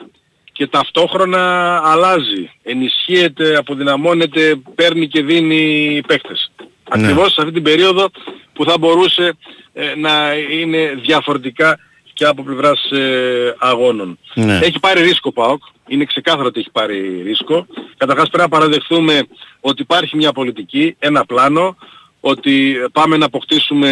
και 0.58 0.68
ταυτόχρονα 0.68 1.42
αλλάζει. 1.86 2.52
Ενισχύεται, 2.64 3.56
αποδυναμώνεται, 3.56 4.56
παίρνει 4.76 5.08
και 5.08 5.24
δίνει 5.24 6.02
παίχτες. 6.08 6.52
Ναι. 6.60 6.68
Ακριβώς 6.90 7.34
σε 7.34 7.42
αυτή 7.42 7.54
την 7.54 7.64
περίοδο 7.64 8.10
που 8.54 8.64
θα 8.64 8.78
μπορούσε 8.78 9.38
ε, 9.74 9.96
να 9.96 10.34
είναι 10.34 11.00
διαφορετικά 11.02 11.80
και 12.14 12.26
από 12.26 12.44
πλευράς 12.44 12.92
ε, 12.92 13.56
αγώνων. 13.60 14.20
Ναι. 14.34 14.60
Έχει 14.64 14.80
πάρει 14.80 15.02
ρίσκο 15.02 15.30
ο 15.30 15.42
ΠΑΟΚ. 15.42 15.64
Είναι 15.88 16.06
ξεκάθαρο 16.06 16.46
ότι 16.46 16.60
έχει 16.60 16.72
πάρει 16.72 17.22
ρίσκο. 17.22 17.68
Καταρχάς 17.98 18.30
πρέπει 18.30 18.50
να 18.50 18.58
παραδεχθούμε 18.58 19.28
ότι 19.60 19.82
υπάρχει 19.82 20.16
μια 20.16 20.32
πολιτική, 20.32 20.96
ένα 21.00 21.26
πλάνο, 21.26 21.78
ότι 22.20 22.76
πάμε 22.92 23.18
να 23.18 23.26
αποκτήσουμε 23.26 23.92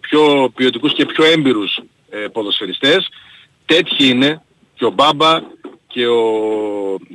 πιο 0.00 0.52
ποιοτικούς 0.54 0.94
και 0.94 1.06
πιο 1.06 1.24
έμπειρους 1.24 1.80
ε, 2.10 2.18
ποδοσφαιριστές. 2.32 3.08
Τέτοιοι 3.66 4.08
είναι 4.08 4.42
και 4.74 4.84
ο 4.84 4.90
Μπάμπα 4.90 5.40
και 5.92 6.06
ο 6.06 6.24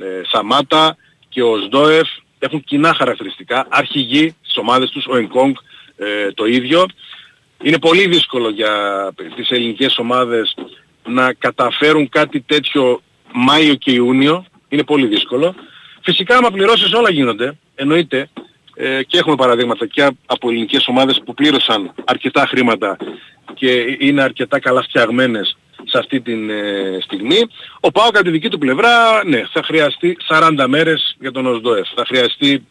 ε, 0.00 0.20
Σαμάτα 0.26 0.96
και 1.28 1.42
ο 1.42 1.56
Σντόεφ 1.56 2.08
έχουν 2.38 2.64
κοινά 2.64 2.94
χαρακτηριστικά. 2.94 3.66
Αρχηγοί 3.68 4.34
στις 4.42 4.56
ομάδες 4.56 4.90
τους, 4.90 5.06
ο 5.06 5.16
Ενκόγκ 5.16 5.54
ε, 5.96 6.32
το 6.32 6.46
ίδιο. 6.46 6.86
Είναι 7.62 7.78
πολύ 7.78 8.08
δύσκολο 8.08 8.50
για 8.50 8.72
τις 9.36 9.50
ελληνικές 9.50 9.98
ομάδες 9.98 10.54
να 11.08 11.32
καταφέρουν 11.32 12.08
κάτι 12.08 12.40
τέτοιο 12.40 13.02
Μάιο 13.32 13.74
και 13.74 13.92
Ιούνιο. 13.92 14.44
Είναι 14.68 14.84
πολύ 14.84 15.06
δύσκολο. 15.06 15.54
Φυσικά 16.02 16.36
άμα 16.36 16.50
πληρώσεις 16.50 16.92
όλα 16.92 17.10
γίνονται, 17.10 17.58
εννοείται, 17.74 18.28
ε, 18.74 19.02
και 19.02 19.18
έχουμε 19.18 19.36
παραδείγματα 19.36 19.86
και 19.86 20.10
από 20.26 20.50
ελληνικές 20.50 20.88
ομάδες 20.88 21.22
που 21.24 21.34
πλήρωσαν 21.34 21.94
αρκετά 22.04 22.46
χρήματα 22.46 22.96
και 23.54 23.96
είναι 23.98 24.22
αρκετά 24.22 24.60
καλά 24.60 24.82
φτιαγμένες 24.82 25.56
σε 25.84 25.98
αυτή 25.98 26.20
τη 26.20 26.32
στιγμή. 27.00 27.40
Ο 27.80 27.90
Πάο 27.90 28.10
κατά 28.10 28.22
τη 28.22 28.30
δική 28.30 28.48
του 28.48 28.58
πλευρά, 28.58 29.24
ναι, 29.24 29.42
θα 29.52 29.62
χρειαστεί 29.62 30.16
40 30.28 30.64
μέρες 30.68 31.16
για 31.20 31.32
τον 31.32 31.46
Οσδόεφ. 31.46 31.88
Θα 31.94 32.04
χρειαστεί 32.06 32.66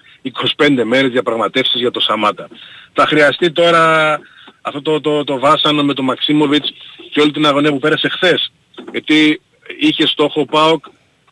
25 0.58 0.84
μέρες 0.84 1.12
διαπραγματεύσεις 1.12 1.82
για 1.82 1.92
τον 1.92 2.02
Σαμάτα. 2.02 2.48
Θα 2.94 3.06
χρειαστεί 3.06 3.52
τώρα 3.52 4.20
αυτό 4.62 4.82
το, 4.82 5.02
το, 5.02 5.24
το 5.24 5.40
βάσανο 5.40 5.84
με 5.84 5.94
τον 5.94 6.06
Μαξίμοβιτς 6.06 6.74
και 7.12 7.22
όλη 7.22 7.32
την 7.32 7.46
αγωνία 7.46 7.72
που 7.72 7.80
πέρασε 7.80 8.10
χθες. 8.10 8.52
Γιατί 8.92 9.42
είχε 9.80 10.08
στόχο 10.08 10.42
ο 10.42 10.46
Πάοκ 10.46 10.86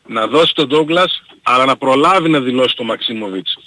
να 0.07 0.27
δώσει 0.27 0.53
τον 0.53 0.67
Ντόγκλας 0.67 1.23
αλλά 1.43 1.65
να 1.65 1.77
προλάβει 1.77 2.29
να 2.29 2.39
δηλώσει 2.39 2.75
τον 2.75 2.85
Μαξίμοβιτς 2.85 3.57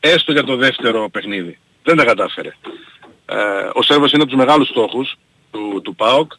έστω 0.00 0.32
για 0.32 0.44
το 0.44 0.56
δεύτερο 0.56 1.10
παιχνίδι. 1.10 1.58
Δεν 1.82 1.96
τα 1.96 2.04
κατάφερε. 2.04 2.56
Ε, 3.26 3.36
ο 3.72 3.82
Σέρβος 3.82 4.12
είναι 4.12 4.22
από 4.22 4.30
τους 4.30 4.40
μεγάλους 4.40 4.68
στόχους 4.68 5.16
του, 5.50 5.80
του 5.84 5.94
ΠΑΟΚ 5.94 6.32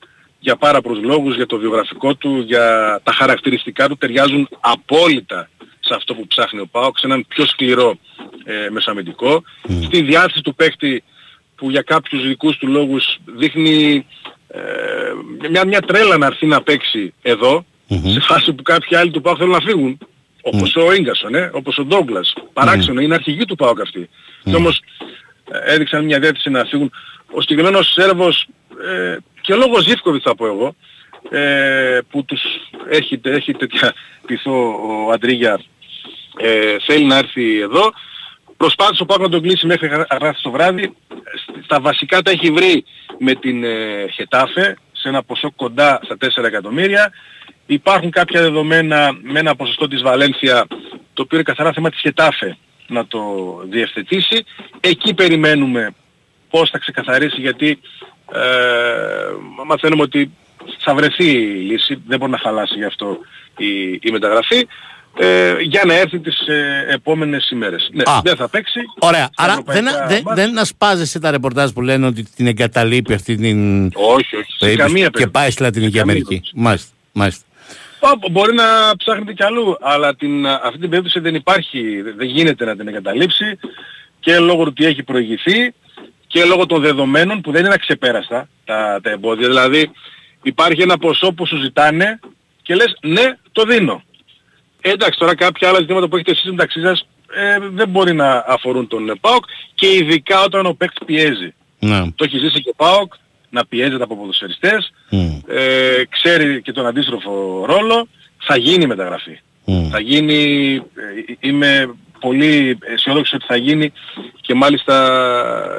για 0.45 0.55
πάρα 0.55 0.81
πολλούς 0.81 1.03
λόγους, 1.03 1.35
για 1.35 1.45
το 1.45 1.57
βιογραφικό 1.57 2.15
του, 2.15 2.43
για 2.47 2.99
τα 3.03 3.11
χαρακτηριστικά 3.11 3.87
του 3.87 3.97
ταιριάζουν 3.97 4.49
απόλυτα 4.59 5.49
σε 5.79 5.93
αυτό 5.95 6.13
που 6.13 6.27
ψάχνει 6.27 6.59
ο 6.59 6.67
ΠΑΟΚ, 6.71 6.97
σε 6.97 7.05
έναν 7.05 7.25
πιο 7.27 7.45
σκληρό 7.45 7.97
ε, 8.43 8.69
μεσαμεντικό. 8.69 9.43
Στη 9.83 10.01
διάθεση 10.01 10.41
του 10.41 10.55
παίκτη 10.55 11.03
που 11.55 11.69
για 11.69 11.81
κάποιους 11.81 12.27
δικούς 12.27 12.57
του 12.57 12.67
λόγους 12.67 13.17
δείχνει 13.25 14.05
ε, 14.47 14.61
μια, 15.49 15.65
μια 15.65 15.81
τρέλα 15.81 16.17
να 16.17 16.25
έρθει 16.25 16.45
να 16.45 16.61
παίξει 16.61 17.13
εδώ, 17.21 17.65
σε 17.87 18.19
φάση 18.19 18.53
που 18.53 18.63
κάποιοι 18.63 18.97
άλλοι 18.97 19.11
του 19.11 19.21
ΠΑΟΚ 19.21 19.35
θέλουν 19.39 19.53
να 19.53 19.61
φύγουν. 19.61 19.97
Όπως 20.41 20.75
ο 20.75 20.93
Ίγκασον, 20.93 21.35
ε, 21.35 21.49
όπως 21.53 21.77
ο 21.77 21.83
Ντόγκλας. 21.83 22.33
Παράξενο, 22.53 23.01
είναι 23.01 23.15
αρχηγοί 23.15 23.45
του 23.45 23.55
ΠΑΟΚ 23.55 23.81
αυτοί. 23.81 24.09
Και 24.43 24.55
όμως 24.55 24.81
ε, 25.51 25.73
έδειξαν 25.73 26.05
μια 26.05 26.19
διάθεση 26.19 26.49
να 26.49 26.65
φύγουν. 26.65 26.91
Ο 27.31 27.41
συγκεκριμένος 27.41 27.91
Σέρβος 27.91 28.47
ε, 28.83 29.17
και 29.45 29.55
λόγω 29.55 29.79
Ζήφκοβιτς 29.81 30.23
θα 30.23 30.35
πω 30.35 30.45
εγώ, 30.45 30.75
ε, 31.29 31.99
που 32.09 32.25
τους 32.25 32.41
έχει, 32.89 33.21
έχει 33.23 33.53
τέτοια 33.53 33.93
πειθό 34.25 34.79
ο 35.07 35.11
Αντρίγια 35.11 35.59
ε, 36.37 36.75
θέλει 36.79 37.05
να 37.05 37.17
έρθει 37.17 37.59
εδώ. 37.59 37.93
Προσπάθησε 38.57 39.03
ο 39.03 39.05
Πάκο 39.05 39.23
να 39.23 39.29
τον 39.29 39.41
κλείσει 39.41 39.65
μέχρι 39.65 39.89
αργά 40.07 40.35
το 40.41 40.51
βράδυ. 40.51 40.95
Στα 41.63 41.81
βασικά 41.81 42.21
τα 42.21 42.31
έχει 42.31 42.51
βρει 42.51 42.85
με 43.19 43.35
την 43.35 43.63
ε, 43.63 44.05
Χετάφε 44.13 44.77
σε 44.91 45.07
ένα 45.07 45.23
ποσό 45.23 45.51
κοντά 45.55 45.99
στα 46.03 46.17
4 46.37 46.43
εκατομμύρια. 46.43 47.11
Υπάρχουν 47.65 48.11
κάποια 48.11 48.41
δεδομένα 48.41 49.17
με 49.21 49.39
ένα 49.39 49.55
ποσοστό 49.55 49.87
της 49.87 50.01
Βαλένθια 50.01 50.67
το 51.13 51.21
οποίο 51.21 51.37
είναι 51.37 51.43
καθαρά 51.43 51.73
θέμα 51.73 51.89
της 51.89 51.99
Χετάφε 51.99 52.57
να 52.87 53.07
το 53.07 53.21
διευθετήσει. 53.69 54.43
Εκεί 54.79 55.13
περιμένουμε 55.13 55.95
πώς 56.49 56.69
θα 56.69 56.77
ξεκαθαρίσει 56.77 57.41
γιατί 57.41 57.79
ε, 58.33 58.39
μαθαίνουμε 59.65 60.01
ότι 60.01 60.31
θα 60.79 60.95
βρεθεί 60.95 61.25
η 61.29 61.61
λύση, 61.61 62.01
δεν 62.07 62.19
μπορεί 62.19 62.31
να 62.31 62.37
χαλάσει 62.37 62.73
γι' 62.77 62.83
αυτό 62.85 63.17
η, 63.57 63.91
η 64.01 64.11
μεταγραφή 64.11 64.67
ε, 65.17 65.55
για 65.61 65.81
να 65.85 65.93
έρθει 65.93 66.19
τις 66.19 66.39
ε, 66.47 66.85
επόμενες 66.89 67.49
ημέρες. 67.49 67.89
Ναι, 67.93 68.03
Α. 68.05 68.19
δεν 68.23 68.35
θα 68.35 68.49
παίξει. 68.49 68.79
Ωραία. 68.99 69.29
στα 69.31 69.43
Άρα 69.43 69.51
ευρωπαϊκά 69.51 69.83
δεν, 69.83 70.07
δεν, 70.07 70.21
μάτς. 70.25 70.41
δεν 70.41 70.59
ασπάζεσαι 70.59 71.19
τα 71.19 71.31
ρεπορτάζ 71.31 71.71
που 71.71 71.81
λένε 71.81 72.05
ότι 72.05 72.23
την 72.35 72.47
εγκαταλείπει 72.47 73.13
αυτή 73.13 73.35
την. 73.35 73.85
Όχι, 73.85 74.35
όχι. 74.35 74.51
Σε 74.51 74.57
περίπτωση 74.59 74.87
καμία 74.87 75.05
και 75.05 75.09
περίπτωση. 75.11 75.29
πάει 75.29 75.51
στη 75.51 75.61
Λατινική 75.61 75.91
Σε 75.91 75.97
καμία 75.97 76.13
Αμερική. 76.13 76.27
περίπτωση. 76.41 76.53
Μάλιστα. 76.65 76.89
Μάλιστα. 77.11 77.43
Α, 77.99 78.11
Μπορεί 78.31 78.53
να 78.55 78.63
ψάχνετε 78.97 79.33
κι 79.33 79.43
αλλού, 79.43 79.77
αλλά 79.81 80.15
την, 80.15 80.47
αυτή 80.47 80.77
την 80.79 80.89
περίπτωση 80.89 81.19
δεν 81.19 81.35
υπάρχει, 81.35 82.01
δεν 82.17 82.27
γίνεται 82.27 82.65
να 82.65 82.75
την 82.75 82.87
εγκαταλείψει 82.87 83.59
και 84.19 84.39
λόγω 84.39 84.63
του 84.63 84.69
ότι 84.69 84.85
έχει 84.85 85.03
προηγηθεί 85.03 85.73
και 86.35 86.45
λόγω 86.45 86.65
των 86.65 86.81
δεδομένων 86.81 87.41
που 87.41 87.51
δεν 87.51 87.65
είναι 87.65 87.73
αξεπέραστα 87.73 88.49
τα, 88.65 88.99
τα 89.03 89.09
εμπόδια. 89.09 89.47
Δηλαδή 89.47 89.91
υπάρχει 90.41 90.81
ένα 90.81 90.97
ποσό 90.97 91.33
που 91.33 91.47
σου 91.47 91.57
ζητάνε 91.57 92.19
και 92.61 92.75
λες 92.75 92.97
ναι 93.01 93.37
το 93.51 93.63
δίνω. 93.63 94.03
Ε, 94.81 94.91
εντάξει 94.91 95.19
τώρα 95.19 95.35
κάποια 95.35 95.69
άλλα 95.69 95.79
ζητήματα 95.79 96.07
που 96.07 96.15
έχετε 96.15 96.31
εσείς 96.31 96.49
μεταξύ 96.49 96.81
σας 96.81 97.07
ε, 97.33 97.57
δεν 97.71 97.89
μπορεί 97.89 98.13
να 98.13 98.43
αφορούν 98.47 98.87
τον 98.87 99.09
ε, 99.09 99.13
ΠΑΟΚ 99.21 99.43
και 99.75 99.95
ειδικά 99.95 100.43
όταν 100.43 100.65
ο 100.65 100.73
παίκτης 100.73 101.05
πιέζει. 101.05 101.53
Ναι. 101.79 102.11
Το 102.15 102.23
έχει 102.23 102.37
ζήσει 102.37 102.61
και 102.61 102.69
ο 102.69 102.75
ΠΑΟΚ 102.75 103.13
να 103.49 103.65
πιέζεται 103.65 104.03
από 104.03 104.17
ποδοσφαιριστές 104.17 104.93
Μμ. 105.09 105.37
ε, 105.47 106.05
ξέρει 106.09 106.61
και 106.61 106.71
τον 106.71 106.85
αντίστροφο 106.85 107.65
ρόλο, 107.65 108.07
θα 108.37 108.57
γίνει 108.57 108.85
μεταγραφή. 108.85 109.39
Μμ. 109.65 109.89
Θα 109.89 109.99
γίνει, 109.99 110.73
ε, 110.75 111.33
είμαι 111.39 111.95
πολύ 112.25 112.77
αισιόδοξος 112.93 113.33
ότι 113.33 113.45
θα 113.47 113.55
γίνει 113.55 113.91
και 114.41 114.53
μάλιστα 114.53 114.95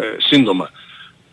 ε, 0.03 0.17
σύντομα. 0.29 0.71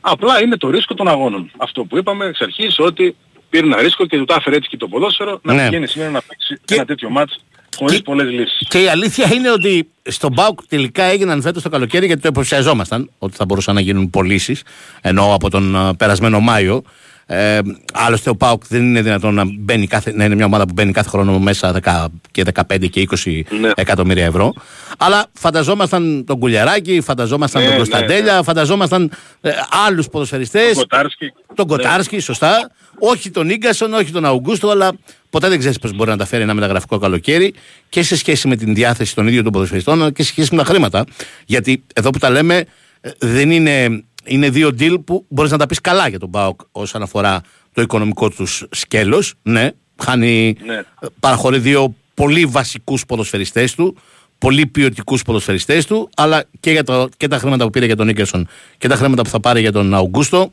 Απλά 0.01 0.41
είναι 0.41 0.57
το 0.57 0.69
ρίσκο 0.69 0.93
των 0.93 1.07
αγώνων. 1.07 1.51
Αυτό 1.57 1.83
που 1.83 1.97
είπαμε 1.97 2.25
εξ 2.25 2.41
αρχής 2.41 2.75
ότι 2.79 3.15
πήρε 3.49 3.65
ένα 3.65 3.81
ρίσκο 3.81 4.05
και 4.05 4.17
του 4.17 4.25
τα 4.25 4.35
έφερε 4.39 4.55
έτσι 4.55 4.69
και 4.69 4.77
το 4.77 4.87
ποδόσφαιρο 4.87 5.39
να 5.43 5.53
Ναι. 5.53 5.63
πηγαίνει 5.63 5.87
σήμερα 5.87 6.09
να 6.11 6.21
παίξει 6.21 6.59
Και- 6.65 6.75
ένα 6.75 6.85
τέτοιο 6.85 7.09
μάτς 7.09 7.39
χωρίς 7.77 7.95
και- 7.95 8.01
πολλές 8.03 8.29
λύσεις. 8.29 8.67
Και 8.67 8.81
η 8.81 8.87
αλήθεια 8.87 9.33
είναι 9.33 9.51
ότι 9.51 9.87
στον 10.03 10.31
Μπάουκ 10.33 10.59
τελικά 10.67 11.03
έγιναν 11.03 11.41
φέτος 11.41 11.63
το 11.63 11.69
καλοκαίρι 11.69 12.05
γιατί 12.05 12.21
το 12.21 12.27
υποψιαζόμασταν 12.27 13.09
ότι 13.19 13.35
θα 13.35 13.45
μπορούσαν 13.45 13.75
να 13.75 13.81
γίνουν 13.81 14.09
πωλήσεις 14.09 14.63
ενώ 15.01 15.33
από 15.33 15.49
τον 15.49 15.75
ε, 15.75 15.93
περασμένο 15.97 16.39
Μάιο. 16.39 16.83
Ε, 17.25 17.59
άλλωστε 17.93 18.29
ο 18.29 18.35
Πάουκ 18.35 18.63
δεν 18.67 18.81
είναι 18.81 19.01
δυνατόν 19.01 19.33
να, 19.33 19.43
μπαίνει 19.59 19.87
κάθε, 19.87 20.11
να 20.15 20.25
είναι 20.25 20.35
μια 20.35 20.45
ομάδα 20.45 20.65
που 20.65 20.73
μπαίνει 20.73 20.91
κάθε 20.91 21.09
χρόνο 21.09 21.39
μέσα 21.39 21.79
10 21.83 22.05
και 22.31 22.43
15 22.53 22.89
και 22.89 23.07
20 23.23 23.41
Ναι. 23.61 23.69
εκατομμύρια 23.75 24.25
ευρώ. 24.25 24.53
Αλλά 24.97 25.25
φανταζόμασταν 25.33 26.23
τον 26.25 26.39
Κουλιαράκη, 26.39 27.01
φανταζόμασταν 27.01 27.61
Ναι, 27.61 27.67
τον 27.67 27.77
ναι, 27.77 27.83
Κωνσταντέλια, 27.83 28.43
φανταζόμασταν 28.43 29.11
ε, 29.41 29.51
άλλους 29.87 30.07
ποδοσφαιριστές. 30.09 30.71
Ο 30.71 30.79
Κοτάρσκι, 30.79 31.31
Τον 31.55 31.67
Κοτάρσκι, 31.67 32.19
σωστά. 32.19 32.71
Όχι 32.99 33.29
τον 33.31 33.49
Ίγκασον, 33.49 33.93
όχι 33.93 34.11
τον 34.11 34.25
Αουγκούστο, 34.25 34.69
αλλά 34.69 34.91
ποτέ 35.29 35.49
δεν 35.49 35.59
ξέρεις 35.59 35.79
πώς 35.79 35.93
μπορεί 35.93 36.09
να 36.09 36.17
τα 36.17 36.25
φέρει 36.25 36.43
ένα 36.43 36.53
μεταγραφικό 36.53 36.97
καλοκαίρι 36.97 37.53
και 37.89 38.03
σε 38.03 38.17
σχέση 38.17 38.47
με 38.47 38.55
την 38.55 38.73
διάθεση 38.73 39.15
των 39.15 39.27
ίδιων 39.27 39.43
των 39.43 39.51
ποδοσφαιριστών, 39.51 40.01
αλλά 40.01 40.11
και 40.11 40.23
σε 40.23 40.29
σχέση 40.29 40.55
με 40.55 40.63
τα 40.63 40.69
χρήματα. 40.69 41.05
Γιατί 41.45 41.83
εδώ 41.93 42.09
που 42.09 42.17
τα 42.19 42.29
λέμε, 42.29 42.65
ε, 43.01 43.09
δεν 43.19 43.51
είναι, 43.51 44.03
είναι 44.25 44.49
δύο 44.49 44.69
deal 44.79 44.95
που 45.05 45.25
μπορείς 45.27 45.51
να 45.51 45.57
τα 45.57 45.65
πεις 45.65 45.81
καλά 45.81 46.07
για 46.07 46.19
τον 46.19 46.29
Μπάουκ 46.29 46.61
όσον 46.71 47.01
αφορά 47.01 47.41
το 47.73 47.81
οικονομικό 47.81 48.29
τους 48.29 48.65
σκέλος. 48.71 49.33
Ναι, 49.43 49.69
χάνει, 50.03 50.55
Ναι. 50.65 50.73
ε, 50.75 50.83
παραχωρεί 51.19 51.57
δύο 51.59 51.93
πολύ 52.13 52.45
βασικούς 52.45 53.05
ποδοσφαιριστές 53.05 53.75
του, 53.75 53.97
πολύ 54.37 54.65
ποιοτικούς 54.65 55.21
ποδοσφαιριστές 55.21 55.85
του, 55.85 56.09
αλλά 56.15 56.43
και, 56.59 56.71
για 56.71 56.83
το, 56.83 57.09
και 57.17 57.27
τα 57.27 57.37
χρήματα 57.37 57.63
που 57.63 57.69
πήρε 57.69 57.85
για 57.85 57.95
τον 57.95 58.05
Νίκερσον 58.05 58.47
και 58.77 58.87
τα 58.87 58.95
χρήματα 58.95 59.21
που 59.21 59.29
θα 59.29 59.39
πάρει 59.39 59.59
για 59.61 59.71
τον 59.71 59.93
Αουγκούστο, 59.93 60.51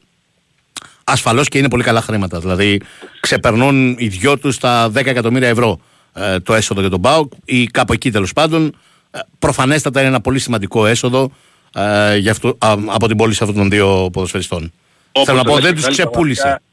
ασφαλώς 1.05 1.49
και 1.49 1.59
είναι 1.59 1.69
πολύ 1.69 1.83
καλά 1.83 2.01
χρήματα. 2.01 2.41
Δηλαδή 2.41 2.81
ξεπερνούν 3.21 3.97
οι 3.99 4.09
δυο 4.09 4.39
τους 4.39 4.59
τα 4.59 4.91
10 4.91 4.95
εκατομμύρια 5.07 5.49
ευρώ 5.49 5.81
ε, 6.13 6.39
το 6.41 6.55
έσοδο 6.55 6.81
για 6.81 6.91
τον 6.91 7.01
ΠΑΟΚ 7.01 7.33
ή 7.45 7.67
κάπου 7.67 7.93
εκεί 7.93 8.11
τέλος 8.11 8.33
πάντων. 8.33 8.77
Ε, 9.11 9.19
προφανέστατα 9.39 10.01
είναι 10.01 10.09
ένα 10.09 10.21
πολύ 10.21 10.39
σημαντικό 10.39 10.87
έσοδο 10.87 11.31
ε, 11.75 12.17
για 12.17 12.31
αυτό, 12.31 12.49
α, 12.59 12.75
από 12.87 13.07
την 13.07 13.17
πώληση 13.17 13.43
αυτών 13.43 13.59
των 13.59 13.71
δύο 13.71 14.11
ποδοσφαιριστών. 14.13 14.73
Όπως 15.13 15.25
Θέλω 15.27 15.39
να 15.39 15.45
το 15.45 15.51
πω, 15.51 15.57
λες 15.57 15.65
δεν 15.65 15.75
και 15.75 15.77
τους 15.77 15.85
πάλι, 15.85 15.97
ξεπούλησε. 15.97 16.43
πραγματικά, 16.43 16.65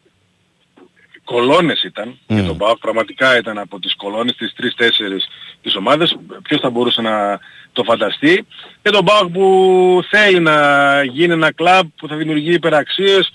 κολόνες 1.23 1.83
ήταν 1.83 2.19
και 2.27 2.41
τον 2.41 2.57
ΠΑΟΚ 2.57 2.77
πραγματικά 2.77 3.37
ήταν 3.37 3.57
από 3.57 3.79
τις 3.79 3.95
κολόνες 3.95 4.35
τις 4.35 4.53
3-4 4.57 5.27
τις 5.61 5.75
ομάδες 5.75 6.17
ποιος 6.43 6.59
θα 6.61 6.69
μπορούσε 6.69 7.01
να 7.01 7.39
το 7.73 7.83
φανταστεί. 7.83 8.45
Και 8.81 8.89
τον 8.89 9.05
ΠΑΟΚ 9.05 9.29
που 9.31 10.03
θέλει 10.09 10.39
να 10.39 10.57
γίνει 11.03 11.33
ένα 11.33 11.51
κλαμπ 11.53 11.87
που 11.97 12.07
θα 12.07 12.15
δημιουργεί 12.15 12.53
υπεραξίες 12.53 13.31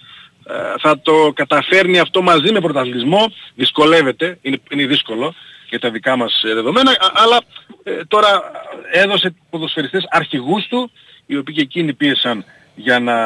ε, 0.46 0.52
θα 0.80 1.00
το 1.00 1.32
καταφέρνει 1.34 1.98
αυτό 1.98 2.22
μαζί 2.22 2.52
με 2.52 2.60
πρωταθλητισμό. 2.60 3.32
Δυσκολεύεται, 3.54 4.38
είναι, 4.42 4.60
είναι 4.70 4.86
δύσκολο 4.86 5.34
για 5.68 5.78
τα 5.80 5.90
δικά 5.90 6.16
μας 6.16 6.42
ε, 6.42 6.54
δεδομένα 6.54 6.90
α- 6.90 7.12
αλλά 7.14 7.40
ε, 7.82 8.04
τώρα 8.08 8.42
έδωσε 8.92 9.34
ποδοσφαιριστές 9.50 10.06
αρχηγούς 10.10 10.66
του 10.66 10.90
οι 11.26 11.36
οποίοι 11.36 11.54
και 11.54 11.60
εκείνοι 11.60 11.92
πίεσαν 11.92 12.44
για 12.74 12.98
να, 12.98 13.16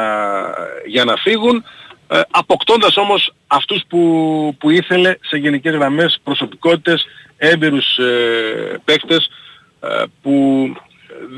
για 0.85 1.03
να 1.03 1.15
φύγουν 1.15 1.63
ε, 2.07 2.21
αποκτώντας 2.29 2.97
όμως 2.97 3.33
αυτούς 3.47 3.83
που, 3.87 4.55
που 4.59 4.69
ήθελε 4.69 5.15
σε 5.21 5.37
γενικές 5.37 5.75
γραμμές 5.75 6.19
προσωπικότητες, 6.23 7.05
έμπειρους 7.37 7.97
ε, 7.97 8.81
παίκτες 8.85 9.29
ε, 9.79 10.03
που 10.21 10.33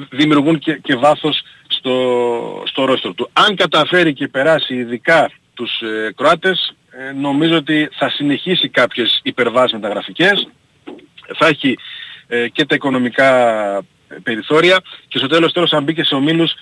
δημιουργούν 0.09 0.59
και, 0.59 0.73
και 0.73 0.95
βάθος 0.95 1.41
στο, 1.67 2.63
στο 2.65 2.85
ρόστρο 2.85 3.13
του. 3.13 3.29
Αν 3.33 3.55
καταφέρει 3.55 4.13
και 4.13 4.27
περάσει 4.27 4.75
ειδικά 4.75 5.31
τους 5.53 5.81
ε, 5.81 6.13
Κροάτες, 6.15 6.75
ε, 6.91 7.11
νομίζω 7.11 7.55
ότι 7.55 7.89
θα 7.91 8.09
συνεχίσει 8.09 8.69
κάποιες 8.69 9.19
υπερβάσεις 9.23 9.73
μεταγραφικές, 9.73 10.49
θα 11.37 11.47
έχει 11.47 11.77
ε, 12.27 12.47
και 12.47 12.65
τα 12.65 12.75
οικονομικά 12.75 13.31
περιθώρια 14.23 14.81
και 15.07 15.17
στο 15.17 15.27
τέλος 15.27 15.53
τέλος 15.53 15.73
αν 15.73 15.83
μπήκε 15.83 16.03
σε 16.03 16.15
ομίλους 16.15 16.53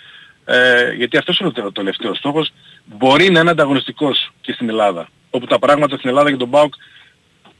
ε, 0.45 0.93
γιατί 0.93 1.17
αυτός 1.17 1.39
είναι 1.39 1.49
ο 1.49 1.51
τε- 1.51 1.65
ο 1.65 1.71
τελευταίος 1.71 2.17
στόχος, 2.17 2.51
μπορεί 2.85 3.29
να 3.29 3.39
είναι 3.39 3.49
ανταγωνιστικός 3.49 4.31
και 4.41 4.51
στην 4.51 4.69
Ελλάδα. 4.69 5.07
Όπου 5.29 5.45
τα 5.45 5.59
πράγματα 5.59 5.97
στην 5.97 6.09
Ελλάδα 6.09 6.29
για 6.29 6.37
τον 6.37 6.49
ΠΑΟΚ 6.49 6.73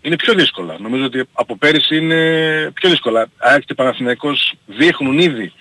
είναι 0.01 0.15
πιο 0.15 0.33
δύσκολα. 0.33 0.75
Νομίζω 0.79 1.05
ότι 1.05 1.23
από 1.33 1.57
πέρυσι 1.57 1.97
είναι 1.97 2.71
πιο 2.73 2.89
δύσκολα. 2.89 3.27
ΑΕΚ 3.38 3.63
και 3.65 3.73
Παναθηναϊκός 3.73 4.53
δείχνουν 4.65 5.19
ήδη 5.19 5.53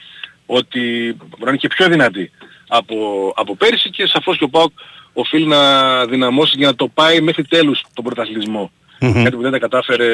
ότι 0.46 0.80
μπορεί 1.28 1.44
να 1.44 1.48
είναι 1.48 1.58
και 1.58 1.68
πιο 1.68 1.88
δυνατοί 1.88 2.30
από, 2.68 3.32
από 3.36 3.56
πέρυσι 3.56 3.90
και 3.90 4.06
σαφώς 4.06 4.38
και 4.38 4.44
ο 4.44 4.48
ΠΑΟΚ 4.48 4.72
οφείλει 5.12 5.46
να 5.46 5.60
δυναμώσει 6.06 6.54
για 6.56 6.66
να 6.66 6.74
το 6.74 6.88
πάει 6.88 7.20
μέχρι 7.20 7.44
τέλους 7.44 7.84
τον 7.94 8.04
πρωταθλητισμό. 8.04 8.70
Κάτι 8.98 9.36
που 9.36 9.42
δεν 9.42 9.50
τα 9.50 9.58
κατάφερε 9.58 10.06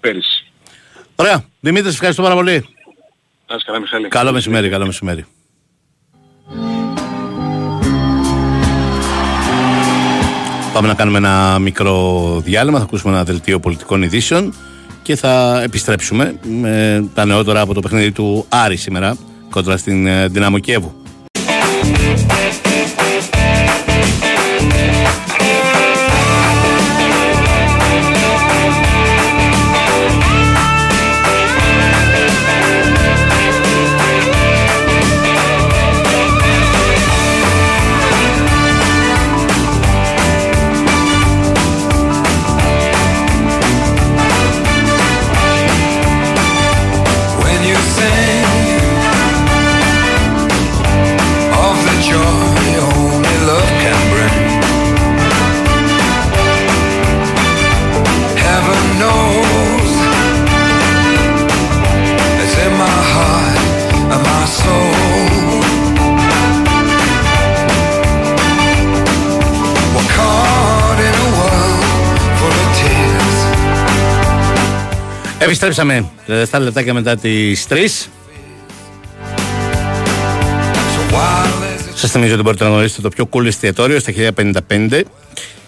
πέρυσι. 0.00 0.46
Ωραία. 1.16 1.44
Δημήτρης, 1.60 1.90
σε 1.90 1.94
ευχαριστώ 1.94 2.22
πάρα 2.22 2.34
πολύ. 2.34 2.73
Να 3.54 3.60
είσαι 3.60 3.66
καλά 3.66 3.80
Μιχάλη. 3.80 4.08
Καλό 4.08 4.32
μεσημέρι, 4.32 4.68
καλό 4.68 4.86
μεσημέρι. 4.86 5.24
Πάμε 10.72 10.88
να 10.88 10.94
κάνουμε 10.94 11.18
ένα 11.18 11.58
μικρό 11.58 12.40
διάλειμμα, 12.44 12.78
θα 12.78 12.84
ακούσουμε 12.84 13.12
ένα 13.12 13.24
δελτίο 13.24 13.60
πολιτικών 13.60 14.02
ειδήσεων 14.02 14.54
και 15.02 15.16
θα 15.16 15.62
επιστρέψουμε 15.62 16.38
με 16.42 17.04
τα 17.14 17.24
νεότερα 17.24 17.60
από 17.60 17.74
το 17.74 17.80
παιχνίδι 17.80 18.12
του 18.12 18.46
Άρη 18.48 18.76
σήμερα 18.76 19.16
κόντρα 19.50 19.76
στην 19.76 20.06
ε, 20.06 20.28
Δυνάμο 20.28 20.58
Κιέβου. 20.58 20.94
Επιστρέψαμε 75.54 76.10
37 76.50 76.60
λεπτάκια 76.60 76.94
μετά 76.94 77.16
τις 77.16 77.66
3. 77.68 77.74
So 77.74 77.78
while 81.12 81.54
there's 81.62 81.92
a 81.92 81.98
Σας 81.98 82.10
θυμίζω 82.10 82.34
ότι 82.34 82.42
μπορείτε 82.42 82.64
να 82.64 82.70
γνωρίσετε 82.70 83.00
το 83.00 83.08
πιο 83.08 83.28
cool 83.30 83.44
εστιατόριο 83.44 83.98
στα 83.98 84.12
1055 84.68 85.00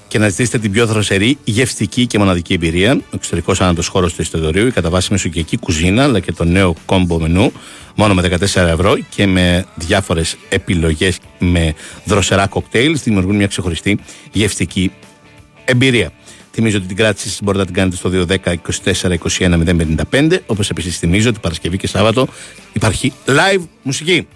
και 0.09 0.19
να 0.19 0.29
ζητήσετε 0.29 0.59
την 0.59 0.73
πιο 0.73 0.87
δροσερή, 0.87 1.39
γευστική 1.45 2.07
και 2.07 2.19
μοναδική 2.19 2.53
εμπειρία. 2.53 2.93
Ο 2.93 3.15
εξωτερικός 3.15 3.61
άνατο 3.61 3.83
χώρος 3.83 4.15
του 4.15 4.23
εστιατορίου, 4.23 4.67
η 4.67 4.71
κατά 4.71 4.91
βάση 4.91 5.13
μεσογειακή 5.13 5.57
κουζίνα, 5.57 6.03
αλλά 6.03 6.21
και 6.21 6.33
το 6.33 6.45
νέο 6.45 6.75
κόμπο 6.87 7.19
μενού, 7.19 7.53
μόνο 7.95 8.15
με 8.15 8.23
14 8.23 8.39
ευρώ 8.55 8.97
και 9.09 9.27
με 9.27 9.67
διάφορες 9.75 10.37
επιλογές 10.49 11.19
με 11.39 11.75
δροσερά 12.05 12.47
κοκτέιλ, 12.47 12.99
δημιουργούν 13.03 13.37
μια 13.37 13.47
ξεχωριστή 13.47 13.99
γευστική 14.33 14.93
εμπειρία. 15.65 16.13
Θυμίζω 16.57 16.78
ότι 16.78 16.87
την 16.87 16.97
κράτηση 16.97 17.28
σας 17.28 17.41
μπορείτε 17.43 17.65
να 17.65 17.70
την 17.70 17.74
κάνετε 17.74 17.97
στο 17.97 18.11
210 18.12 18.55
24 18.85 19.16
21 19.39 20.05
055. 20.11 20.39
Όπως 20.47 20.70
επίσης 20.70 20.99
θυμίζω 20.99 21.28
ότι 21.28 21.39
Παρασκευή 21.41 21.77
και 21.77 21.87
Σάββατο 21.87 22.27
υπάρχει 22.73 23.12
live 23.27 23.62
μουσική. 23.83 24.28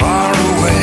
far 0.00 0.34
away 0.34 0.82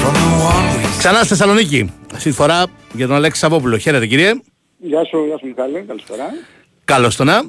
from 0.00 0.14
the 0.14 0.28
one 0.52 0.84
we 0.84 0.98
Ξανά 0.98 1.18
στη 1.18 1.26
Θεσσαλονίκη. 1.26 1.92
Αυτή 2.14 2.28
τη 2.28 2.34
φορά 2.34 2.64
για 2.92 3.06
τον 3.06 3.16
Αλέξη 3.16 3.40
Σαββόπουλο. 3.40 3.78
Χαίρετε 3.78 4.06
κύριε. 4.06 4.32
Γεια 4.78 5.04
σου, 5.04 5.24
γεια 5.26 5.38
σου 5.38 5.46
Μιχάλη, 5.46 5.84
καλησπέρα. 5.86 6.24
Καλώς 6.84 7.16
το 7.16 7.24
να. 7.24 7.42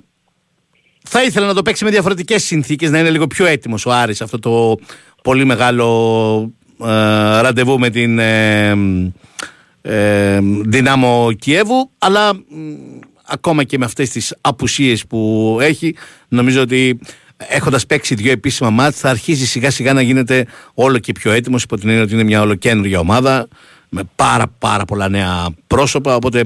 Θα 1.03 1.23
ήθελα 1.23 1.45
να 1.45 1.53
το 1.53 1.61
παίξει 1.61 1.83
με 1.83 1.89
διαφορετικές 1.89 2.43
συνθήκες, 2.43 2.89
να 2.89 2.99
είναι 2.99 3.09
λίγο 3.09 3.27
πιο 3.27 3.45
έτοιμος 3.45 3.85
ο 3.85 3.91
Άρης 3.91 4.21
αυτό 4.21 4.39
το 4.39 4.77
πολύ 5.23 5.45
μεγάλο 5.45 6.53
ε, 6.81 6.85
ραντεβού 7.41 7.79
με 7.79 7.89
την 7.89 8.19
ε, 8.19 8.75
ε, 9.85 10.39
Δυνάμο 10.65 11.29
Κιέβου. 11.39 11.89
Αλλά 11.97 12.33
μ, 12.33 12.39
ακόμα 13.25 13.63
και 13.63 13.77
με 13.77 13.85
αυτές 13.85 14.09
τις 14.09 14.35
απουσίες 14.41 15.07
που 15.07 15.57
έχει, 15.61 15.95
νομίζω 16.27 16.61
ότι 16.61 16.99
έχοντας 17.37 17.85
παίξει 17.85 18.15
δύο 18.15 18.31
επίσημα 18.31 18.69
μάτς 18.69 18.99
θα 18.99 19.09
αρχίσει 19.09 19.45
σιγά 19.45 19.71
σιγά 19.71 19.93
να 19.93 20.01
γίνεται 20.01 20.45
όλο 20.73 20.97
και 20.97 21.11
πιο 21.11 21.31
έτοιμος 21.31 21.63
υπό 21.63 21.77
την 21.77 21.89
έννοια 21.89 22.03
ότι 22.03 22.13
είναι 22.13 22.23
μια 22.23 22.41
ολοκένουργια 22.41 22.99
ομάδα 22.99 23.47
με 23.89 24.01
πάρα 24.15 24.45
πάρα 24.59 24.85
πολλά 24.85 25.09
νέα 25.09 25.47
πρόσωπα. 25.67 26.15
Οπότε 26.15 26.39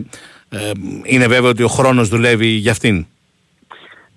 ε, 0.50 0.72
είναι 1.04 1.28
βέβαιο 1.28 1.50
ότι 1.50 1.64
ο 1.64 1.68
χρόνος 1.68 2.10
δουλεύει 2.10 2.48
για 2.48 2.72
αυτήν. 2.72 3.06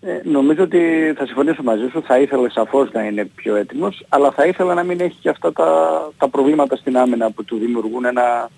Ε, 0.02 0.20
νομίζω 0.24 0.62
ότι 0.62 0.78
θα 1.16 1.26
συμφωνήσω 1.26 1.62
μαζί 1.62 1.88
σου, 1.92 2.02
θα 2.06 2.18
ήθελα 2.18 2.50
σαφώς 2.50 2.92
να 2.92 3.04
είναι 3.04 3.24
πιο 3.34 3.54
έτοιμος, 3.54 4.04
αλλά 4.08 4.30
θα 4.30 4.46
ήθελα 4.46 4.74
να 4.74 4.82
μην 4.82 5.00
έχει 5.00 5.16
και 5.20 5.28
αυτά 5.28 5.52
τα, 5.52 5.68
τα 6.16 6.28
προβλήματα 6.28 6.76
στην 6.76 6.96
άμυνα 6.96 7.30
που 7.30 7.44
του 7.44 7.58
δημιουργούν 7.58 8.04
ένα 8.04 8.50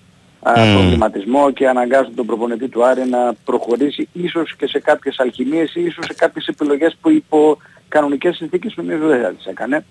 α, 0.42 0.64
Μμμ. 0.64 0.72
προβληματισμό 0.72 1.50
και 1.50 1.68
αναγκάζουν 1.68 2.14
τον 2.14 2.26
προπονητή 2.26 2.68
του 2.68 2.84
Άρη 2.84 3.08
να 3.08 3.34
προχωρήσει 3.44 4.08
ίσως 4.12 4.56
και 4.56 4.66
σε 4.66 4.78
κάποιες 4.78 5.18
αλχημίες 5.18 5.74
ή 5.74 5.84
ίσως 5.84 6.04
σε 6.04 6.14
κάποιες 6.14 6.46
επιλογές 6.46 6.96
που 7.00 7.10
υπό 7.10 7.58
κανονικές 7.88 8.36
συνθήκες 8.36 8.74
νομίζω 8.76 9.06
δεν 9.06 9.22
θα 9.22 9.32
τις 9.32 9.46
έκανε 9.46 9.84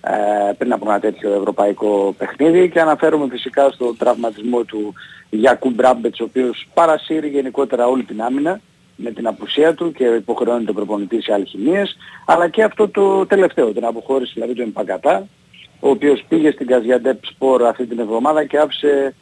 ε, 0.00 0.52
πριν 0.58 0.72
από 0.72 0.90
ένα 0.90 1.00
τέτοιο 1.00 1.32
ευρωπαϊκό 1.34 2.14
παιχνίδι 2.18 2.70
και 2.70 2.80
αναφέρομαι 2.80 3.26
φυσικά 3.30 3.70
στον 3.70 3.96
τραυματισμό 3.96 4.62
του 4.62 4.94
Γιακού 5.30 5.70
Μπράμπετς 5.70 6.20
ο 6.20 6.24
οποίος 6.24 6.68
παρασύρει 6.74 7.28
γενικότερα 7.28 7.86
όλη 7.86 8.02
την 8.02 8.22
άμυνα 8.22 8.60
με 8.96 9.10
την 9.10 9.26
απουσία 9.26 9.74
του 9.74 9.92
και 9.92 10.04
υποχρεώνει 10.04 10.64
τον 10.64 10.74
προπονητή 10.74 11.22
σε 11.22 11.32
αλχημίες 11.32 11.96
αλλά 12.26 12.48
και 12.48 12.62
αυτό 12.62 12.88
το 12.88 13.26
τελευταίο, 13.26 13.72
την 13.72 13.84
αποχώρηση 13.84 14.32
δηλαδή 14.34 14.54
του 14.54 14.62
Εμπαγκατά 14.62 15.26
ο 15.80 15.88
οποίος 15.88 16.24
πήγε 16.28 16.50
στην 16.50 16.66
Καζιαντέπ 16.66 17.24
Σπορ 17.24 17.66
αυτή 17.66 17.86
την 17.86 17.98
εβδομάδα 17.98 18.44
και 18.44 18.58
άφησε 18.58 18.88
ε, 18.88 19.21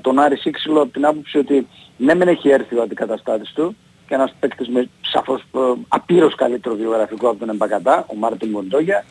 τον 0.00 0.18
Άρη 0.18 0.36
Σίξυλο 0.36 0.80
από 0.80 0.92
την 0.92 1.06
άποψη 1.06 1.38
ότι 1.38 1.66
ναι 1.96 2.14
μεν 2.14 2.28
έχει 2.28 2.48
έρθει 2.48 2.76
ο 2.76 2.82
αντικαταστάτης 2.82 3.52
του 3.52 3.76
και 4.06 4.14
ένας 4.14 4.34
παίκτης 4.40 4.68
με 4.68 4.88
σαφώς 5.00 5.40
ε, 5.40 5.58
απείρως 5.88 6.34
καλύτερο 6.34 6.74
βιογραφικό 6.74 7.28
από 7.28 7.38
τον 7.38 7.48
Εμπαγκατά, 7.48 8.06
ο 8.08 8.14
Μάρτιν 8.14 8.50
Μοντόγια 8.50 9.04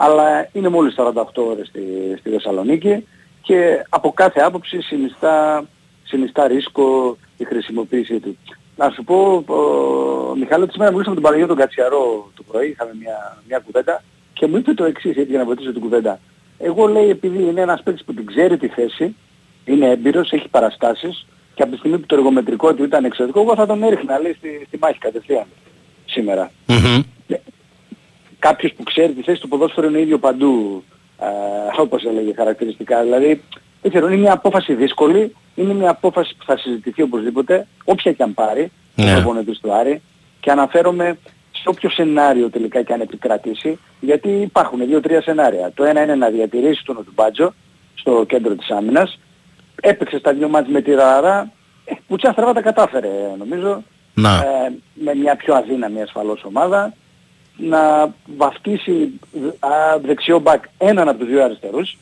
αλλά 0.00 0.48
είναι 0.52 0.68
μόλις 0.68 0.94
48 0.98 1.24
ώρες 1.34 1.66
στη, 1.66 1.82
στη 2.18 2.30
Θεσσαλονίκη 2.30 3.06
και 3.42 3.84
από 3.88 4.12
κάθε 4.12 4.40
άποψη 4.40 4.80
συνιστά, 4.80 5.64
συνιστά 6.04 6.46
ρίσκο 6.46 7.16
η 7.36 7.44
χρησιμοποίησή 7.44 8.20
του. 8.20 8.38
Να 8.76 8.90
σου 8.90 9.04
πω, 9.04 9.44
ο, 9.46 10.36
Μιχάλη, 10.36 10.62
ότι 10.62 10.72
σήμερα 10.72 10.90
μιλήσαμε 10.90 11.14
με 11.14 11.20
τον 11.20 11.22
Παναγιώτο 11.22 11.54
τον 11.54 11.62
Κατσιαρό 11.62 12.30
το 12.36 12.42
πρωί, 12.42 12.68
είχαμε 12.68 12.90
μια, 13.00 13.42
μια 13.48 13.58
κουβέντα 13.58 14.02
και 14.32 14.46
μου 14.46 14.56
είπε 14.56 14.74
το 14.74 14.84
εξής, 14.84 15.16
έτσι 15.16 15.30
για 15.30 15.38
να 15.38 15.44
βοηθήσω 15.44 15.72
την 15.72 15.80
κουβέντα. 15.80 16.18
Εγώ 16.58 16.86
λέει 16.86 17.08
επειδή 17.08 17.42
είναι 17.42 17.60
ένας 17.60 17.82
παίκτης 17.82 18.04
που 18.04 18.14
την 18.14 18.26
ξέρει 18.26 18.56
τη 18.56 18.68
θέση, 18.68 19.16
είναι 19.72 19.86
έμπειρος, 19.90 20.30
έχει 20.32 20.48
παραστάσεις, 20.48 21.26
και 21.54 21.62
από 21.62 21.72
τη 21.72 21.78
στιγμή 21.78 21.98
που 21.98 22.06
το 22.06 22.14
εργομετρικό 22.14 22.74
του 22.74 22.84
ήταν 22.84 23.04
εξαιρετικό, 23.04 23.40
εγώ 23.40 23.54
θα 23.54 23.66
τον 23.66 23.82
έριχνα 23.82 24.18
λέει, 24.18 24.34
στη, 24.38 24.64
στη 24.66 24.78
μάχη 24.78 24.98
κατευθείαν 24.98 25.44
σήμερα. 26.06 26.50
Μμμ. 26.66 27.02
Κάποιος 28.38 28.72
που 28.72 28.82
ξέρει 28.82 29.12
τη 29.12 29.22
θέση 29.22 29.40
του 29.40 29.48
ποδόσφαιρου 29.48 29.88
είναι 29.88 30.00
ίδιο 30.00 30.18
παντού, 30.18 30.82
ε, 31.20 31.26
όπως 31.80 32.04
έλεγε 32.04 32.32
χαρακτηριστικά. 32.36 33.02
Δηλαδή, 33.02 33.42
δεν 33.82 33.90
ξέρω, 33.90 34.06
είναι 34.06 34.16
μια 34.16 34.32
απόφαση 34.32 34.74
δύσκολη, 34.74 35.34
είναι 35.54 35.74
μια 35.74 35.90
απόφαση 35.90 36.34
που 36.38 36.44
θα 36.44 36.58
συζητηθεί 36.58 37.02
οπωσδήποτε, 37.02 37.66
όποια 37.84 38.12
και 38.12 38.22
αν 38.22 38.34
πάρει, 38.34 38.70
Ναι. 38.94 39.10
ο 39.10 39.14
προπονητής 39.14 39.58
του 39.58 39.72
Άρη, 39.72 40.02
και 40.40 40.50
αναφέρομαι 40.50 41.18
σε 41.52 41.62
όποιο 41.64 41.90
σενάριο 41.90 42.50
τελικά 42.50 42.82
και 42.82 42.92
αν 42.92 43.00
επικρατήσει, 43.00 43.78
γιατί 44.00 44.28
υπάρχουν 44.28 44.86
δύο-τρία 44.86 45.22
σενάρια. 45.22 45.72
Το 45.74 45.84
ένα 45.84 46.02
είναι 46.02 46.14
να 46.14 46.28
διατηρήσει 46.28 46.84
τον 46.84 46.96
Οτουμπάτζο 46.96 47.54
στο 47.94 48.24
κέντρο 48.28 48.54
της 48.54 48.70
άμυνας, 48.70 49.18
έπαιξε 49.80 50.18
στα 50.18 50.32
δύο 50.32 50.48
μάτς 50.48 50.68
με 50.68 50.80
τη 50.80 50.94
Ραρά, 50.94 51.50
ε, 51.84 51.94
πουτσιά 52.08 52.32
στραβά 52.32 52.52
τα 52.52 52.60
κατάφερε 52.60 53.08
νομίζω, 53.38 53.82
Να. 54.14 54.34
ε, 54.34 54.72
με 54.94 55.14
μια 55.14 55.36
πιο 55.36 55.54
αδύναμη 55.54 56.02
ασφαλώς 56.02 56.44
ομάδα, 56.44 56.92
να 57.56 58.14
βαφτίσει 58.36 59.20
α, 59.58 59.98
δεξιό 59.98 60.38
μπακ 60.38 60.64
έναν 60.78 61.08
από 61.08 61.18
τους 61.18 61.28
δύο 61.28 61.44
αριστερούς, 61.44 61.98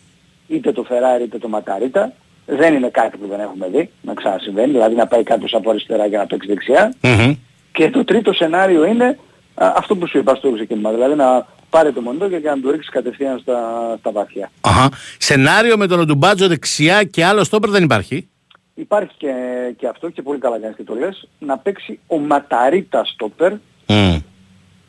είτε 0.48 0.72
το 0.72 0.82
Φεράρι 0.82 1.24
είτε 1.24 1.38
το 1.38 1.48
Μακαρίτα. 1.48 2.12
Δεν 2.46 2.74
είναι 2.74 2.88
κάτι 2.88 3.16
που 3.16 3.26
δεν 3.26 3.40
έχουμε 3.40 3.68
δει 3.68 3.90
να 4.02 4.14
ξανασυμβαίνει, 4.14 4.72
δηλαδή 4.72 4.94
να 4.94 5.06
πάει 5.06 5.22
κάποιος 5.22 5.54
από 5.54 5.70
αριστερά 5.70 6.06
για 6.06 6.18
να 6.18 6.26
παίξει 6.26 6.48
δεξιά. 6.48 6.92
Μμμ. 7.02 7.34
Και 7.72 7.90
το 7.90 8.04
τρίτο 8.04 8.32
σενάριο 8.32 8.84
είναι 8.84 9.18
α, 9.54 9.72
αυτό 9.76 9.96
που 9.96 10.06
σου 10.08 10.18
είπα 10.18 10.34
στο 10.34 10.52
ξεκίνημα, 10.52 10.90
δηλαδή 10.90 11.14
να 11.14 11.46
πάρει 11.76 11.92
το 11.92 12.00
μοντό 12.00 12.28
και 12.28 12.38
να 12.38 12.60
το 12.60 12.70
ρίξεις 12.70 12.90
κατευθείαν 12.90 13.38
στα, 13.38 13.58
στα 13.98 14.10
βαθιά. 14.12 14.50
Αχα. 14.60 14.88
Σενάριο 15.18 15.76
με 15.76 15.86
τον 15.86 16.00
Οντουμπάτζο 16.00 16.48
δεξιά 16.48 17.04
και 17.04 17.24
άλλο 17.24 17.44
στόπερ 17.44 17.70
δεν 17.70 17.82
υπάρχει; 17.82 18.28
Υπάρχει 18.74 19.14
και, 19.16 19.32
και 19.76 19.86
αυτό 19.86 20.10
και 20.10 20.22
πολύ 20.22 20.38
καλά 20.38 20.58
κάνεις 20.58 20.76
και 20.76 20.82
το 20.82 20.94
λες, 20.94 21.28
να 21.38 21.58
παίξει 21.58 21.98
ο 22.06 22.18
Ματαρίτα 22.18 23.04
στόπερ 23.04 23.52
Μμ. 23.86 24.16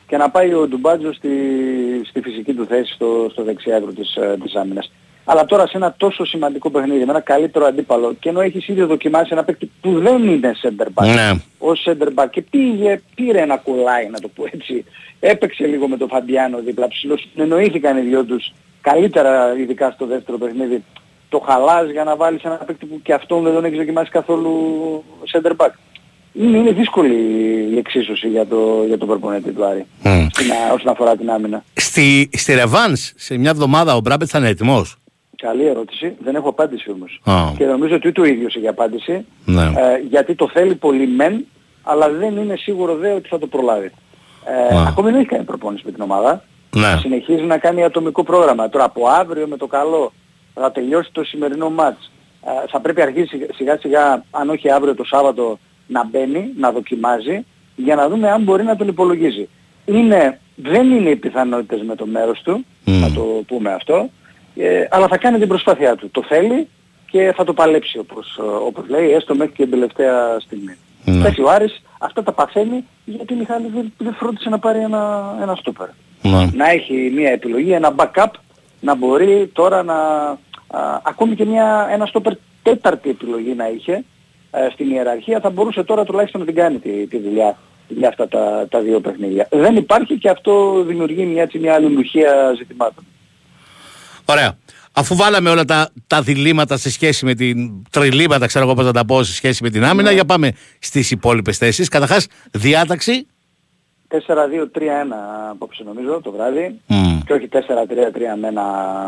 και 0.06 0.16
να 0.16 0.30
πάει 0.30 0.54
ο 0.54 0.66
Ντουμπάτζο 0.68 1.12
στη, 1.12 1.28
στη 2.08 2.20
φυσική 2.20 2.52
του 2.54 2.66
θέση 2.66 2.92
στο, 2.92 3.28
στο 3.30 3.44
δεξιά 3.44 3.76
άκρο 3.76 3.92
της, 3.92 4.14
ε, 4.16 4.36
της 4.42 4.54
άμυνας. 4.54 4.90
Αλλά 5.30 5.44
τώρα 5.44 5.66
σε 5.66 5.76
ένα 5.76 5.94
τόσο 5.96 6.24
σημαντικό 6.24 6.70
παιχνίδι, 6.70 7.04
με 7.04 7.10
ένα 7.10 7.20
καλύτερο 7.20 7.64
αντίπαλο 7.66 8.14
και 8.20 8.28
ενώ 8.28 8.40
έχεις 8.40 8.68
ήδη 8.68 8.82
δοκιμάσει 8.82 9.28
ένα 9.32 9.44
παίκτη 9.44 9.70
που 9.80 10.00
δεν 10.00 10.28
είναι 10.28 10.52
center 10.62 10.86
back, 10.94 11.14
Ναι. 11.14 11.30
ως 11.58 11.86
center 11.88 12.08
back 12.22 12.26
και 12.30 12.42
πήγε, 12.42 13.00
πήρε 13.14 13.40
ένα 13.40 13.56
κολλάι 13.56 14.08
να 14.10 14.18
το 14.20 14.28
πω 14.28 14.44
έτσι, 14.52 14.84
έπαιξε 15.20 15.66
λίγο 15.66 15.88
με 15.88 15.96
τον 15.96 16.08
Φαντιάνο 16.08 16.58
δίπλα, 16.58 16.88
ψηλός, 16.88 17.28
εννοήθηκαν 17.36 17.96
οι 17.96 18.00
δυο 18.00 18.24
τους 18.24 18.52
καλύτερα 18.80 19.54
ειδικά 19.58 19.90
στο 19.90 20.06
δεύτερο 20.06 20.38
παιχνίδι. 20.38 20.84
Το 21.28 21.38
χαλάς 21.38 21.90
για 21.90 22.04
να 22.04 22.16
βάλεις 22.16 22.42
ένα 22.42 22.54
παίκτη 22.54 22.86
που 22.86 23.00
και 23.02 23.12
αυτόν 23.12 23.42
δεν 23.42 23.52
τον 23.54 23.64
έχεις 23.64 23.78
δοκιμάσει 23.78 24.10
καθόλου 24.10 24.52
center 25.32 25.52
back. 25.56 25.70
Είναι, 26.32 26.56
είναι 26.58 26.70
δύσκολη 26.72 27.14
η 27.72 27.76
εξίσωση 27.78 28.28
για 28.28 28.46
το, 28.46 28.84
για 28.86 28.98
τον 28.98 29.08
προπονητή 29.08 29.50
του 29.50 29.64
Άρη 29.64 29.86
Μμ. 30.02 30.26
στην, 30.30 30.50
α, 30.52 30.72
όσον 30.74 30.88
αφορά 30.88 31.16
την 31.16 31.30
άμυνα. 31.30 31.64
Στη, 31.74 32.28
στη 32.32 32.54
Ρεβάνς 32.54 33.12
σε 33.16 33.36
μια 33.38 33.50
εβδομάδα 33.50 33.96
ο 33.96 34.00
Μπράμπετ 34.00 34.28
θα 34.30 34.38
είναι 34.38 34.48
έτοιμος; 34.48 34.96
Καλή 35.42 35.66
ερώτηση. 35.66 36.16
Δεν 36.20 36.34
έχω 36.34 36.48
απάντηση 36.48 36.90
όμως. 36.90 37.20
Α. 37.24 37.52
Και 37.56 37.64
νομίζω 37.64 37.94
ότι 37.94 38.08
ούτε 38.08 38.20
ο 38.20 38.24
ίδιος 38.24 38.54
έχει 38.56 38.68
απάντηση. 38.68 39.26
Ναι. 39.44 39.62
Ε, 39.62 39.98
γιατί 40.08 40.34
το 40.34 40.48
θέλει 40.48 40.74
πολύ 40.74 41.06
μεν, 41.06 41.46
αλλά 41.82 42.08
δεν 42.10 42.36
είναι 42.36 42.56
σίγουρο 42.56 42.96
δε 42.96 43.12
ότι 43.12 43.28
θα 43.28 43.38
το 43.38 43.46
προλάβει. 43.46 43.90
Ε, 44.70 44.76
Α. 44.76 44.86
ακόμη 44.88 45.10
δεν 45.10 45.20
έχει 45.20 45.28
κάνει 45.28 45.44
προπόνηση 45.44 45.82
με 45.86 45.92
την 45.92 46.02
ομάδα. 46.02 46.42
Ναι. 46.76 46.96
Συνεχίζει 47.00 47.42
να 47.42 47.58
κάνει 47.58 47.84
ατομικό 47.84 48.22
πρόγραμμα. 48.22 48.68
Τώρα 48.68 48.84
από 48.84 49.06
αύριο 49.08 49.46
με 49.46 49.56
το 49.56 49.66
καλό 49.66 50.12
θα 50.54 50.72
τελειώσει 50.72 51.10
το 51.12 51.24
σημερινό 51.24 51.70
μάτς. 51.70 52.10
Ε, 52.44 52.68
θα 52.68 52.80
πρέπει 52.80 53.02
αρχίσει 53.02 53.46
σιγά 53.54 53.78
σιγά, 53.78 54.24
αν 54.30 54.50
όχι 54.50 54.70
αύριο 54.70 54.94
το 54.94 55.04
Σάββατο, 55.04 55.58
να 55.86 56.04
μπαίνει, 56.06 56.52
να 56.56 56.70
δοκιμάζει, 56.72 57.44
για 57.76 57.94
να 57.94 58.08
δούμε 58.08 58.30
αν 58.30 58.42
μπορεί 58.42 58.64
να 58.64 58.76
τον 58.76 58.88
υπολογίζει. 58.88 59.48
Είναι, 59.84 60.40
δεν 60.54 60.90
είναι 60.90 61.10
οι 61.10 61.16
πιθανότητες 61.16 61.82
με 61.82 61.94
το 61.94 62.06
μέρος 62.06 62.40
του, 62.42 62.64
Μμ. 62.84 63.00
να 63.00 63.12
το 63.12 63.22
πούμε 63.46 63.72
αυτό, 63.72 64.10
ε, 64.58 64.86
αλλά 64.90 65.08
θα 65.08 65.16
κάνει 65.16 65.38
την 65.38 65.48
προσπάθειά 65.48 65.96
του. 65.96 66.10
Το 66.10 66.22
θέλει 66.22 66.68
και 67.10 67.32
θα 67.36 67.44
το 67.44 67.52
παλέψει 67.52 67.98
όπως, 67.98 68.38
ε, 68.38 68.42
όπως 68.42 68.88
λέει, 68.88 69.10
έστω 69.10 69.34
μέχρι 69.34 69.52
και 69.52 69.62
την 69.62 69.70
τελευταία 69.70 70.40
στιγμή. 70.40 70.76
Ναι. 71.04 71.16
Εντάξει, 71.18 71.42
ο 71.42 71.50
Άρης 71.50 71.82
αυτά 71.98 72.22
τα 72.22 72.32
παθαίνει 72.32 72.84
γιατί 73.04 73.34
ο 73.34 73.36
Μιχάλης 73.36 73.70
δεν, 73.72 73.92
δεν 73.98 74.14
φρόντισε 74.14 74.48
να 74.48 74.58
πάρει 74.58 74.78
ένα, 74.78 75.34
ένα 75.42 75.54
στόπερ 75.54 75.88
Ναι. 76.22 76.50
να 76.54 76.70
έχει 76.70 77.12
μια 77.14 77.30
επιλογή, 77.30 77.72
ένα 77.72 77.94
backup, 77.96 78.30
να 78.80 78.94
μπορεί 78.94 79.50
τώρα 79.52 79.82
να... 79.82 79.94
Α, 80.70 81.00
ακόμη 81.02 81.34
και 81.34 81.44
μια, 81.44 81.88
ένα 81.90 82.06
στόπερ 82.06 82.32
τέταρτη 82.62 83.10
επιλογή 83.10 83.54
να 83.54 83.68
είχε 83.68 84.04
ε, 84.50 84.68
στην 84.72 84.90
ιεραρχία 84.90 85.40
θα 85.40 85.50
μπορούσε 85.50 85.82
τώρα 85.82 86.04
τουλάχιστον 86.04 86.40
να 86.40 86.46
την 86.46 86.54
κάνει 86.54 86.78
τη, 86.78 87.06
τη 87.06 87.18
δουλειά 87.18 87.56
για 87.88 88.08
αυτά 88.08 88.28
τα, 88.28 88.66
τα 88.70 88.80
δύο 88.80 89.00
παιχνίδια. 89.00 89.48
Δεν 89.50 89.76
υπάρχει 89.76 90.18
και 90.18 90.28
αυτό 90.28 90.82
δημιουργεί 90.86 91.24
μια, 91.24 91.42
έτσι, 91.42 91.58
μια 91.58 91.74
αλληλουχία 91.74 92.54
ζητημάτων. 92.56 93.04
Ωραία. 94.30 94.58
Αφού 94.92 95.16
βάλαμε 95.16 95.50
όλα 95.50 95.64
τα, 95.64 95.90
τα 96.06 96.22
διλήμματα 96.22 96.76
σε 96.76 96.90
σχέση 96.90 97.24
με 97.24 97.34
την 97.34 97.86
τριλήματα, 97.90 98.46
ξέρω 98.46 98.64
εγώ 98.64 98.74
πώς 98.74 98.84
να 98.84 98.92
τα 98.92 99.04
πω, 99.04 99.22
σε 99.22 99.32
σχέση 99.32 99.62
με 99.62 99.70
την 99.70 99.84
άμυνα, 99.84 100.10
για 100.12 100.24
πάμε 100.24 100.52
στις 100.78 101.10
υπόλοιπες 101.10 101.58
θέσεις. 101.58 101.88
Καταρχάς, 101.88 102.26
διάταξη. 102.50 103.26
4-2-3-1 104.10 104.16
απόψε 105.50 105.82
νομίζω 105.82 106.20
το 106.22 106.30
βράδυ 106.30 106.80
Μμ. 106.86 107.18
και 107.26 107.32
όχι 107.32 107.48
4-3-3 107.52 107.58
με 108.40 108.48
ένα 108.48 108.64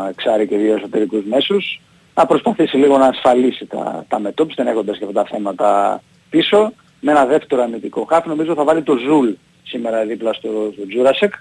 εξάρι 0.09 0.47
και 0.47 0.57
δύο 0.57 0.75
εσωτερικούς 0.75 1.23
μέσους 1.25 1.81
να 2.15 2.25
προσπαθήσει 2.25 2.77
λίγο 2.77 2.97
να 2.97 3.05
ασφαλίσει 3.05 3.65
τα, 3.65 4.05
τα 4.07 4.19
μετόπισθεν 4.19 4.55
δεν 4.57 4.67
έχοντας 4.67 4.97
και 4.97 5.05
αυτά 5.05 5.21
τα 5.21 5.27
θέματα 5.31 6.01
πίσω 6.29 6.73
με 6.99 7.11
ένα 7.11 7.25
δεύτερο 7.25 7.61
αμυντικό 7.63 8.05
χάφ 8.09 8.25
νομίζω 8.25 8.53
θα 8.53 8.63
βάλει 8.63 8.83
το 8.83 8.95
Ζουλ 8.97 9.29
σήμερα 9.63 10.05
δίπλα 10.05 10.33
στο, 10.33 10.49
στο 10.73 10.87
Τζούρασεκ 10.87 11.33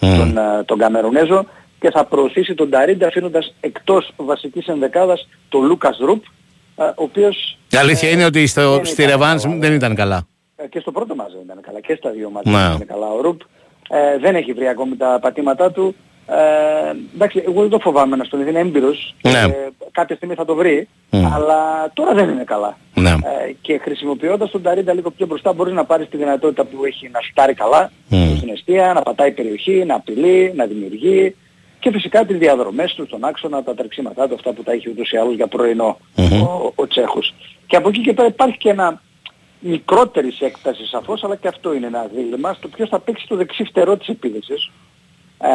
Μμ. 0.00 0.16
τον, 0.16 0.36
ε, 0.36 0.62
τον 0.64 0.78
Καμερουνέζο 0.78 1.46
και 1.80 1.90
θα 1.90 2.04
προωθήσει 2.04 2.54
τον 2.54 2.70
Ταρίντα 2.70 3.06
αφήνοντας 3.06 3.54
εκτός 3.60 4.12
βασικής 4.16 4.66
ενδεκάδας 4.66 5.28
τον 5.48 5.66
Λούκας 5.66 5.98
Ρουπ 5.98 6.24
ε, 6.76 6.82
ο 6.84 6.92
οποίος 6.96 7.58
Η 7.70 7.76
αλήθεια 7.76 8.08
ε, 8.08 8.12
είναι 8.12 8.24
ότι 8.24 8.46
στο, 8.46 8.74
δεν 8.74 8.84
στη 8.84 9.02
ήταν 9.02 9.12
ρεβάνς 9.14 9.42
καλά, 9.42 9.56
δεν 9.58 9.72
ήταν 9.72 9.94
καλά. 9.94 10.26
ε, 10.56 10.66
και 10.66 10.80
στο 10.80 10.92
πρώτο 10.92 11.14
μάτς 11.14 11.32
δεν 11.32 11.42
ήταν 11.44 11.60
καλά 11.60 11.80
και 11.80 11.94
στα 11.94 12.10
δύο 12.10 12.30
μάτς 12.30 12.50
Ναι. 12.50 12.56
δεν 12.58 12.72
ήταν 12.74 12.86
καλά 12.86 13.06
ο 13.06 13.20
Ρουπ. 13.20 13.40
Ε, 13.88 14.18
δεν 14.18 14.34
έχει 14.34 14.52
βρει 14.52 14.68
ακόμη 14.68 14.96
τα 14.96 15.18
πατήματά 15.22 15.70
του. 15.72 15.94
Ε, 16.28 16.34
εντάξει, 17.14 17.42
εγώ 17.46 17.60
δεν 17.60 17.70
το 17.70 17.78
φοβάμαι 17.78 18.16
να 18.16 18.24
στον 18.24 18.46
είναι 18.46 18.58
έμπειρος. 18.58 19.14
Ναι. 19.22 19.40
Ε, 19.40 19.68
κάποια 19.92 20.16
στιγμή 20.16 20.34
θα 20.34 20.44
το 20.44 20.54
βρει. 20.54 20.88
Μμ. 21.10 21.26
Αλλά 21.34 21.90
τώρα 21.94 22.14
δεν 22.14 22.28
είναι 22.28 22.44
καλά. 22.44 22.76
Ναι. 22.94 23.10
Ε, 23.10 23.52
και 23.60 23.78
χρησιμοποιώντας 23.78 24.50
τον 24.50 24.62
Ταρίντα 24.62 24.92
λίγο 24.94 25.10
πιο 25.10 25.26
μπροστά 25.26 25.52
μπορείς 25.52 25.74
να 25.74 25.84
πάρεις 25.84 26.08
τη 26.08 26.16
δυνατότητα 26.16 26.64
που 26.64 26.84
έχει 26.84 27.08
να 27.12 27.20
στάρει 27.30 27.54
καλά 27.54 27.90
Μμ. 28.08 28.36
στην 28.36 28.48
αιστεία, 28.48 28.92
να 28.92 29.02
πατάει 29.02 29.30
περιοχή, 29.30 29.84
να 29.86 29.94
απειλεί, 29.94 30.52
να 30.56 30.64
δημιουργεί 30.66 31.36
και 31.78 31.90
φυσικά 31.90 32.24
τις 32.24 32.38
διαδρομές 32.38 32.94
του 32.94 33.06
στον 33.06 33.24
άξονα, 33.24 33.62
τα 33.62 33.74
τρεξίματά 33.74 34.28
του, 34.28 34.34
αυτά 34.34 34.52
που 34.52 34.62
τα 34.62 34.72
έχει 34.72 34.90
ούτως 34.90 35.10
ή 35.10 35.16
άλλως 35.16 35.34
για 35.34 35.46
πρωινό 35.46 35.98
Μμμ. 36.16 36.42
ο, 36.42 36.72
ο 36.74 36.86
Τσέχος. 36.86 37.34
Και 37.66 37.76
από 37.76 37.88
εκεί 37.88 38.00
και 38.00 38.12
πέρα 38.12 38.28
υπάρχει 38.28 38.56
και 38.56 38.68
ένα 38.68 39.00
μικρότερης 39.60 40.40
έκτασης 40.40 40.88
σαφώς, 40.88 41.24
αλλά 41.24 41.36
και 41.36 41.48
αυτό 41.48 41.74
είναι 41.74 41.86
ένα 41.86 42.06
δίλημα, 42.14 42.52
στο 42.52 42.68
ποιος 42.68 42.88
θα 42.88 42.98
παίξει 43.00 43.26
το 43.28 43.36
δεξί 43.36 43.64
φτερό 43.64 43.96
της 43.96 44.08
επίδεσης. 44.08 44.70
Ε, 45.38 45.48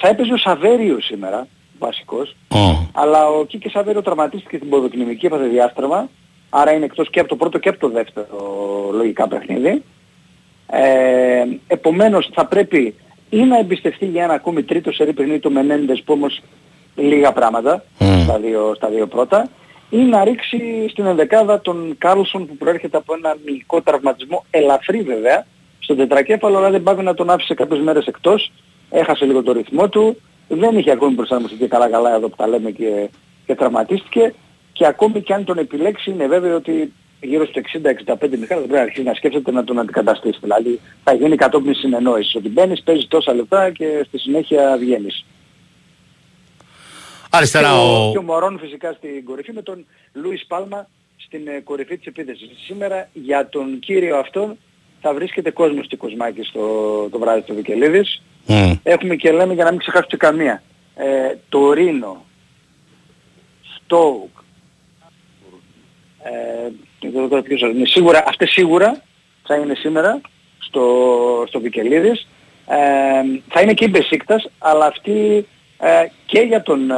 θα 0.00 0.08
έπαιζε 0.08 0.32
ο 0.32 0.36
Σαβέριο 0.36 1.00
σήμερα, 1.00 1.46
βασικός, 1.78 2.36
Ω. 2.48 2.88
αλλά 2.92 3.28
ο 3.28 3.44
Κίκης 3.44 3.72
Σαβέριο 3.72 4.02
τραυματίστηκε 4.02 4.56
στην 4.56 4.68
ποδοκνημική, 4.68 5.26
έπαθε 5.26 5.44
διάστρεμα, 5.44 6.08
άρα 6.50 6.72
είναι 6.72 6.84
εκτός 6.84 7.10
και 7.10 7.20
από 7.20 7.28
το 7.28 7.36
πρώτο 7.36 7.58
και 7.58 7.68
από 7.68 7.78
το 7.78 7.88
δεύτερο 7.88 8.36
λογικά 8.92 9.28
παιχνίδι. 9.28 9.82
Ε, 10.70 11.44
επομένως 11.66 12.30
θα 12.32 12.46
πρέπει 12.46 12.94
ή 13.30 13.44
να 13.44 13.58
εμπιστευτεί 13.58 14.06
για 14.06 14.24
ένα 14.24 14.32
ακόμη 14.32 14.62
τρίτο 14.62 14.92
σερί 14.92 15.12
παιχνίδι 15.12 15.38
το 15.38 15.50
Μενέντες 15.50 16.02
που 16.04 16.12
όμως 16.12 16.42
λίγα 16.94 17.32
πράγματα 17.32 17.84
Μμ. 17.98 18.22
στα, 18.22 18.38
δύο, 18.38 18.72
στα 18.76 18.88
δύο 18.88 19.06
πρώτα 19.06 19.48
ή 19.90 19.96
να 19.96 20.24
ρίξει 20.24 20.86
στην 20.88 21.06
ενδεκάδα 21.06 21.60
τον 21.60 21.94
Κάρλσον 21.98 22.46
που 22.46 22.56
προέρχεται 22.56 22.96
από 22.96 23.14
ένα 23.14 23.36
μυϊκό 23.44 23.82
τραυματισμό 23.82 24.44
ελαφρύ 24.50 25.02
βέβαια 25.02 25.46
στον 25.78 25.96
τετρακέφαλο 25.96 26.56
αλλά 26.56 26.70
δεν 26.70 26.82
παύει 26.82 26.96
να 26.96 27.14
τον 27.14 27.30
άφησε 27.30 27.54
κάποιες 27.54 27.80
μέρες 27.80 28.06
εκτός 28.06 28.52
έχασε 28.90 29.24
λίγο 29.24 29.42
το 29.42 29.52
ρυθμό 29.52 29.88
του 29.88 30.20
δεν 30.48 30.78
είχε 30.78 30.90
ακόμη 30.90 31.14
προσαρμοστεί 31.14 31.56
και 31.56 31.68
καλά 31.68 31.88
καλά 31.88 32.14
εδώ 32.14 32.28
που 32.28 32.36
τα 32.36 32.46
λέμε 32.46 32.70
και, 32.70 33.08
και 33.46 33.54
τραυματίστηκε 33.54 34.34
και 34.72 34.86
ακόμη 34.86 35.22
και 35.22 35.34
αν 35.34 35.44
τον 35.44 35.58
επιλέξει 35.58 36.10
είναι 36.10 36.26
βέβαιο 36.26 36.56
ότι 36.56 36.92
γύρω 37.20 37.46
στο 37.46 37.60
60-65 37.60 38.38
Μιχάλη 38.38 38.46
δεν 38.46 38.48
πρέπει 38.48 38.70
να 38.70 38.80
αρχίσει 38.80 39.02
να 39.02 39.14
σκέφτεται 39.14 39.50
να 39.50 39.64
τον 39.64 39.78
αντικαταστήσει. 39.78 40.38
Δηλαδή 40.40 40.80
θα 41.04 41.14
γίνει 41.14 41.36
κατόπιν 41.36 41.74
συνεννόησης 41.74 42.34
ότι 42.34 42.48
μπαίνεις, 42.48 42.82
παίζεις 42.82 43.08
τόσα 43.08 43.34
λεπτά 43.34 43.70
και 43.70 44.04
στη 44.06 44.18
συνέχεια 44.18 44.76
βγαίνεις. 44.78 45.24
Αριστερά 47.30 47.68
και, 47.68 47.74
ο, 47.74 48.06
ο... 48.06 48.10
και 48.12 48.18
ο 48.18 48.22
Μωρόν 48.22 48.58
φυσικά 48.58 48.92
στην 48.92 49.24
κορυφή 49.24 49.52
με 49.52 49.62
τον 49.62 49.86
Λούις 50.12 50.46
Πάλμα 50.46 50.88
στην 51.16 51.48
ε, 51.48 51.60
κορυφή 51.60 51.96
της 51.96 52.06
επίθεσης. 52.06 52.48
Σήμερα 52.66 53.08
για 53.12 53.48
τον 53.48 53.78
κύριο 53.78 54.16
αυτό 54.16 54.56
θα 55.00 55.14
βρίσκεται 55.14 55.50
κόσμος 55.50 55.84
στη 55.84 55.96
Κοσμάκη 55.96 56.42
στο, 56.42 56.62
το 57.10 57.18
βράδυ 57.18 57.42
του 57.42 57.54
Βικελίδης. 57.54 58.22
Μμ. 58.46 58.72
Έχουμε 58.82 59.16
και 59.16 59.32
λέμε 59.32 59.54
για 59.54 59.64
να 59.64 59.70
μην 59.70 59.78
ξεχάσετε 59.78 60.16
καμία. 60.16 60.62
Ε, 60.94 61.34
το 61.48 61.72
Ρήνο, 61.72 62.24
Στόουκ, 63.76 64.36
Ε, 66.22 66.70
δεν 67.00 67.10
ξέρω 67.10 67.28
τώρα 67.28 67.42
ποιος 67.42 67.60
είναι. 67.60 67.86
Σίγουρα, 67.86 68.24
αυτές 68.26 68.50
σίγουρα 68.50 69.02
θα 69.42 69.54
είναι 69.54 69.74
σήμερα 69.74 70.20
στο, 70.58 70.84
στο 71.48 71.60
Βικελίδης. 71.60 72.28
Ε, 72.66 72.76
θα 73.48 73.60
είναι 73.60 73.74
και 73.74 73.84
η 73.84 73.88
Μπεσίκτας, 73.90 74.50
αλλά 74.58 74.86
αυτή 74.86 75.46
ε, 75.78 76.06
και 76.26 76.40
για 76.40 76.62
τον 76.62 76.90
ε, 76.90 76.94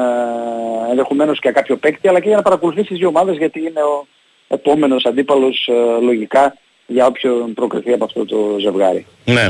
ενδεχομένως 0.91 1.39
και 1.39 1.51
κάποιο 1.51 1.77
παίκτη, 1.77 2.09
αλλά 2.09 2.21
και 2.21 2.29
για 2.29 2.37
να 2.37 2.43
παρακολουθήσεις 2.43 2.89
τις 2.89 2.99
δύο 2.99 3.09
ομάδες, 3.09 3.37
γιατί 3.37 3.59
είναι 3.59 3.83
ο 3.83 4.07
επόμενος 4.49 5.05
αντίπαλος 5.05 5.69
ε, 5.69 6.01
λογικά 6.03 6.57
για 6.87 7.07
όποιον 7.07 7.55
προκριθεί 7.55 7.93
από 7.93 8.05
αυτό 8.05 8.25
το 8.25 8.57
ζευγάρι. 8.61 9.07
Ναι. 9.25 9.49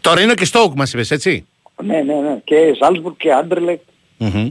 Τώρα 0.00 0.20
είναι 0.20 0.34
και 0.34 0.44
Στόουκ 0.44 0.74
μας 0.76 0.92
είπες, 0.92 1.10
έτσι; 1.10 1.46
Ναι, 1.82 2.00
ναι, 2.00 2.14
ναι. 2.14 2.40
Και 2.44 2.74
Σάλτσμπουργκ 2.80 3.14
και 3.16 3.32
Άντερλεχτ 3.32 3.80
Μμμ. 4.18 4.48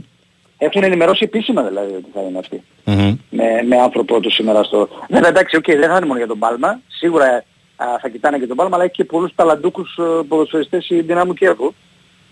Έχουν 0.58 0.82
ενημερώσει 0.82 1.24
επίσημα 1.24 1.62
δηλαδή 1.62 1.94
ότι 1.94 2.10
θα 2.14 2.20
είναι 2.20 2.38
αυτοί. 2.38 2.62
Μμμ. 2.84 3.16
με, 3.30 3.62
με 3.66 3.76
άνθρωπό 3.80 4.20
τους 4.20 4.34
σήμερα 4.34 4.62
στο... 4.62 4.88
Βέβαια 5.08 5.28
εντάξει, 5.28 5.56
οκ, 5.56 5.64
δεν 5.64 5.88
θα 5.88 5.96
είναι 5.96 6.06
μόνο 6.06 6.18
για 6.18 6.26
τον 6.26 6.38
Πάλμα. 6.38 6.80
Σίγουρα 6.86 7.44
α, 7.76 7.86
θα 8.00 8.08
κοιτάνε 8.08 8.38
και 8.38 8.46
τον 8.46 8.56
Πάλμα, 8.56 8.74
αλλά 8.74 8.84
έχει 8.84 8.92
και 8.92 9.04
πολλούς 9.04 9.34
ταλαντούκους 9.34 9.96
ε, 9.98 10.22
ποδοσφαιριστές 10.28 10.88
η 10.90 11.00
Δυνάμου 11.00 11.34
Κιέβου. 11.34 11.74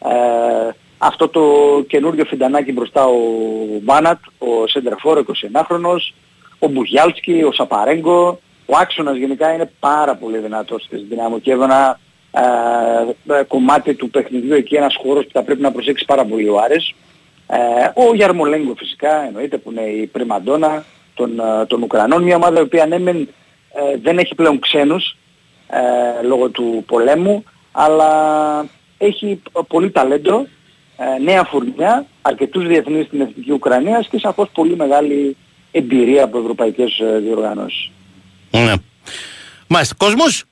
Ε, 0.05 0.70
αυτό 0.98 1.28
το 1.28 1.42
καινούριο 1.86 2.24
φιντανάκι 2.24 2.72
μπροστά 2.72 3.06
ο 3.06 3.18
Μπάνατ, 3.82 4.18
ο 4.38 4.66
Σεντερφόρ, 4.66 5.24
21χρονος, 5.52 6.14
ο 6.59 6.68
Μπουγιάλσκι, 6.68 7.42
ο 7.42 7.52
Σαπαρέγκο, 7.52 8.40
ο 8.66 8.76
άξονας 8.76 9.16
γενικά 9.16 9.55
είναι 9.55 9.70
πάρα 9.80 10.14
πολύ 10.16 10.38
δυνατός 10.38 10.86
της 10.90 11.02
Δυνάμου 11.09 11.40
Κιέβου, 11.40 11.62
ένα 11.62 11.98
ε, 12.30 13.38
ε, 13.38 13.42
κομμάτι 13.42 13.94
του 13.94 14.10
παιχνιδιού 14.10 14.55
εκεί, 14.55 14.74
ένας 14.74 14.96
χώρος 15.02 15.24
που 15.24 15.30
θα 15.32 15.42
πρέπει 15.42 15.60
να 15.60 15.72
προσέξει 15.72 16.05
πάρα 16.05 16.24
πολύ 16.24 16.48
ο 16.48 16.59
Άρης. 16.59 16.94
Ε, 17.46 17.56
ο 17.94 18.14
Γιαρμολέγκο 18.14 18.74
φυσικά 18.74 19.24
εννοείται 19.26 19.58
που 19.58 19.70
είναι 19.70 19.82
η 19.82 20.06
πριμαντόνα 20.06 20.84
των, 21.14 21.40
ε, 21.40 21.66
των 21.66 21.82
Ουκρανών, 21.82 22.22
μια 22.22 22.36
ομάδα 22.36 22.58
η 22.58 22.62
οποία 22.62 22.86
ναι 22.86 22.98
μεν, 22.98 23.28
ε, 23.72 23.96
δεν 24.02 24.18
έχει 24.18 24.34
πλέον 24.34 24.58
ξένους 24.58 25.16
ε, 25.68 26.22
λόγω 26.22 26.48
του 26.48 26.84
πολέμου, 26.86 27.44
αλλά 27.72 28.10
έχει 28.98 29.42
πολύ 29.68 29.90
ταλέντο, 29.90 30.46
ε, 30.96 31.22
νέα 31.22 31.44
φουρνιά, 31.44 32.06
αρκετούς 32.22 32.66
διεθνείς 32.66 33.06
στην 33.06 33.20
Εθνική 33.20 33.52
Ουκρανία 33.52 34.04
και 34.10 34.18
σαφώς 34.18 34.48
πολύ 34.52 34.76
μεγάλη 34.76 35.36
εμπειρία 35.70 36.24
από 36.24 36.38
ευρωπαϊκές 36.38 36.98
ε, 36.98 37.18
διοργανώσεις. 37.18 37.90
Ναι. 38.50 38.72
Μάλιστα. 39.68 39.94
Κόσμος; 39.98 40.44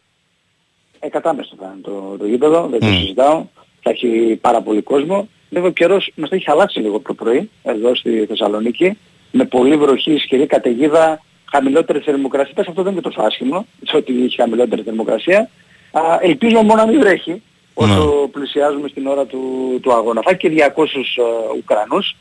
Ε, 0.99 1.09
κατάμεστο 1.09 1.57
θα 1.61 1.73
είναι 1.73 1.83
το, 1.83 2.17
το 2.19 2.27
γήπεδο, 2.27 2.67
δεν 2.71 2.81
το 2.81 2.87
Μμ. 2.87 2.93
συζητάω. 2.95 3.47
Θα 3.83 3.91
έχει 3.91 4.39
πάρα 4.41 4.61
πολύ 4.61 4.83
κόσμο. 4.83 5.29
Βέβαια 5.53 5.69
ο 5.69 5.73
καιρός 5.73 6.11
μας 6.15 6.31
έχει 6.31 6.51
αλλάξει 6.51 6.81
λίγο 6.81 7.01
το 7.01 7.15
πρωί, 7.15 7.51
εδώ 7.63 7.95
στη 7.95 8.25
Θεσσαλονίκη, 8.29 8.99
με 9.31 9.45
πολύ 9.45 9.77
βροχή, 9.77 10.13
ισχυρή 10.13 10.47
καταιγίδα, 10.47 11.23
χαμηλότερη 11.51 11.99
θερμοκρασία. 11.99 12.55
Πες 12.55 12.67
αυτό 12.67 12.83
δεν 12.83 12.93
είναι 12.93 13.01
και 13.01 13.09
τόσο 13.09 13.27
άσχημο, 13.27 13.67
σε 13.87 13.97
ότι 13.97 14.25
έχει 14.25 14.37
χαμηλότερη 14.37 14.83
θερμοκρασία. 14.83 15.51
Α, 15.93 16.01
ελπίζω 16.21 16.63
μόνο 16.63 16.75
να 16.75 16.87
μην 16.87 17.01
βρέχει 17.01 17.43
όσο 17.75 18.29
πλησιάζουμε 18.33 18.89
στην 18.89 19.07
ώρα 19.07 19.25
του, 19.25 19.79
του 19.83 19.93
αγώνα. 19.93 20.23
Θα 20.23 20.31
έχει 20.31 20.39
και 20.39 20.73
200 20.77 20.85
ε, 20.85 21.57
Ουκρανούς 21.57 22.17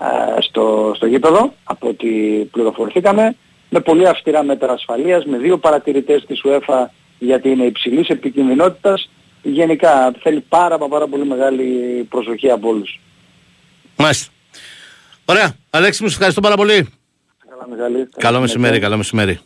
ε, 0.00 0.40
στο, 0.40 0.92
στο 0.94 1.06
γήπεδο, 1.06 1.52
από 1.64 1.88
ό,τι 1.88 2.08
πληροφορηθήκαμε, 2.50 3.36
με 3.70 3.80
πολύ 3.80 4.08
αυστηρά 4.08 4.42
μέτρα 4.42 4.72
ασφαλείας, 4.72 5.24
με 5.24 5.38
δύο 5.38 5.58
παρατηρητές 5.58 6.24
της 6.26 6.42
UEFA 6.44 6.84
γιατί 7.18 7.48
είναι 7.50 7.64
υψηλής 7.64 8.08
επικινδυνότητας. 8.08 9.10
Γενικά 9.48 10.12
θέλει 10.22 10.40
πάρα 10.40 10.78
μα 10.78 10.88
πάρα 10.88 11.06
πολύ 11.06 11.26
μεγάλη 11.26 11.64
προσοχή 12.08 12.50
από 12.50 12.68
όλους. 12.68 13.00
Μάλιστα. 13.96 14.32
Ωραία. 15.24 15.56
Αλέξη 15.70 16.02
μου, 16.02 16.08
σε 16.08 16.14
ευχαριστώ 16.14 16.40
πάρα 16.40 16.56
πολύ. 16.56 16.88
Καλά 17.48 17.68
μεγάλη. 17.68 18.08
Καλό 18.18 18.40
μεσημέρι, 18.40 18.78
καλό 18.78 18.96
μεσημέρι. 18.96 19.40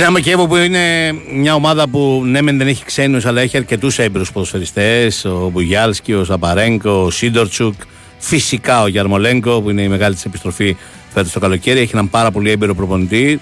Left. 0.00 0.06
Δυναμό 0.06 0.18
Κιέβο 0.18 0.46
που 0.46 0.56
είναι 0.56 1.12
μια 1.32 1.54
ομάδα 1.54 1.88
που 1.88 2.22
ναι 2.24 2.42
μεν 2.42 2.58
δεν 2.58 2.66
έχει 2.66 2.84
ξένους 2.84 3.26
αλλά 3.26 3.40
έχει 3.40 3.56
αρκετούς 3.56 3.98
έμπειρους 3.98 4.32
ποδοσφαιριστές 4.32 5.24
ο 5.24 5.48
Μπουγιάλσκι, 5.52 6.12
ο 6.12 6.24
Σαπαρέγκο, 6.24 7.04
ο 7.04 7.10
Σίντορτσουκ 7.10 7.74
φυσικά 8.18 8.82
ο 8.82 8.86
Γιαρμολέγκο 8.86 9.60
που 9.60 9.70
είναι 9.70 9.82
η 9.82 9.88
μεγάλη 9.88 10.14
της 10.14 10.24
επιστροφή 10.24 10.76
φέτος 11.12 11.32
το 11.32 11.40
καλοκαίρι 11.40 11.80
έχει 11.80 11.90
έναν 11.92 12.10
πάρα 12.10 12.30
πολύ 12.30 12.50
έμπειρο 12.50 12.74
προπονητή 12.74 13.40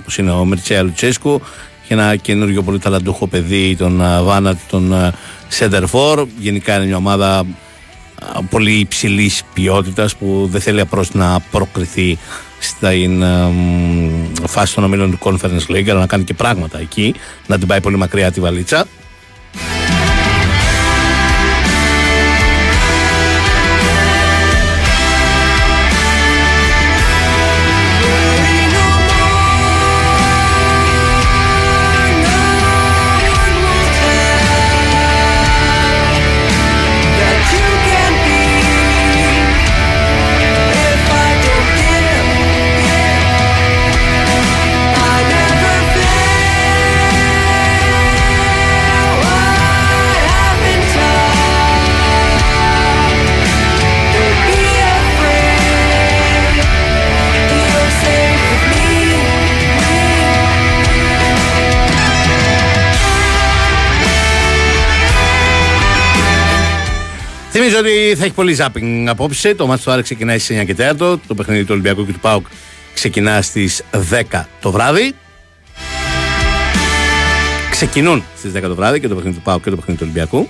όπως 0.00 0.18
είναι 0.18 0.30
ο 0.30 0.44
Μερτσέα 0.44 0.82
Λουτσέσκου 0.82 1.40
και 1.88 1.94
ένα 1.94 2.16
καινούργιο 2.16 2.62
πολύ 2.62 2.78
ταλαντούχο 2.78 3.26
παιδί 3.26 3.76
τον 3.76 4.02
α, 4.02 4.22
Βάνατ, 4.22 4.58
τον 4.70 5.12
Σέντερφορ 5.48 6.26
γενικά 6.38 6.76
είναι 6.76 6.86
μια 6.86 6.96
ομάδα 6.96 7.38
α, 7.38 7.44
πολύ 8.50 8.72
υψηλής 8.72 9.42
ποιότητας 9.54 10.16
που 10.16 10.48
δεν 10.50 10.60
θέλει 10.60 10.80
απλώς 10.80 11.14
να 11.14 11.40
προκριθεί 11.50 12.18
στην 12.66 13.22
ε, 13.22 13.46
μ, 13.48 14.10
φάση 14.46 14.74
των 14.74 14.84
ομίλων 14.84 15.10
του 15.10 15.18
Conference 15.20 15.72
League 15.72 15.88
αλλά 15.88 16.00
να 16.00 16.06
κάνει 16.06 16.24
και 16.24 16.34
πράγματα 16.34 16.78
εκεί, 16.80 17.14
να 17.46 17.58
την 17.58 17.68
πάει 17.68 17.80
πολύ 17.80 17.96
μακριά 17.96 18.32
τη 18.32 18.40
βαλίτσα. 18.40 18.86
Θυμίζω 67.76 68.04
ότι 68.06 68.16
θα 68.18 68.24
έχει 68.24 68.34
πολύ 68.34 68.52
ζάπινγκ 68.54 69.08
απόψε. 69.08 69.54
Το 69.54 69.66
μάτι 69.66 69.82
του 69.82 69.90
Άρη 69.90 70.02
ξεκινάει 70.02 70.38
στις 70.38 70.60
9 70.60 70.64
και 70.64 70.74
4. 70.74 71.18
Το 71.26 71.34
παιχνίδι 71.36 71.62
του 71.62 71.68
Ολυμπιακού 71.70 72.06
και 72.06 72.12
του 72.12 72.18
Πάουκ 72.18 72.46
ξεκινά 72.94 73.42
στις 73.42 73.82
10 74.30 74.44
το 74.60 74.70
βράδυ. 74.70 75.14
Ξεκινούν 77.70 78.24
στις 78.36 78.52
10 78.52 78.60
το 78.60 78.74
βράδυ 78.74 79.00
και 79.00 79.08
το 79.08 79.14
παιχνίδι 79.14 79.36
του 79.36 79.42
Πάουκ 79.42 79.62
και 79.62 79.70
το 79.70 79.76
παιχνίδι 79.76 79.98
του 80.00 80.06
Ολυμπιακού. 80.10 80.48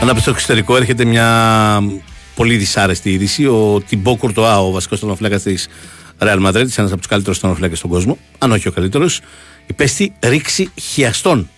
Αλλά 0.00 0.10
από 0.10 0.22
το 0.22 0.30
εξωτερικό 0.30 0.76
έρχεται 0.76 1.04
μια 1.04 1.82
πολύ 2.34 2.56
δυσάρεστη 2.56 3.12
είδηση. 3.12 3.46
Ο 3.46 3.82
Τιμπό 3.88 4.16
Κουρτοά, 4.16 4.60
ο 4.60 4.70
βασικός 4.70 4.98
τερματοφύλακα 4.98 5.40
της 5.40 5.68
Real 6.18 6.46
Madrid, 6.46 6.54
ένας 6.54 6.78
από 6.78 6.96
τους 6.96 7.06
καλύτερους 7.06 7.38
τερματοφύλακε 7.38 7.76
στον 7.76 7.90
κόσμο, 7.90 8.18
αν 8.38 8.52
όχι 8.52 8.68
ο 8.68 8.72
καλύτερος, 8.72 9.20
υπέστη 9.66 10.12
ρήξη 10.20 10.70
χιαστών. 10.80 11.48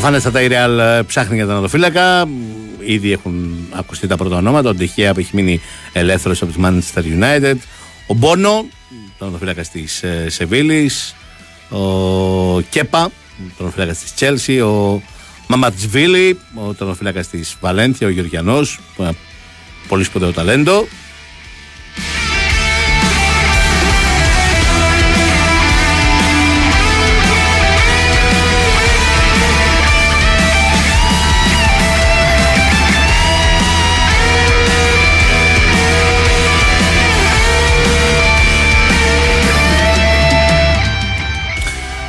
Προφανέστατα 0.00 0.42
η 0.42 0.48
Real 0.50 0.78
ε, 0.78 1.02
ψάχνει 1.02 1.36
για 1.36 1.46
τον 1.46 1.56
οδοφύλακα. 1.56 2.28
Ήδη 2.78 3.12
έχουν 3.12 3.56
ακουστεί 3.70 4.06
τα 4.06 4.16
πρώτα 4.16 4.36
ονόματα. 4.36 4.68
Ο 4.68 4.74
Ντεχέα 4.74 5.14
που 5.14 5.20
έχει 5.20 5.30
μείνει 5.36 5.60
ελεύθερος 5.92 6.42
από 6.42 6.52
τη 6.52 6.60
Manchester 6.64 7.00
United. 7.00 7.54
Ο 8.06 8.14
Μπόνο, 8.14 8.66
τον 9.18 9.28
οδοφύλακα 9.28 9.62
της 9.62 10.04
Σεβίλης. 10.26 11.14
Ο 11.68 12.60
Κέπα, 12.60 13.10
τον 13.56 13.66
οδοφύλακα 13.66 13.92
της 13.92 14.14
Chelsea. 14.18 14.66
Ο 14.66 15.02
Μαματσβίλη, 15.46 16.38
ο 16.54 16.74
τερματοφύλακα 16.74 17.24
της 17.24 17.56
Βαλένθια, 17.60 18.06
ο 18.06 18.10
Γεωργιανός. 18.10 18.78
Πολύ 19.88 20.04
σπουδαίο 20.04 20.32
ταλέντο. 20.32 20.86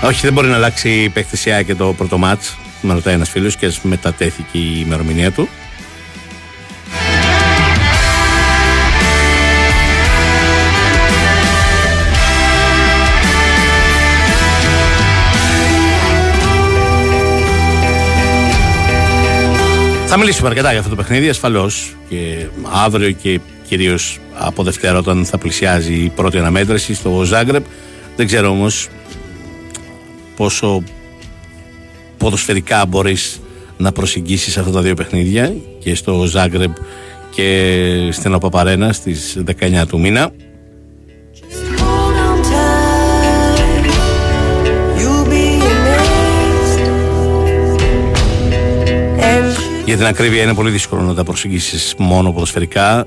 Όχι, 0.03 0.21
δεν 0.21 0.33
μπορεί 0.33 0.47
να 0.47 0.55
αλλάξει 0.55 0.89
η 0.89 1.09
παιχτησιά 1.09 1.61
και 1.61 1.75
το 1.75 1.93
πρώτο 1.93 2.17
μάτς. 2.17 2.57
Με 2.81 2.93
ρωτάει 2.93 3.13
ένας 3.13 3.29
φίλος 3.29 3.55
και 3.55 3.71
μετατέθηκε 3.81 4.57
η 4.57 4.83
ημερομηνία 4.85 5.31
του. 5.31 5.49
Θα 20.05 20.17
μιλήσουμε 20.17 20.47
αρκετά 20.47 20.69
για 20.69 20.79
αυτό 20.79 20.89
το 20.89 20.95
παιχνίδι, 20.95 21.29
ασφαλώς. 21.29 21.95
Και 22.09 22.45
αύριο 22.71 23.11
και 23.11 23.39
κυρίως 23.67 24.19
από 24.37 24.63
Δευτέρα, 24.63 24.97
όταν 24.97 25.25
θα 25.25 25.37
πλησιάζει 25.37 25.93
η 25.93 26.09
πρώτη 26.09 26.37
αναμέτρηση 26.37 26.93
στο 26.93 27.23
Ζάγκρεπ. 27.23 27.65
Δεν 28.15 28.25
ξέρω 28.25 28.49
όμως 28.49 28.87
πόσο 30.41 30.83
ποδοσφαιρικά 32.17 32.85
μπορείς 32.85 33.41
να 33.77 33.91
προσεγγίσεις 33.91 34.57
αυτά 34.57 34.71
τα 34.71 34.81
δύο 34.81 34.93
παιχνίδια 34.93 35.53
και 35.79 35.95
στο 35.95 36.25
Ζάγκρεπ 36.25 36.71
και 37.29 38.09
στην 38.11 38.33
Οπαπαρένα 38.33 38.93
στις 38.93 39.43
19 39.59 39.87
του 39.87 39.99
μήνα. 39.99 40.31
Hold 41.77 42.17
on 42.27 42.37
tight, 42.51 43.85
you'll 44.99 45.25
be 45.33 45.45
amazed. 45.75 46.79
And 49.19 49.85
Για 49.85 49.97
την 49.97 50.05
ακρίβεια 50.05 50.41
είναι 50.43 50.53
πολύ 50.53 50.69
δύσκολο 50.69 51.01
να 51.01 51.13
τα 51.13 51.23
προσεγγίσεις 51.23 51.95
μόνο 51.97 52.31
ποδοσφαιρικά. 52.31 52.99
Ε, 52.99 53.05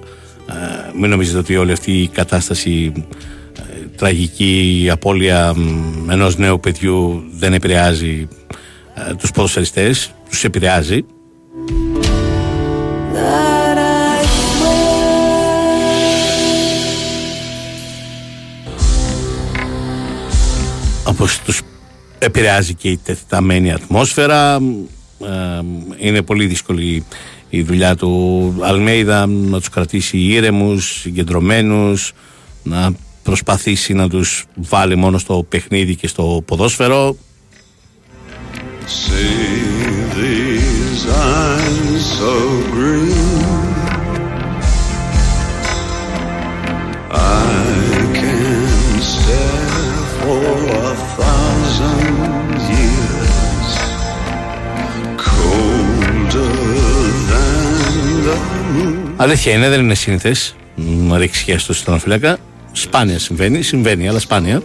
μην 1.01 1.11
νομίζετε 1.11 1.39
ότι 1.39 1.57
όλη 1.57 1.73
αυτή 1.73 1.93
η 1.93 2.09
κατάσταση 2.09 2.93
ε, 2.97 3.01
τραγική 4.05 4.81
η 4.83 4.91
απώλεια 4.91 5.55
μ, 5.57 6.11
ενός 6.11 6.37
νέου 6.37 6.61
παιδιού 6.61 7.23
δεν 7.33 7.53
επηρεάζει 7.53 8.29
ε, 8.95 9.15
τους 9.15 9.31
ποδοσφαιριστές, 9.31 10.15
τους 10.31 10.45
επηρεάζει. 10.45 11.05
that 13.15 13.79
I 13.79 14.25
όπως 21.05 21.39
τους 21.39 21.61
επηρεάζει 22.19 22.75
και 22.75 22.89
η 22.89 22.97
τεθταμένη 23.05 23.73
ατμόσφαιρα 23.73 24.59
Ε, 25.21 25.61
είναι 25.97 26.23
πολύ 26.23 26.47
δύσκολη 26.47 27.05
η 27.51 27.63
δουλειά 27.63 27.97
του 27.97 28.55
Αλμέιδα 28.61 29.27
να 29.27 29.59
τους 29.59 29.69
κρατήσει 29.69 30.19
ήρεμους, 30.19 31.01
συγκεντρωμένους 31.01 32.13
να 32.63 32.93
προσπαθήσει 33.25 33.93
να 33.95 34.09
τους 34.09 34.47
βάλει 34.55 34.97
μόνο 34.97 35.19
στο 35.19 35.47
παιχνίδι 35.49 35.95
και 35.97 36.07
στο 36.07 36.43
ποδόσφαιρο 36.47 37.17
See 38.87 39.65
these 40.21 41.03
eyes 41.09 42.05
so 42.19 42.33
green. 42.75 43.13
I 47.11 47.55
can 48.19 49.01
stare 49.15 49.99
for 50.21 50.45
a 50.91 50.95
thousand 51.19 52.55
years, 52.75 53.71
colder 55.29 56.53
than 57.31 57.65
the 58.27 58.37
moon. 58.75 59.13
Αλήθεια 59.17 59.53
είναι, 59.53 59.69
δεν 59.69 59.81
είναι 59.81 59.95
σύνηθες 59.95 60.55
να 60.77 61.19
ρίξει 61.19 61.45
χέρι 61.45 61.59
στο 61.59 61.73
στενοφύλακα 61.73 62.39
Σπάνια 62.77 63.19
συμβαίνει, 63.19 63.63
συμβαίνει 63.63 64.09
αλλά 64.09 64.19
σπάνια 64.19 64.63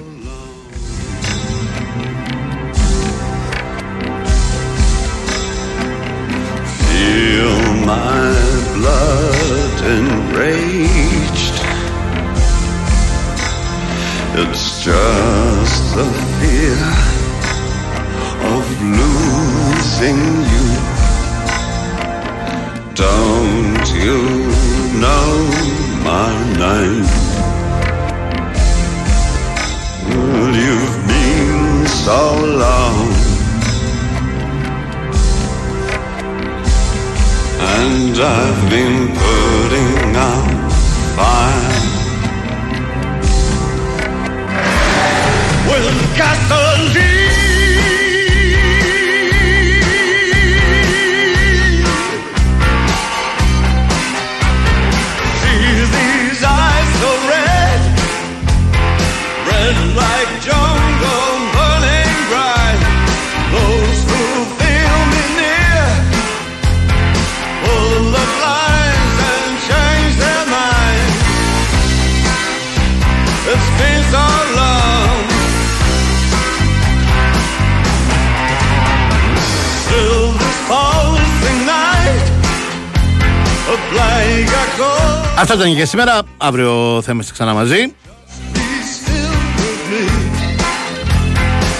ήταν 85.69 85.75
και 85.75 85.77
για 85.77 85.85
σήμερα. 85.85 86.21
Αύριο 86.37 87.01
θα 87.01 87.11
είμαστε 87.11 87.33
ξανά 87.33 87.53
μαζί. 87.53 87.93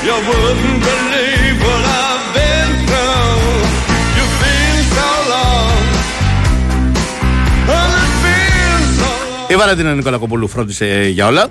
You 0.06 0.16
wouldn't 0.30 0.80
believe 0.90 1.58
what 1.68 1.84
I've 2.04 2.28
been 2.38 2.72
through. 2.88 3.40
You've 4.18 4.38
been 4.44 4.78
so 4.98 5.10
long. 5.34 5.82
And 7.78 7.92
it's 8.02 8.18
been 8.26 8.84
so 9.00 9.10
long. 9.32 9.52
Η 9.52 9.56
Βαλαντίνα 9.56 9.94
Νικολακοπούλου 9.94 10.48
φρόντισε 10.48 11.10
για 11.10 11.28
όλα. 11.28 11.50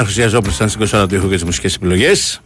Αλέαρχος 0.00 0.24
Ιαζόπουλος 0.24 0.56
ήταν 0.56 0.68
στην 0.68 1.00
24 1.02 1.08
του 1.08 1.14
ήχου 1.14 1.28
και 1.28 1.34
τις 1.34 1.44
μουσικές 1.44 1.74
επιλογές. 1.74 2.40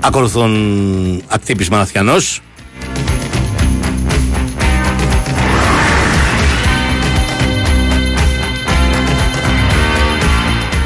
Ακολουθούν 0.00 1.22
ακτύπης 1.28 1.68
Μαναθιανός. 1.68 2.40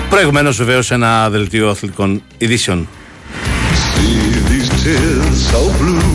Προηγουμένως 0.09 0.57
βεβαίως 0.57 0.91
ένα 0.91 1.31
δελτίο 1.31 1.71
αθλητικών 1.71 2.23
ειδήσεων. 2.39 2.89
See 3.95 4.33
these 4.49 4.71
tears 4.85 5.39
so 5.51 5.61
blue. 5.81 6.12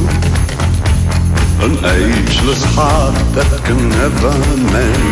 An 1.65 1.73
ageless 1.95 2.63
heart 2.75 3.17
that 3.35 3.51
can 3.65 3.79
never 3.99 4.34
mend. 4.73 5.05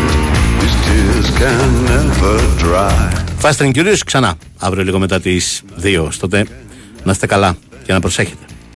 These 0.60 0.76
tears 0.84 1.28
can 1.40 1.68
never 1.92 2.36
dry. 2.64 3.00
Fast 3.38 3.60
and 3.60 3.72
Curious 3.74 3.98
ξανά 4.04 4.34
αύριο 4.58 4.84
λίγο 4.84 4.98
μετά 4.98 5.20
τις 5.20 5.62
2. 5.82 6.08
Τότε 6.20 6.46
να 7.04 7.12
είστε 7.12 7.26
καλά 7.26 7.56
και 7.84 7.92
να 7.92 8.00
προσέχετε. 8.00 8.45